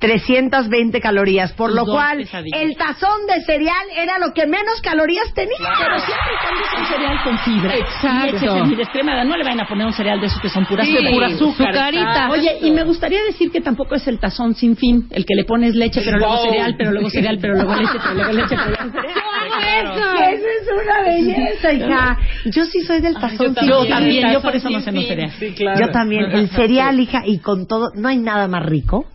[0.03, 2.61] 320 calorías, por lo Dos cual pesadillas.
[2.61, 5.55] el tazón de cereal era lo que menos calorías tenía.
[5.57, 7.75] Pero siempre y cuando es un cereal con fibra.
[7.77, 8.35] Exacto.
[8.57, 9.23] Y semidescremada.
[9.23, 11.69] No le vayan a poner un cereal de esos que son puras Sí, pura azúcar.
[11.69, 12.29] azucarita.
[12.31, 15.45] Oye, y me gustaría decir que tampoco es el tazón sin fin, el que le
[15.45, 18.69] pones leche, pero luego cereal, pero luego cereal, pero luego leche, pero luego leche, pero
[18.69, 19.13] luego cereal.
[19.59, 22.17] Eso es una belleza, hija.
[22.45, 23.55] Yo sí soy del tazón.
[23.55, 23.89] sin Yo fin.
[23.89, 25.31] también, yo por eso no ceno cereal.
[25.79, 26.31] Yo también.
[26.31, 29.05] El cereal, hija, y con todo, no hay nada más rico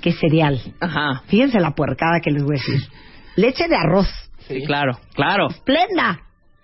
[0.00, 0.60] que cereal.
[0.80, 1.22] Ajá.
[1.26, 2.88] Fíjense la puercada que les voy a decir.
[3.36, 4.08] Leche de arroz.
[4.46, 5.48] Sí, claro, claro.
[5.48, 6.20] Esplenda.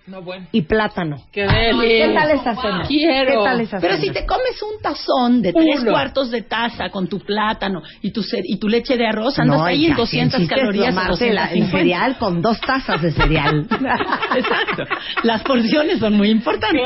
[0.08, 0.46] No, bueno.
[0.52, 1.16] Y plátano.
[1.30, 2.82] Qué ¿Qué tal esa cena?
[2.88, 3.30] Quiero.
[3.30, 4.06] ¿Qué tal esa Pero cena?
[4.06, 5.90] si te comes un tazón de tres Uno.
[5.92, 9.64] cuartos de taza con tu plátano y tu, y tu leche de arroz, andas No,
[9.66, 11.70] ahí en hija, 200 el chiste es calorías el 250.
[11.78, 13.66] cereal con dos tazas de cereal.
[14.36, 14.84] Exacto.
[15.24, 16.80] Las porciones son muy importantes.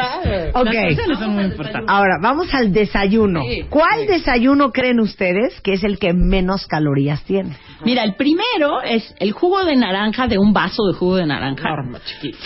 [0.55, 0.65] Ok.
[0.65, 1.89] Las porciones son muy importantes.
[1.89, 3.43] Ahora, vamos al desayuno.
[3.43, 7.57] Sí, ¿Cuál desayuno creen ustedes que es el que menos calorías tiene?
[7.85, 11.69] Mira, el primero es el jugo de naranja de un vaso de jugo de naranja,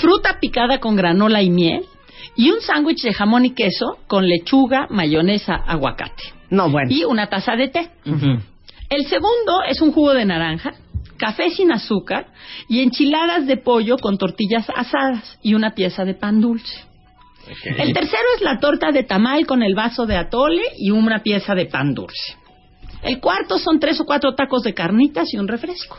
[0.00, 1.84] fruta picada con granola y miel
[2.34, 6.22] y un sándwich de jamón y queso con lechuga, mayonesa, aguacate.
[6.50, 6.90] No, bueno.
[6.90, 7.90] Y una taza de té.
[8.88, 10.74] El segundo es un jugo de naranja,
[11.16, 12.26] café sin azúcar
[12.68, 16.84] y enchiladas de pollo con tortillas asadas y una pieza de pan dulce.
[17.64, 21.54] El tercero es la torta de tamal con el vaso de atole y una pieza
[21.54, 22.36] de pan dulce.
[23.02, 25.98] El cuarto son tres o cuatro tacos de carnitas y un refresco.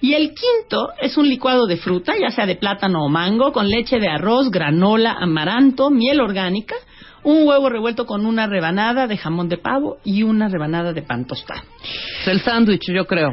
[0.00, 3.68] Y el quinto es un licuado de fruta, ya sea de plátano o mango, con
[3.68, 6.74] leche de arroz, granola, amaranto, miel orgánica,
[7.22, 11.24] un huevo revuelto con una rebanada de jamón de pavo y una rebanada de pan
[11.26, 11.62] tostado.
[12.20, 13.30] Es el sándwich, yo creo.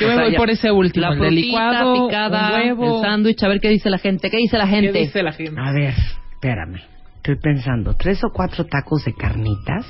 [0.00, 2.96] Yo me voy por ese último, La el licuado, picada, un huevo.
[2.98, 4.30] el sándwich, a ver qué dice la gente.
[4.30, 4.92] ¿Qué dice la gente?
[4.92, 5.60] ¿Qué dice la gente?
[5.60, 5.94] A ver,
[6.32, 6.80] espérame.
[7.16, 9.84] Estoy pensando, tres o cuatro tacos de carnitas.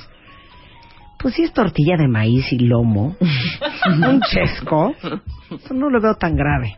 [1.25, 3.15] Pues si es tortilla de maíz y lomo,
[3.87, 4.93] un chesco,
[5.49, 6.75] eso no lo veo tan grave.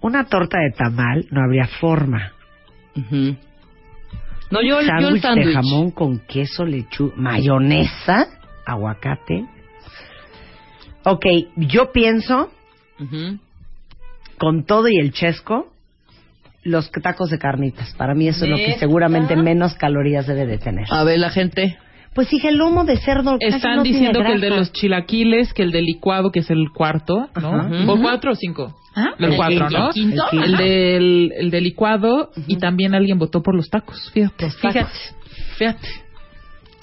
[0.00, 2.30] Una torta de tamal, no habría forma.
[4.52, 8.28] No, yo, el- yo el sándwich de jamón con queso, lechuga, mayonesa,
[8.64, 9.46] aguacate.
[11.02, 11.26] Ok,
[11.56, 12.52] yo pienso,
[14.38, 15.72] con todo y el chesco,
[16.62, 17.92] los tacos de carnitas.
[17.94, 20.86] Para mí eso es lo que seguramente menos calorías debe de tener.
[20.88, 21.76] A ver, la gente.
[22.14, 24.60] Pues dije, el lomo de cerdo casi Están no tiene diciendo que el de grasa.
[24.60, 27.54] los chilaquiles, que el de licuado, que es el cuarto, ¿no?
[27.54, 27.70] Ajá.
[27.90, 28.74] ¿O cuatro o cinco?
[28.94, 29.14] ¿Ah?
[29.18, 29.78] El ¿El cuatro, quinto?
[29.78, 29.86] ¿no?
[29.86, 30.24] ¿El quinto?
[30.32, 34.50] El, del, el de licuado y también alguien votó por los tacos, fíjate.
[34.50, 34.86] Fíjate.
[35.56, 35.88] Fíjate.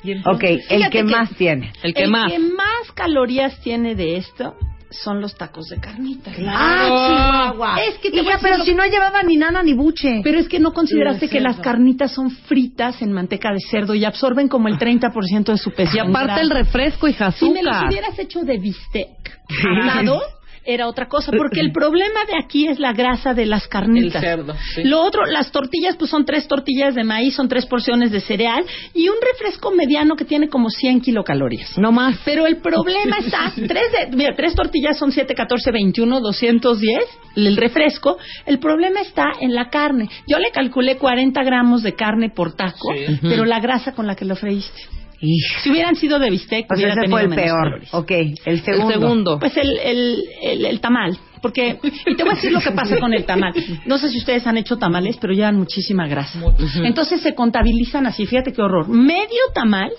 [0.03, 1.73] Y Ok, el Fíjate que más tiene.
[1.83, 2.31] El que más.
[2.31, 4.55] que más calorías tiene de esto
[4.91, 6.31] son los tacos de carnita.
[6.47, 7.79] Ah, Chihuahua.
[7.83, 9.73] Es que te Hija, voy a decir pero lo- si no llevaba ni nana ni
[9.73, 10.21] buche.
[10.23, 14.03] Pero es que no consideraste que las carnitas son fritas en manteca de cerdo y
[14.05, 15.95] absorben como el 30% de su peso.
[15.95, 17.89] Y aparte el refresco, hija, Si me los azúcar.
[17.91, 19.39] hubieras hecho de bistec
[19.83, 20.21] asado,
[20.65, 24.21] era otra cosa, porque el problema de aquí es la grasa de las carnitas.
[24.23, 24.83] El cerdo, sí.
[24.83, 28.63] Lo otro, las tortillas, pues son tres tortillas de maíz, son tres porciones de cereal
[28.93, 31.77] y un refresco mediano que tiene como 100 kilocalorías.
[31.77, 32.17] No más.
[32.25, 36.97] Pero el problema está, tres, de, mira, tres tortillas son 7, 14, 21, 210,
[37.35, 38.17] el refresco.
[38.45, 40.09] El problema está en la carne.
[40.27, 43.19] Yo le calculé 40 gramos de carne por taco, Sí.
[43.21, 44.98] pero la grasa con la que lo freíste.
[45.19, 47.63] Si hubieran sido de bistec, Pues hubiera ese tenido fue el menos peor.
[47.63, 47.93] calorías.
[47.93, 48.11] Ok,
[48.45, 49.39] el segundo.
[49.39, 51.17] Pues el, el, el, el tamal.
[51.41, 53.53] Porque, y te voy a decir lo que pasa con el tamal.
[53.85, 56.39] No sé si ustedes han hecho tamales, pero llevan muchísima grasa.
[56.83, 58.25] Entonces se contabilizan así.
[58.25, 58.87] Fíjate qué horror.
[58.89, 59.91] Medio tamal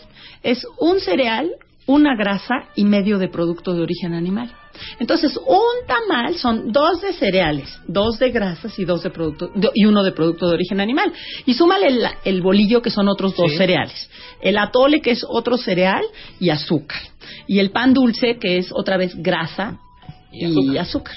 [0.42, 1.51] es un cereal,
[1.86, 4.52] una grasa y medio de producto de origen animal.
[4.98, 9.70] Entonces, un tamal son dos de cereales, dos de grasas y dos de producto de-
[9.74, 11.12] y uno de producto de origen animal.
[11.44, 13.59] Y súmale el, el bolillo que son otros dos Sí.
[13.59, 14.09] cereales,
[14.42, 16.02] el atole que es otro cereal
[16.38, 17.00] y azúcar,
[17.46, 19.78] y el pan dulce que es otra vez grasa
[20.32, 21.14] y, azúcar.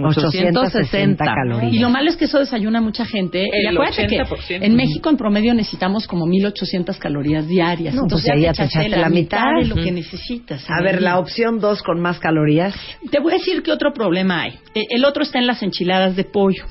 [0.00, 1.72] 860 calorías.
[1.72, 3.42] Y lo malo es que eso desayuna mucha gente.
[3.44, 4.62] y El acuérdate que 80%.
[4.62, 7.94] en México en promedio necesitamos como 1800 1800 calorías diarias.
[7.94, 9.42] No, Entonces pues ahí ya te echaste la mitad.
[9.60, 10.64] de lo que necesitas.
[10.68, 12.74] A ver, la opción 2 con más calorías.
[13.10, 14.52] Te voy a decir qué otro problema hay.
[14.74, 16.64] Eh, El otro está en las enchiladas de pollo.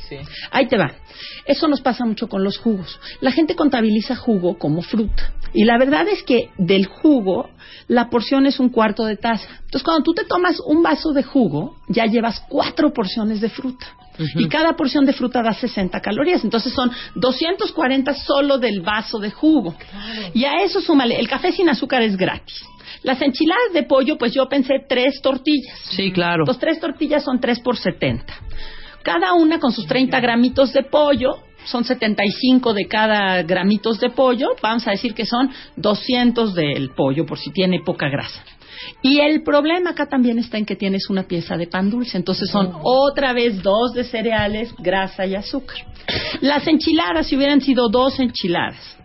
[0.52, 0.94] Ahí te va.
[1.46, 3.00] Eso nos pasa mucho con los jugos.
[3.22, 5.34] La gente contabiliza jugo como fruta.
[5.54, 7.50] Y la verdad es que del jugo,
[7.88, 9.48] la porción es un cuarto de taza.
[9.66, 13.88] Entonces, cuando tú te tomas un vaso de jugo, ya llevas cuatro porciones de fruta.
[14.36, 16.44] Y cada porción de fruta da 60 calorías.
[16.44, 19.76] Entonces son 240 solo del vaso de jugo.
[20.34, 22.66] Y a eso súmale, el café sin azúcar es gratis.
[23.04, 25.80] Las enchiladas de pollo, pues yo pensé tres tortillas.
[25.92, 26.46] Sí, claro.
[26.46, 28.26] Los tres tortillas son tres por 70.
[29.08, 34.50] Cada una con sus 30 gramitos de pollo, son 75 de cada gramitos de pollo,
[34.62, 38.44] vamos a decir que son 200 del pollo por si tiene poca grasa.
[39.02, 42.18] Y el problema acá también está en que tienes una pieza de pan dulce.
[42.18, 45.78] Entonces son otra vez dos de cereales, grasa y azúcar.
[46.42, 48.98] Las enchiladas, si hubieran sido dos enchiladas,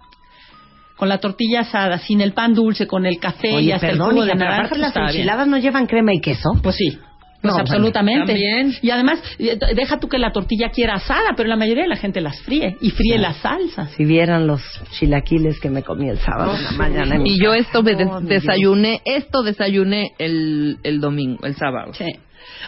[0.97, 4.15] con la tortilla asada, sin el pan dulce, con el café y hasta perdón, el
[4.15, 6.51] jugo de naranja, las enchiladas no llevan crema y queso.
[6.61, 6.99] Pues sí.
[7.43, 8.27] Pues No, absolutamente.
[8.32, 8.73] también.
[8.82, 11.97] Y además, eh, deja tú que la tortilla quiera asada, pero la mayoría de la
[11.97, 13.90] gente las fríe y fríe las salsas.
[13.93, 14.62] Si vieran los
[14.93, 17.16] chilaquiles que me comí el sábado en la mañana.
[17.16, 21.56] en mi Y yo esto me des- Oh, desayuné, esto desayuné el, el domingo, el
[21.56, 21.93] sábado.
[21.94, 22.06] Sí.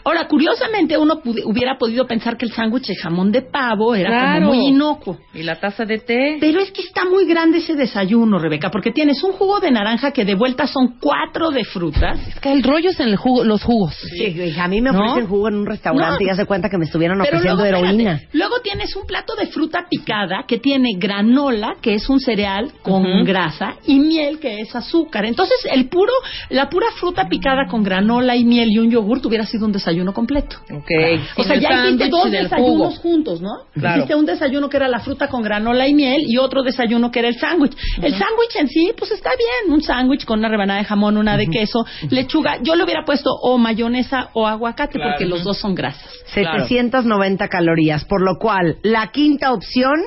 [0.05, 4.46] Ahora, curiosamente, uno hubiera podido pensar que el sándwich de jamón de pavo era Claro.
[4.46, 5.18] como muy inocuo.
[5.32, 6.36] Y la taza de té.
[6.40, 10.10] Pero es que está muy grande ese desayuno, Rebeca, porque tienes un jugo de naranja
[10.12, 12.18] que de vuelta son cuatro de frutas.
[12.28, 13.94] Es que el rollo es en el jugo, los jugos.
[14.16, 15.01] Sí, a mí me ¿No?
[15.01, 16.28] ofrecen jugo en un restaurante No.
[16.28, 18.12] y hace cuenta que me estuvieron ofreciendo luego, heroína.
[18.14, 22.72] espérate, luego tienes un plato de fruta picada que tiene granola, que es un cereal
[22.82, 25.24] con grasa, y miel, que es azúcar.
[25.24, 26.12] Entonces, el puro,
[26.51, 30.12] la pura fruta picada con granola y miel y un yogurt hubiera sido un desayuno
[30.12, 30.56] completo.
[30.72, 30.90] Ok.
[31.36, 33.50] O sea, ya hiciste dos desayunos juntos, ¿no?
[33.72, 33.96] Claro.
[33.98, 37.20] Hiciste un desayuno que era la fruta con granola y miel y otro desayuno que
[37.20, 37.76] era el sándwich.
[38.02, 39.72] El sándwich en sí, pues está bien.
[39.72, 42.58] Un sándwich con una rebanada de jamón, una de queso, lechuga.
[42.62, 45.12] Yo le hubiera puesto o mayonesa o aguacate Claro.
[45.12, 46.08] porque los dos son grasas.
[46.34, 50.00] 790 calorías, por lo cual la quinta opción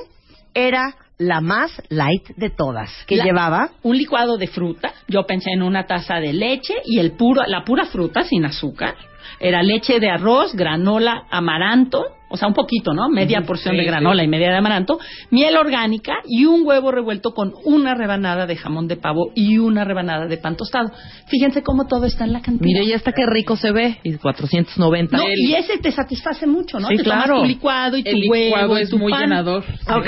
[0.53, 4.93] era la más light de todas, que La- llevaba un licuado de fruta.
[5.07, 8.95] Yo pensé en una taza de leche y el puro, la pura fruta sin azúcar.
[9.39, 13.09] Era leche de arroz, granola, amaranto, o sea, un poquito, ¿no?
[13.09, 14.99] Media porción sí, de granola y media de amaranto,
[15.31, 19.83] miel orgánica y un huevo revuelto con una rebanada de jamón de pavo y una
[19.85, 20.91] rebanada de pan tostado.
[21.27, 22.65] Fíjense cómo todo está en la cantidad.
[22.65, 23.97] Mire, ya está qué rico se ve.
[24.03, 25.17] Y 490.
[25.17, 26.87] No, y ese te satisface mucho, ¿no?
[26.89, 27.41] Sí, te tomas claro.
[27.41, 29.21] tu licuado y tu El huevo licuado y es tu muy pan.
[29.21, 29.63] llenador.
[29.89, 30.07] Ok,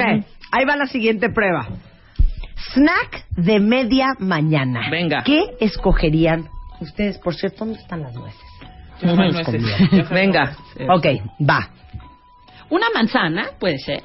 [0.51, 1.67] ahí va la siguiente prueba.
[2.73, 4.89] Snack de media mañana.
[4.89, 5.23] Venga.
[5.23, 6.49] ¿Qué escogerían
[6.81, 7.17] ustedes?
[7.17, 8.41] Por cierto, ¿dónde están las nueces?
[9.01, 9.15] Ujú.
[9.15, 10.09] No las comieron.
[10.11, 10.57] Venga.
[10.89, 11.05] Ok,
[11.49, 11.69] va.
[12.69, 14.03] Una manzana, puede ser.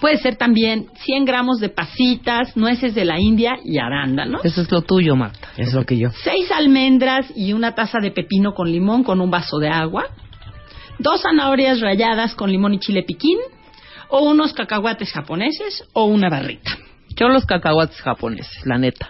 [0.00, 4.44] Puede ser también 100 gramos de pasitas, nueces de la India y arándanos.
[4.44, 5.48] Eso es lo tuyo, Marta.
[5.56, 6.10] Es lo que yo.
[6.10, 10.04] Seis almendras y una taza de pepino con limón con un vaso de agua.
[10.98, 13.38] Dos zanahorias ralladas con limón y chile piquín.
[14.08, 16.78] O unos cacahuates japoneses o una barrita.
[17.16, 19.08] Yo los cacahuates japoneses, la neta.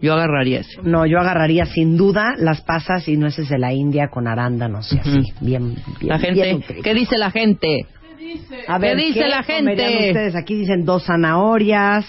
[0.00, 0.80] Yo agarraría ese.
[0.82, 4.98] No, yo agarraría sin duda las pasas y nueces de la India con arándanos y
[4.98, 6.08] así, bien, bien.
[6.08, 6.60] La gente.
[6.82, 7.86] ¿qué dice la gente?
[8.68, 9.72] A ver, ¿Qué dice la gente?
[9.72, 10.36] ustedes?
[10.36, 12.06] Aquí dicen dos zanahorias,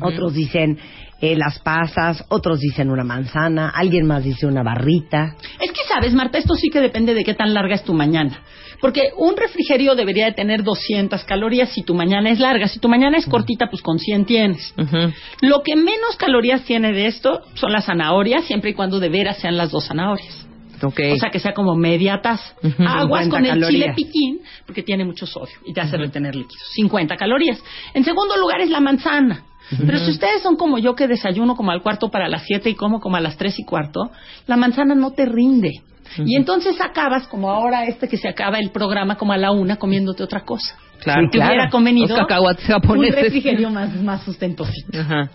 [0.00, 0.78] otros dicen
[1.20, 5.36] eh, las pasas, otros dicen una manzana, alguien más dice una barrita.
[5.60, 8.40] Es que sabes, Marta, esto sí que depende de qué tan larga es tu mañana.
[8.82, 12.66] Porque un refrigerio debería de tener 200 calorías si tu mañana es larga.
[12.66, 14.74] Si tu mañana es cortita, pues con 100 tienes.
[15.40, 19.38] Lo que menos calorías tiene de esto son las zanahorias, siempre y cuando de veras
[19.38, 20.46] sean las dos zanahorias.
[20.82, 20.98] Ok.
[21.12, 22.54] O sea, que sea como media taza.
[22.80, 26.66] Aguas 50 con el chile piquín, porque tiene mucho sodio y te hace retener líquidos.
[26.74, 27.62] 50 calorías.
[27.94, 29.44] En segundo lugar es la manzana.
[29.86, 32.74] Pero si ustedes son como yo que desayuno como al cuarto para las 7 y
[32.74, 34.10] como como a las 3 y cuarto,
[34.48, 35.82] la manzana no te rinde.
[36.24, 39.76] Y entonces acabas, como ahora este que se acaba el programa, como a la una,
[39.76, 40.76] comiéndote otra cosa.
[41.00, 41.52] Claro, Si te claro.
[41.52, 45.00] hubiera convenido un refrigerio más, más sustentosito.
[45.00, 45.30] Ajá.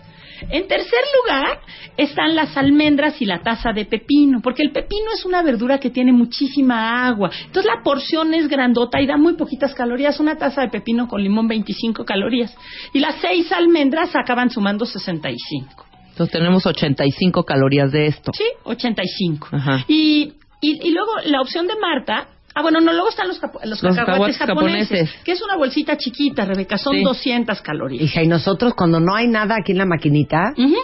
[0.50, 1.58] En tercer lugar
[1.96, 5.90] están las almendras y la taza de pepino, porque el pepino es una verdura que
[5.90, 7.30] tiene muchísima agua.
[7.46, 10.20] Entonces la porción es grandota y da muy poquitas calorías.
[10.20, 12.54] Una taza de pepino con limón 25 calorías.
[12.92, 15.86] Y las seis almendras acaban sumando 65.
[16.10, 18.32] Entonces tenemos 85 calorías de esto.
[18.34, 19.48] Sí, 85.
[19.52, 19.84] Ajá.
[19.86, 22.28] Y, y, y luego la opción de Marta.
[22.54, 25.24] Ah, bueno, no, luego están los, capo- los, Los cacahuates cacahuates japoneses, japoneses.
[25.24, 27.02] que es una bolsita chiquita, Rebeca, son Sí.
[27.04, 28.02] 200 calorías.
[28.02, 30.74] Hija, y nosotros cuando no hay nada aquí en la maquinita, Ujú.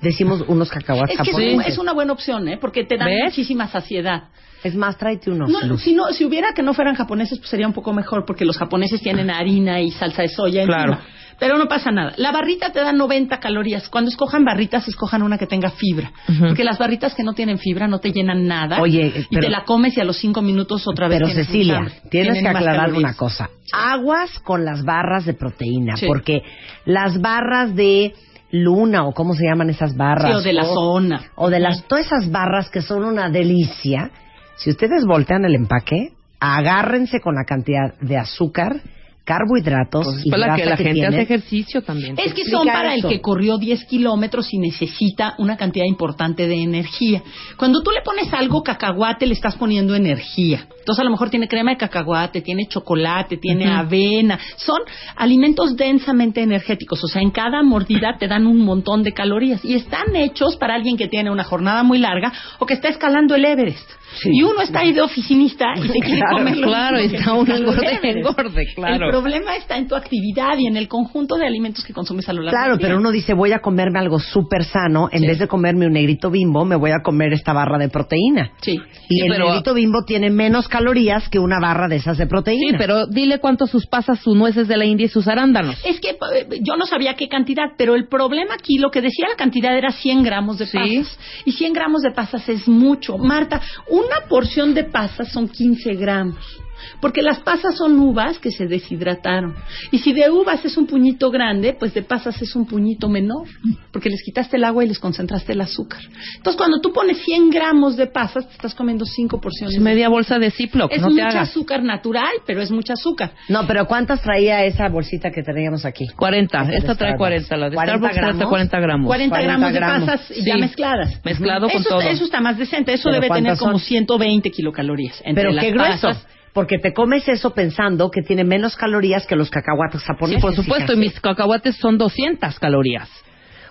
[0.00, 2.58] Decimos unos cacahuates Es que es, un- es una buena opción, ¿eh?
[2.60, 3.24] Porque te dan ¿Ves?
[3.26, 4.24] muchísima saciedad.
[4.62, 5.50] Es más, tráete unos.
[5.50, 8.46] No, si, no, si hubiera que no fueran japoneses, pues sería un poco mejor, porque
[8.46, 10.84] los japoneses tienen harina y salsa de soya encima.
[10.86, 10.98] Claro.
[11.38, 12.14] Pero no pasa nada.
[12.16, 13.88] La barrita te da 90 calorías.
[13.90, 16.12] Cuando escojan barritas, escojan una que tenga fibra.
[16.38, 18.80] Porque las barritas que no tienen fibra no te llenan nada.
[18.80, 21.76] Oye, y pero- te la comes y a los cinco minutos otra vez Pero Cecilia,
[21.78, 21.94] hambre.
[22.10, 23.50] tienes que aclarar una cosa.
[23.72, 26.06] Aguas con las barras de proteína, Sí.
[26.06, 26.40] porque
[26.86, 28.14] las barras de
[28.62, 31.22] luna o cómo se llaman esas barras Sí, o de la zona.
[31.34, 34.10] o de las todas esas barras que son una delicia.
[34.56, 38.76] Si ustedes voltean el empaque, agárrense con la cantidad de azúcar,
[39.24, 41.08] carbohidratos Pues es y para grasa que la gente tiene.
[41.08, 42.16] hace ejercicio también.
[42.18, 43.08] Es que son para eso.
[43.08, 47.22] el que corrió 10 kilómetros y necesita una cantidad importante de energía.
[47.56, 50.66] Cuando tú le pones algo cacahuate, le estás poniendo energía.
[50.78, 54.38] Entonces, a lo mejor tiene crema de cacahuate, tiene chocolate, tiene avena.
[54.56, 54.80] Son
[55.16, 57.02] alimentos densamente energéticos.
[57.02, 59.64] O sea, en cada mordida te dan un montón de calorías.
[59.64, 63.34] Y están hechos para alguien que tiene una jornada muy larga o que está escalando
[63.34, 63.88] el Everest.
[64.24, 67.60] Y uno está ahí de oficinista y se quiere Claro, comer claro, está uno el
[67.62, 68.16] engorde, Everest.
[68.18, 69.04] engorde, claro.
[69.06, 72.32] El problema está en tu actividad y en el conjunto de alimentos que consumes a
[72.32, 72.86] lo largo Claro, del día.
[72.88, 76.30] pero uno dice, voy a comerme algo súper sano, en vez de comerme un negrito
[76.30, 78.52] bimbo, me voy a comer esta barra de proteína.
[78.60, 78.72] Sí.
[79.08, 82.26] Y Sí, el pero- negrito bimbo tiene menos calorías que una barra de esas de
[82.26, 82.72] proteína.
[82.72, 85.76] Sí, pero dile cuánto sus pasas, sus nueces de la India y sus arándanos.
[85.84, 89.26] Es que eh, yo no sabía qué cantidad, pero el problema aquí, lo que decía
[89.28, 91.18] la cantidad era 100 gramos de pasas.
[91.44, 93.16] Y 100 gramos de pasas es mucho.
[93.18, 93.60] Marta,
[94.04, 96.63] una porción de pasas son 15 gramos.
[97.00, 99.54] Porque las pasas son uvas que se deshidrataron.
[99.90, 103.46] Y si de uvas es un puñito grande, pues de pasas es un puñito menor.
[103.92, 106.00] Porque les quitaste el agua y les concentraste el azúcar.
[106.36, 109.76] Entonces, cuando tú pones 100 gramos de pasas, te estás comiendo 5 porciones.
[109.76, 113.32] Es media bolsa de Ziploc, Es no te mucha azúcar natural, pero es mucha azúcar.
[113.48, 116.06] No, pero ¿cuántas traía esa bolsita que teníamos aquí?
[116.16, 116.58] 40.
[116.62, 117.18] Esa de Esta trae Starbucks.
[117.18, 117.56] 40.
[117.56, 118.48] La de 40 Starbucks trae gramos.
[118.48, 119.06] 40 gramos.
[119.06, 120.60] 40, gramos de pasas ya Sí.
[120.60, 121.20] mezcladas.
[121.24, 122.00] Mezclado con eso, todo.
[122.00, 122.92] Eso está más decente.
[122.92, 123.80] Eso ¿Pero debe tener como son?
[123.80, 125.20] 120 kilocalorías.
[125.24, 126.08] Entre Pero las qué grueso.
[126.08, 126.26] pasas.
[126.54, 130.40] Porque te comes eso pensando que tiene menos calorías que los cacahuates Sí, japoneses.
[130.40, 133.10] por supuesto, y mis cacahuates son 200 calorías.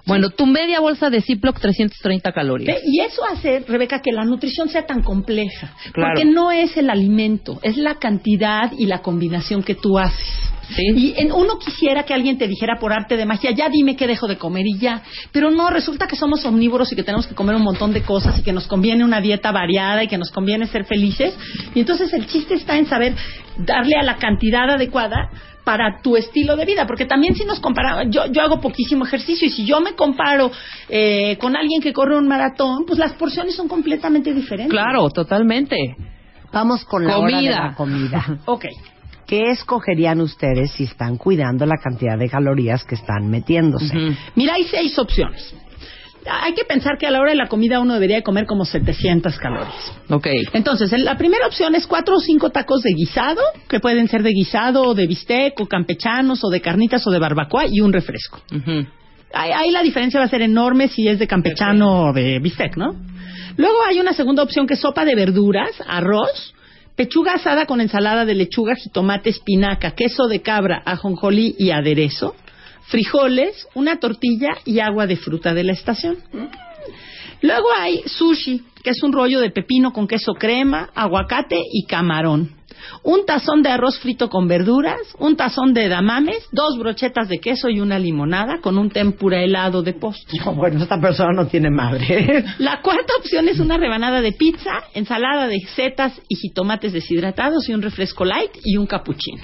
[0.05, 2.77] Bueno, tu media bolsa de Ziploc, 330 calorías.
[2.85, 5.73] Y eso hace, Rebeca, que la nutrición sea tan compleja.
[5.93, 6.13] Claro.
[6.15, 10.51] Porque no es el alimento, es la cantidad y la combinación que tú haces.
[10.77, 14.07] Y en- uno quisiera que alguien te dijera por arte de magia, ya dime qué
[14.07, 15.03] dejo de comer y ya.
[15.31, 18.39] Pero no, resulta que somos omnívoros y que tenemos que comer un montón de cosas
[18.39, 21.33] y que nos conviene una dieta variada y que nos conviene ser felices.
[21.75, 23.13] Y entonces el chiste está en saber
[23.57, 25.29] darle a la cantidad adecuada
[25.63, 29.47] para tu estilo de vida, porque también si nos comparamos, yo, yo hago poquísimo ejercicio
[29.47, 30.51] y si yo me comparo
[30.89, 34.71] eh, con alguien que corre un maratón, pues las porciones son completamente diferentes.
[34.71, 35.75] Claro, totalmente.
[36.51, 37.67] Vamos con la hora de Comida.
[37.67, 38.39] la comida.
[38.45, 38.65] ok.
[39.25, 44.15] ¿Qué escogerían ustedes si están cuidando la cantidad de calorías que están metiéndose?
[44.35, 45.55] Mira, hay seis opciones.
[46.29, 48.65] Hay que pensar que a la hora de la comida uno debería de comer como
[48.65, 49.91] 700 calorías.
[50.09, 50.27] Ok.
[50.53, 54.23] Entonces, en la primera opción es cuatro o cinco tacos de guisado, que pueden ser
[54.23, 57.93] de guisado o de bistec o campechanos o de carnitas o de barbacoa y un
[57.93, 58.41] refresco.
[59.33, 62.77] Ahí, ahí la diferencia va a ser enorme si es de campechano o de bistec,
[62.77, 62.95] ¿no?
[63.57, 66.53] Luego hay una segunda opción que es sopa de verduras, arroz,
[66.95, 72.35] pechuga asada con ensalada de lechuga, jitomate, espinaca, queso de cabra, ajonjolí y aderezo,
[72.87, 76.17] frijoles, una tortilla y agua de fruta de la estación.
[77.41, 82.51] Luego hay sushi, que es un rollo de pepino con queso crema, aguacate y camarón.
[83.03, 87.69] Un tazón de arroz frito con verduras, un tazón de damames, dos brochetas de queso
[87.69, 90.39] y una limonada con un tempura helado de postre.
[90.55, 92.45] bueno, esta persona no tiene madre.
[92.59, 97.73] La cuarta opción es una rebanada de pizza, ensalada de setas y jitomates deshidratados y
[97.73, 99.43] un refresco light y un cappuccino.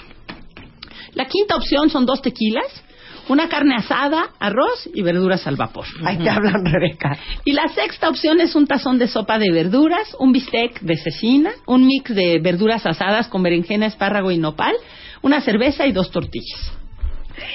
[1.16, 2.84] La quinta opción son dos tequilas,
[3.30, 5.86] una carne asada, arroz y verduras al vapor.
[6.04, 7.18] Ahí te hablan, Rebeca.
[7.46, 11.52] Y la sexta opción es un tazón de sopa de verduras, un bistec de cecina,
[11.66, 14.74] un mix de verduras asadas con berenjena, espárrago y nopal,
[15.22, 16.74] una cerveza y dos tortillas.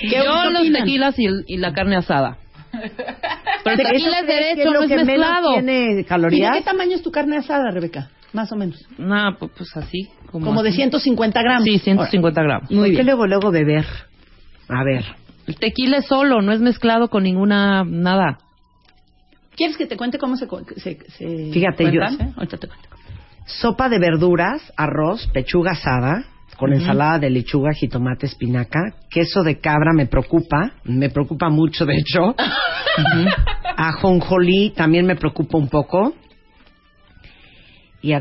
[0.01, 2.39] ¿Qué Yo los tequilas y, el- y la carne asada.
[2.73, 5.53] Pero el ¿Eso tequila es derecho, lo no es que mezclado.
[5.53, 6.57] tiene ¿Y de calorías?
[6.57, 8.11] qué tamaño es tu carne asada, Rebeca?
[8.33, 8.85] Más o menos.
[8.99, 10.09] No, pues, pues así.
[10.31, 10.77] Como, Como de así.
[10.79, 11.65] 150 gramos.
[11.65, 12.69] Sí, 150 gramos.
[12.69, 13.85] ¿Por qué luego, luego beber?
[14.69, 15.05] A ver.
[15.47, 18.39] El tequila es solo, no es mezclado con ninguna nada.
[19.57, 20.47] ¿Quieres que te cuente cómo se,
[20.77, 22.33] se, se Fíjate, yo- cuentan?
[22.37, 22.89] Ahorita te cuento.
[23.47, 26.25] Sopa de verduras, arroz, pechuga asada,
[26.57, 28.81] con ensalada de lechuga, jitomate, espinaca,
[29.11, 32.23] queso de cabra me preocupa, me preocupa mucho de hecho.
[32.99, 33.29] Ujú.
[33.77, 36.15] Ajonjolí también me preocupa un poco.
[38.01, 38.13] Y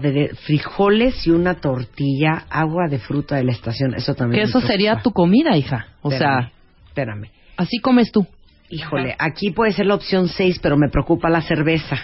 [0.46, 4.40] frijoles y una tortilla, agua de fruta de la estación, eso también.
[4.40, 4.72] Que me eso preocupa.
[4.72, 5.88] sería tu comida, hija.
[6.02, 6.52] O sea,
[6.94, 7.30] espérame.
[7.58, 8.26] así comes tú.
[8.70, 11.98] Híjole, aquí puede ser la opción 6, pero me preocupa la cerveza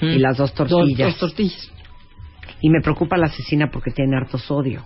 [0.00, 0.98] y las dos tortillas.
[0.98, 1.72] Dos, dos tortillas.
[2.60, 4.84] Y me preocupa la cecina porque tiene harto sodio.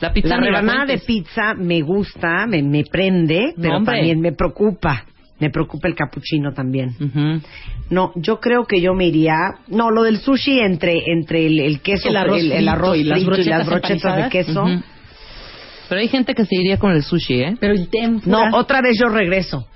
[0.00, 3.76] La pizza La ni la rebanada de pizza me gusta, me, me prende, No, pero
[3.78, 3.96] hombre.
[3.96, 5.04] también me preocupa.
[5.38, 6.94] Me preocupa el capuchino también.
[7.90, 9.34] No, yo creo que yo me iría.
[9.68, 12.96] No, lo del sushi entre entre el, el queso, El arroz el, el frito arroz
[12.96, 14.64] y las brochetas brochetas de queso.
[15.88, 17.56] Pero hay gente que se iría con el sushi, ¿eh?
[17.60, 18.50] Pero el tempura.
[18.50, 19.66] No, otra vez yo regreso.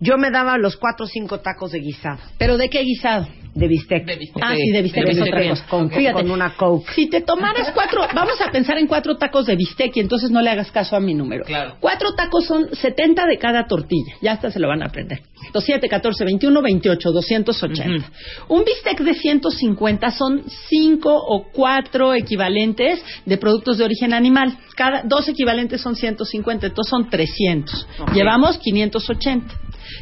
[0.00, 2.18] Yo me daba los cuatro o cinco tacos de guisado.
[2.38, 3.26] ¿Pero de qué guisado?
[3.54, 4.06] De bistec.
[4.40, 6.92] Ah, sí, de bistec De bistec, con- Fíjate, con una Coke.
[6.94, 10.40] Si te tomaras cuatro, vamos a pensar en cuatro tacos de bistec y entonces no
[10.40, 11.44] le hagas caso a mi número.
[11.44, 11.76] Claro.
[11.80, 14.14] Cuatro tacos son 70 de cada tortilla.
[14.22, 15.22] Ya hasta se lo van a aprender.
[15.60, 18.10] 7, 14, 21, 28, 280.
[18.48, 24.56] Un bistec de 150 son cinco o cuatro equivalentes de productos de origen animal.
[24.76, 27.86] Cada dos equivalentes son 150, entonces son 300.
[28.00, 28.12] Ok.
[28.14, 29.54] Llevamos 580.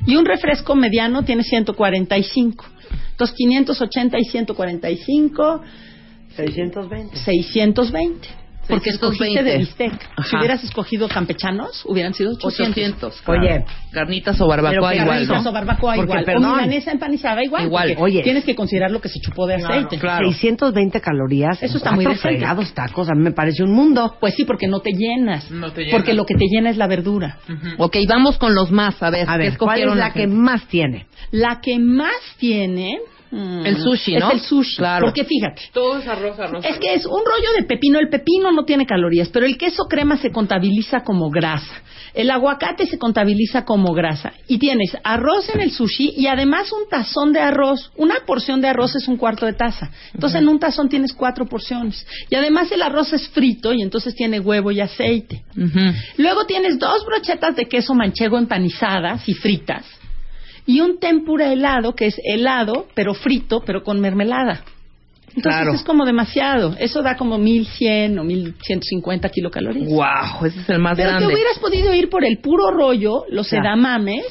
[0.06, 2.64] Y un refresco mediano tiene 145.
[3.10, 5.62] Entonces 580 y 145
[6.36, 7.16] 620.
[7.16, 8.28] 620.
[8.68, 9.50] Porque escogiste 620.
[9.52, 10.10] de bistec.
[10.16, 10.28] Ajá.
[10.28, 12.70] Si hubieras escogido campechanos, hubieran sido 800.
[13.02, 13.22] 800.
[13.26, 15.50] Oye, carnitas o barbacoa Pero igual, carnitas ¿no?
[15.50, 16.24] o barbacoa Porque, igual.
[16.24, 16.44] perdón.
[16.44, 17.64] O milanesa empanizada igual.
[17.66, 17.94] Igual.
[17.98, 18.22] Oye.
[18.22, 19.98] Tienes que considerar lo que se chupó de aceite.
[19.98, 21.62] 620 calorías.
[21.62, 23.08] Eso está muy fregados tacos.
[23.08, 24.16] A mí me parece un mundo.
[24.20, 25.50] Pues sí, porque no te llenas.
[25.50, 25.96] No te llena.
[25.96, 27.38] Porque lo que te llena es la verdura.
[27.78, 29.02] Ok, vamos con los más.
[29.02, 31.06] A ver, A ¿qué ver, ¿cuál es la que más tiene?
[31.30, 32.98] La que más tiene...
[33.36, 34.28] mm, El sushi, ¿no?
[34.28, 34.76] Es el sushi.
[34.76, 35.06] Claro.
[35.06, 36.64] Porque fíjate, Todo es arroz, arroz.
[36.64, 37.98] Es que es un rollo de pepino.
[37.98, 41.82] El pepino no tiene calorías, pero el queso crema se contabiliza como grasa.
[42.14, 44.32] El aguacate se contabiliza como grasa.
[44.48, 47.92] Y tienes arroz en el sushi y además un tazón de arroz.
[47.96, 49.90] Una porción de arroz es un cuarto de taza.
[50.14, 52.06] Entonces en un tazón tienes cuatro porciones.
[52.30, 55.44] Y además el arroz es frito y entonces tiene huevo y aceite.
[56.16, 59.84] Luego tienes dos brochetas de queso manchego empanizadas y fritas.
[60.66, 64.62] Y un tempura helado, que es helado, pero frito, pero con mermelada.
[65.28, 65.72] Entonces Claro.
[65.74, 66.74] es como demasiado.
[66.78, 69.88] Eso da como 1100 o 1150 kilocalorías.
[69.88, 71.28] Wow, ese es el más Pero grande.
[71.28, 73.64] te hubieras podido ir por el puro rollo, los Claro.
[73.66, 74.24] edamames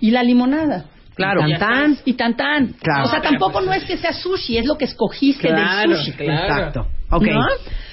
[0.00, 0.86] y la limonada.
[1.14, 1.46] Claro.
[1.46, 1.98] Y tantán.
[2.04, 2.74] Y tantán.
[2.80, 3.04] Claro.
[3.04, 6.12] O sea, tampoco no es que sea sushi, es lo que escogiste Claro, del sushi.
[6.12, 6.42] claro.
[6.42, 6.86] Exacto.
[7.12, 7.26] Ok.
[7.26, 7.40] ¿No?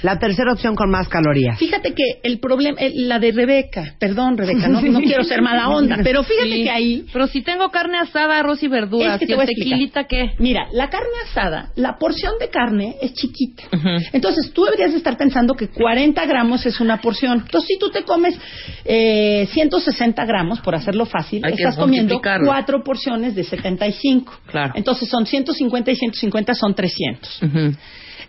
[0.01, 1.59] La tercera opción con más calorías.
[1.59, 5.67] Fíjate que el problema, el- la de Rebeca, perdón Rebeca, no, no quiero ser mala
[5.69, 6.63] onda, pero fíjate Sí.
[6.63, 9.41] que ahí Pero si tengo carne asada, arroz y verduras, Es que ¿y te voy
[9.41, 9.77] a explicar.
[9.77, 10.31] tequilita qué?
[10.39, 13.63] Mira, la carne asada, la porción de carne es chiquita.
[14.13, 17.39] Entonces, tú deberías de estar pensando que 40 gramos es una porción.
[17.45, 18.39] Entonces, si tú te comes
[18.85, 24.33] eh, 160 gramos, por hacerlo fácil, Hay estás comiendo cuatro porciones de 75.
[24.47, 24.71] Claro.
[24.75, 27.41] Entonces, son 150 y 150 son 300.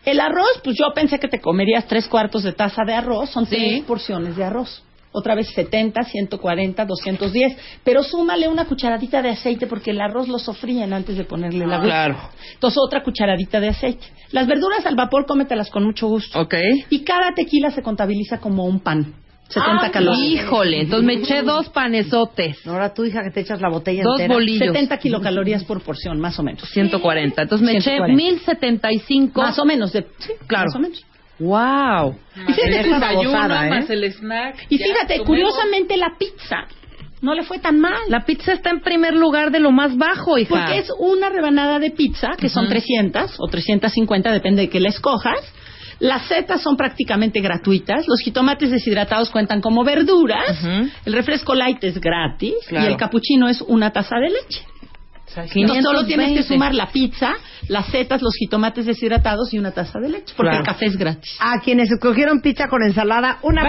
[0.04, 3.46] El arroz, pues yo pensé que te comerías tres cuartos de taza de arroz, son
[3.46, 4.82] tres porciones de arroz.
[5.12, 7.56] Otra vez 70, 140, 210.
[7.82, 11.76] Pero súmale una cucharadita de aceite porque el arroz lo sofríen antes de ponerle la
[11.76, 11.86] agua.
[11.86, 12.16] Claro.
[12.54, 14.06] Entonces otra cucharadita de aceite.
[14.30, 16.40] Las verduras al vapor cómetelas con mucho gusto.
[16.40, 16.54] Ok.
[16.90, 19.14] Y cada tequila se contabiliza como un pan.
[19.50, 20.44] 70 Ah, calorías.
[20.44, 22.66] Híjole, entonces me eché dos panesotes.
[22.66, 24.34] Ahora tú, hija, que te echas la botella Dos entera.
[24.34, 24.66] bolillos.
[24.68, 26.62] 70 kilocalorías por porción, más o menos.
[26.70, 27.42] 140.
[27.42, 28.16] Entonces me eché 140.
[28.22, 29.42] 1075.
[29.42, 29.92] Más o menos.
[29.92, 30.66] De, sí, Claro.
[30.66, 31.04] Más o menos.
[31.40, 32.16] Wow.
[32.36, 33.70] Y fíjate, el desayuno, ¿eh?
[33.70, 34.56] más el snack.
[34.68, 35.26] Y ya, fíjate, comemos.
[35.26, 36.66] curiosamente la pizza
[37.22, 37.94] no le fue tan mal.
[38.08, 40.48] La pizza está en primer lugar de lo más bajo, hija.
[40.54, 42.72] Porque es una rebanada de pizza, que son Ujú.
[42.72, 45.38] 300 o 350, depende de que la escojas.
[46.00, 48.08] Las setas son prácticamente gratuitas.
[48.08, 50.58] Los jitomates deshidratados cuentan como verduras.
[51.04, 52.54] El refresco light es gratis.
[52.68, 52.86] Claro.
[52.86, 54.64] Y el capuchino es una taza de leche.
[55.54, 57.34] Entonces solo tienes que sumar la pizza,
[57.68, 60.34] las setas, los jitomates deshidratados y una taza de leche.
[60.36, 60.58] Porque Claro.
[60.58, 61.36] el café es gratis.
[61.38, 63.62] A quienes escogieron pizza con ensalada, una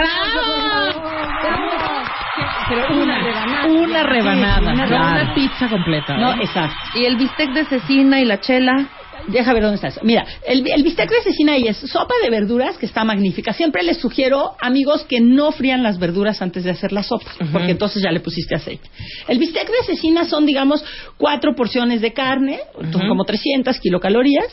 [2.69, 3.67] Pero una rebanada.
[3.67, 4.71] Una rebanada.
[4.71, 6.17] Una pizza completa.
[6.17, 6.37] No, ¿eh?
[6.41, 6.75] exacto.
[6.95, 8.87] Y el bistec de cecina y la chela.
[9.27, 10.00] Deja ver dónde estás.
[10.03, 13.53] Mira, el, el bistec de cecina ahí es sopa de verduras que está magnífica.
[13.53, 17.72] Siempre les sugiero, amigos, que no frían las verduras antes de hacer la sopa, porque
[17.72, 18.90] entonces ya le pusiste aceite.
[19.27, 20.83] El bistec de cecina son, digamos,
[21.17, 22.59] cuatro porciones de carne,
[23.08, 24.48] como 300 kilocalorías.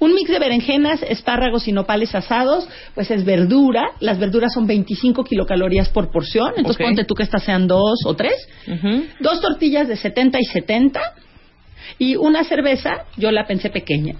[0.00, 3.92] Un mix de berenjenas, espárragos y nopales asados, pues es verdura.
[4.00, 6.52] Las verduras son 25 kilocalorías por porción.
[6.56, 8.34] Entonces ponte tú que estas sean dos o tres.
[9.20, 11.00] Dos tortillas de 70 y 70.
[11.98, 14.14] Y una cerveza, yo la pensé pequeña,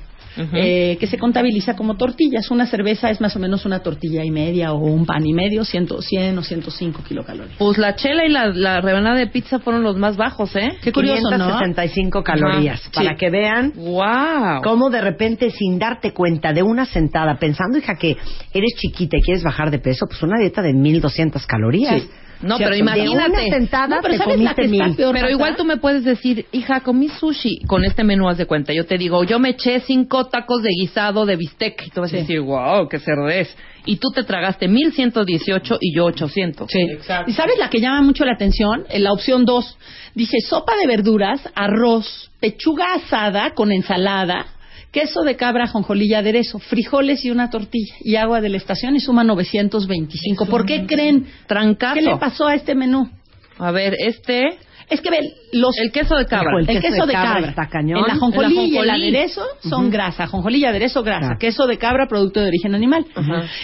[0.53, 2.51] eh, que se contabiliza como tortillas.
[2.51, 5.65] Una cerveza es más o menos una tortilla y media o un pan y medio,
[5.65, 7.57] 100, 100 o 105 kilocalorías.
[7.57, 10.73] Pues la chela y la, la rebanada de pizza fueron los más bajos, ¿eh?
[10.83, 11.37] Qué curioso, ¿no?
[11.59, 12.81] 565 calorías.
[12.81, 12.91] Ajá.
[12.95, 13.17] Para Sí.
[13.17, 14.63] que vean Wow.
[14.65, 18.17] cómo de repente, sin darte cuenta de una sentada, pensando, hija, que
[18.53, 22.03] eres chiquita y quieres bajar de peso, pues una dieta de 1200 calorías.
[22.03, 22.09] Sí.
[22.45, 23.37] No, pero imagínate.
[23.41, 25.15] De una sentada No, pero te ¿sabes la que está peor?
[25.15, 28.73] Pero igual tú me puedes decir, hija, comí sushi con este menú, haz de cuenta.
[28.73, 31.87] Yo te digo, yo me eché cinco tacos de guisado de bistec.
[31.87, 32.17] Y tú vas a Sí.
[32.19, 33.55] decir, wow, qué cerdez.
[33.87, 36.71] Y tú te tragaste 1118 y yo 800.
[36.71, 36.81] Sí.
[37.27, 38.85] ¿Y sabes la que llama mucho la atención?
[38.89, 39.79] En la opción 2.
[40.15, 44.47] Dice sopa de verduras, arroz, pechuga asada con ensalada,
[44.95, 48.95] queso de cabra, jonjolí y aderezo, frijoles y una tortilla y agua de la estación
[48.95, 50.47] y suma 925.
[50.47, 51.27] ¿Por qué creen?
[51.49, 51.95] Trancazo.
[51.95, 53.11] ¿Qué le pasó a este menú?
[53.59, 54.57] A ver, este.
[54.89, 55.19] Es que ve,
[55.53, 55.77] los...
[55.79, 56.53] El queso de cabra.
[56.61, 57.49] El, queso, de cabra.
[57.49, 58.05] está cañón.
[58.05, 60.25] El ajonjolí y el aderezo son grasa.
[60.25, 61.21] Ajonjolí y aderezo grasa.
[61.21, 61.39] Claro.
[61.39, 63.05] Queso de cabra, producto de origen animal.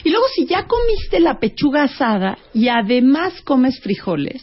[0.02, 4.42] Y luego si ya comiste la pechuga asada y además comes frijoles,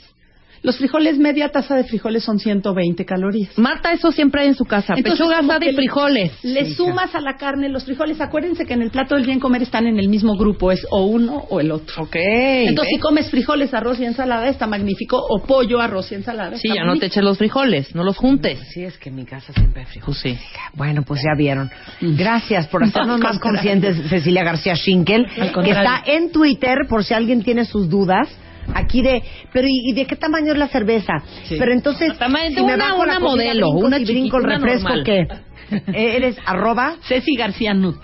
[0.68, 3.58] los frijoles, media taza de frijoles son 120 calorías.
[3.58, 4.96] Marta, eso siempre hay en su casa.
[4.98, 6.32] Entonces, Pechuga asada y frijoles.
[6.44, 8.20] Le Sí, sumas a la carne los frijoles.
[8.20, 11.06] Acuérdense que en el plato del bien comer están en el mismo grupo, es o
[11.06, 12.04] uno o el otro.
[12.04, 12.16] Ok.
[12.18, 15.18] Entonces, si comes frijoles, arroz y ensalada, está magnífico.
[15.18, 16.58] O pollo, arroz y ensalada.
[16.58, 18.60] Sí, está ya no te eches los frijoles, no los juntes.
[18.74, 20.22] Sí, es que en mi casa siempre hay frijoles.
[20.22, 20.38] Pues sí.
[20.74, 21.72] Bueno, pues ya vieron.
[22.02, 25.26] Gracias por hacernos No, más conscientes, Cecilia García Schinkel,
[25.64, 28.28] que está en Twitter por si alguien tiene sus dudas.
[28.76, 29.24] Aquí de,
[29.54, 31.14] pero ¿y, y de qué tamaño es la cerveza?
[31.46, 31.56] Sí.
[31.58, 34.38] Pero entonces, Tamaño- si me una- bajo la una comida, modelo, brinco, una si brinco
[34.38, 35.04] el refresco, normal.
[35.04, 35.28] ¿qué?
[35.94, 37.98] Eh, Eres arroba Ceci García Nut.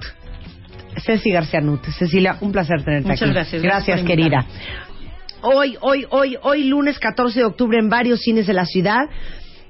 [1.05, 1.83] Ceci García Nut.
[1.97, 3.31] Cecilia, un placer tenerte Muchas aquí.
[3.33, 3.61] gracias.
[3.61, 4.45] Gracias, Gracias por querida.
[5.41, 9.09] Hoy, hoy, hoy, hoy, lunes 14 de octubre en varios cines de la ciudad.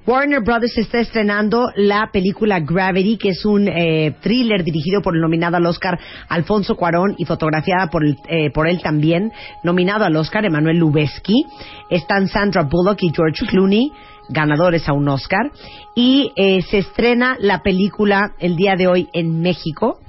[0.05, 5.21] Warner Brothers está estrenando la película Gravity, que es un eh, thriller dirigido por el
[5.21, 9.31] nominado al Oscar Alfonso Cuarón y fotografiada por, eh, por él también,
[9.63, 11.45] nominado al Oscar Emanuel Lubezki.
[11.89, 13.93] Están Sandra Bullock y George Clooney,
[14.27, 15.51] ganadores a un Oscar.
[15.95, 19.99] Y eh, se estrena la película el día de hoy en México.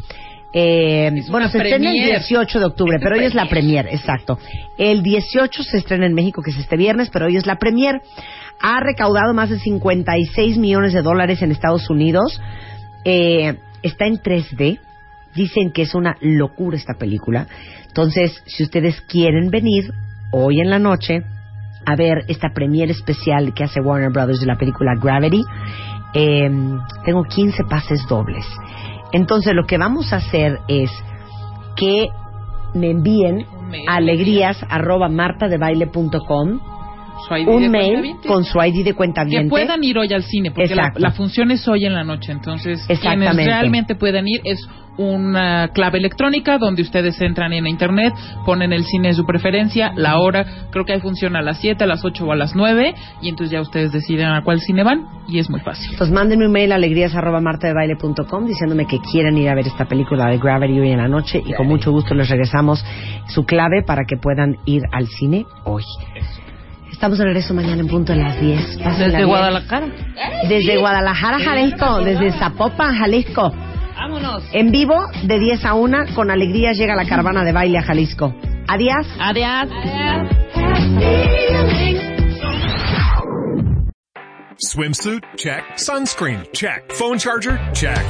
[0.57, 2.21] Eh, bueno, se estrena el premier.
[2.21, 4.39] 18 de octubre, pero hoy es la premier, exacto.
[4.79, 8.01] El 18 se estrena en México, que es este viernes, pero hoy es la premier.
[8.61, 12.41] Ha recaudado más de 56 millones de dólares en Estados Unidos.
[13.05, 14.79] Eh, está en 3D.
[15.35, 17.49] Dicen que es una locura esta película.
[17.89, 19.93] Entonces, si ustedes quieren venir
[20.31, 21.23] hoy en la noche
[21.85, 25.43] a ver esta premier especial que hace Warner Brothers de la película Gravity,
[26.15, 26.49] eh,
[27.05, 28.47] tengo 15 pases dobles.
[29.15, 30.91] Entonces, lo que vamos a hacer es
[31.77, 32.09] que
[32.75, 33.47] me envíen
[33.89, 36.61] a alegrías arroba martadebaile.com
[37.29, 40.51] Su ID un mail con su ID de cuenta Que puedan ir hoy al cine,
[40.51, 42.33] porque la, la función es hoy en la noche.
[42.33, 48.15] Entonces, quienes realmente puedan ir es una clave electrónica donde ustedes entran en internet,
[48.45, 51.85] ponen el cine de su preferencia, la hora, creo que hay función a las 7,
[51.85, 54.85] a las 8 o a las 9, y entonces ya ustedes deciden a cuál cine
[54.85, 55.91] van, y es muy fácil.
[55.91, 56.79] Entonces mándenme un mail a
[58.47, 61.53] diciéndome que quieren ir a ver esta película de Gravity hoy en la noche y
[61.55, 62.85] con mucho gusto les regresamos
[63.29, 65.83] su clave para que puedan ir al cine hoy.
[66.91, 68.79] Estamos de regreso mañana en punto de las 10.
[68.83, 69.25] Pásenla Desde.
[69.25, 69.87] Guadalajara.
[70.49, 73.53] Desde Guadalajara, Jalisco, desde Zapopan, Jalisco.
[73.95, 74.45] Vámonos.
[74.53, 78.35] En vivo, de 10 a 1, con alegría llega la caravana de baile a Jalisco.
[78.67, 79.07] Adiós.
[79.21, 79.69] Adiós.
[84.59, 85.23] Swimsuit?
[85.37, 85.63] Check.
[85.77, 86.47] Sunscreen?
[86.53, 86.93] Check.
[86.93, 87.59] Phone charger?
[87.75, 88.05] Check.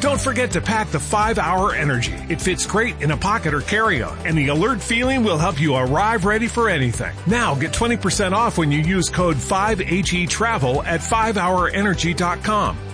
[0.00, 2.14] Don't forget to pack the 5-Hour Energy.
[2.30, 5.74] It fits great in a pocket or carry-on, and the alert feeling will help you
[5.74, 7.14] arrive ready for anything.
[7.26, 12.89] Now get 20% off when you use code 5HETRAVEL at 5hourenergy.com.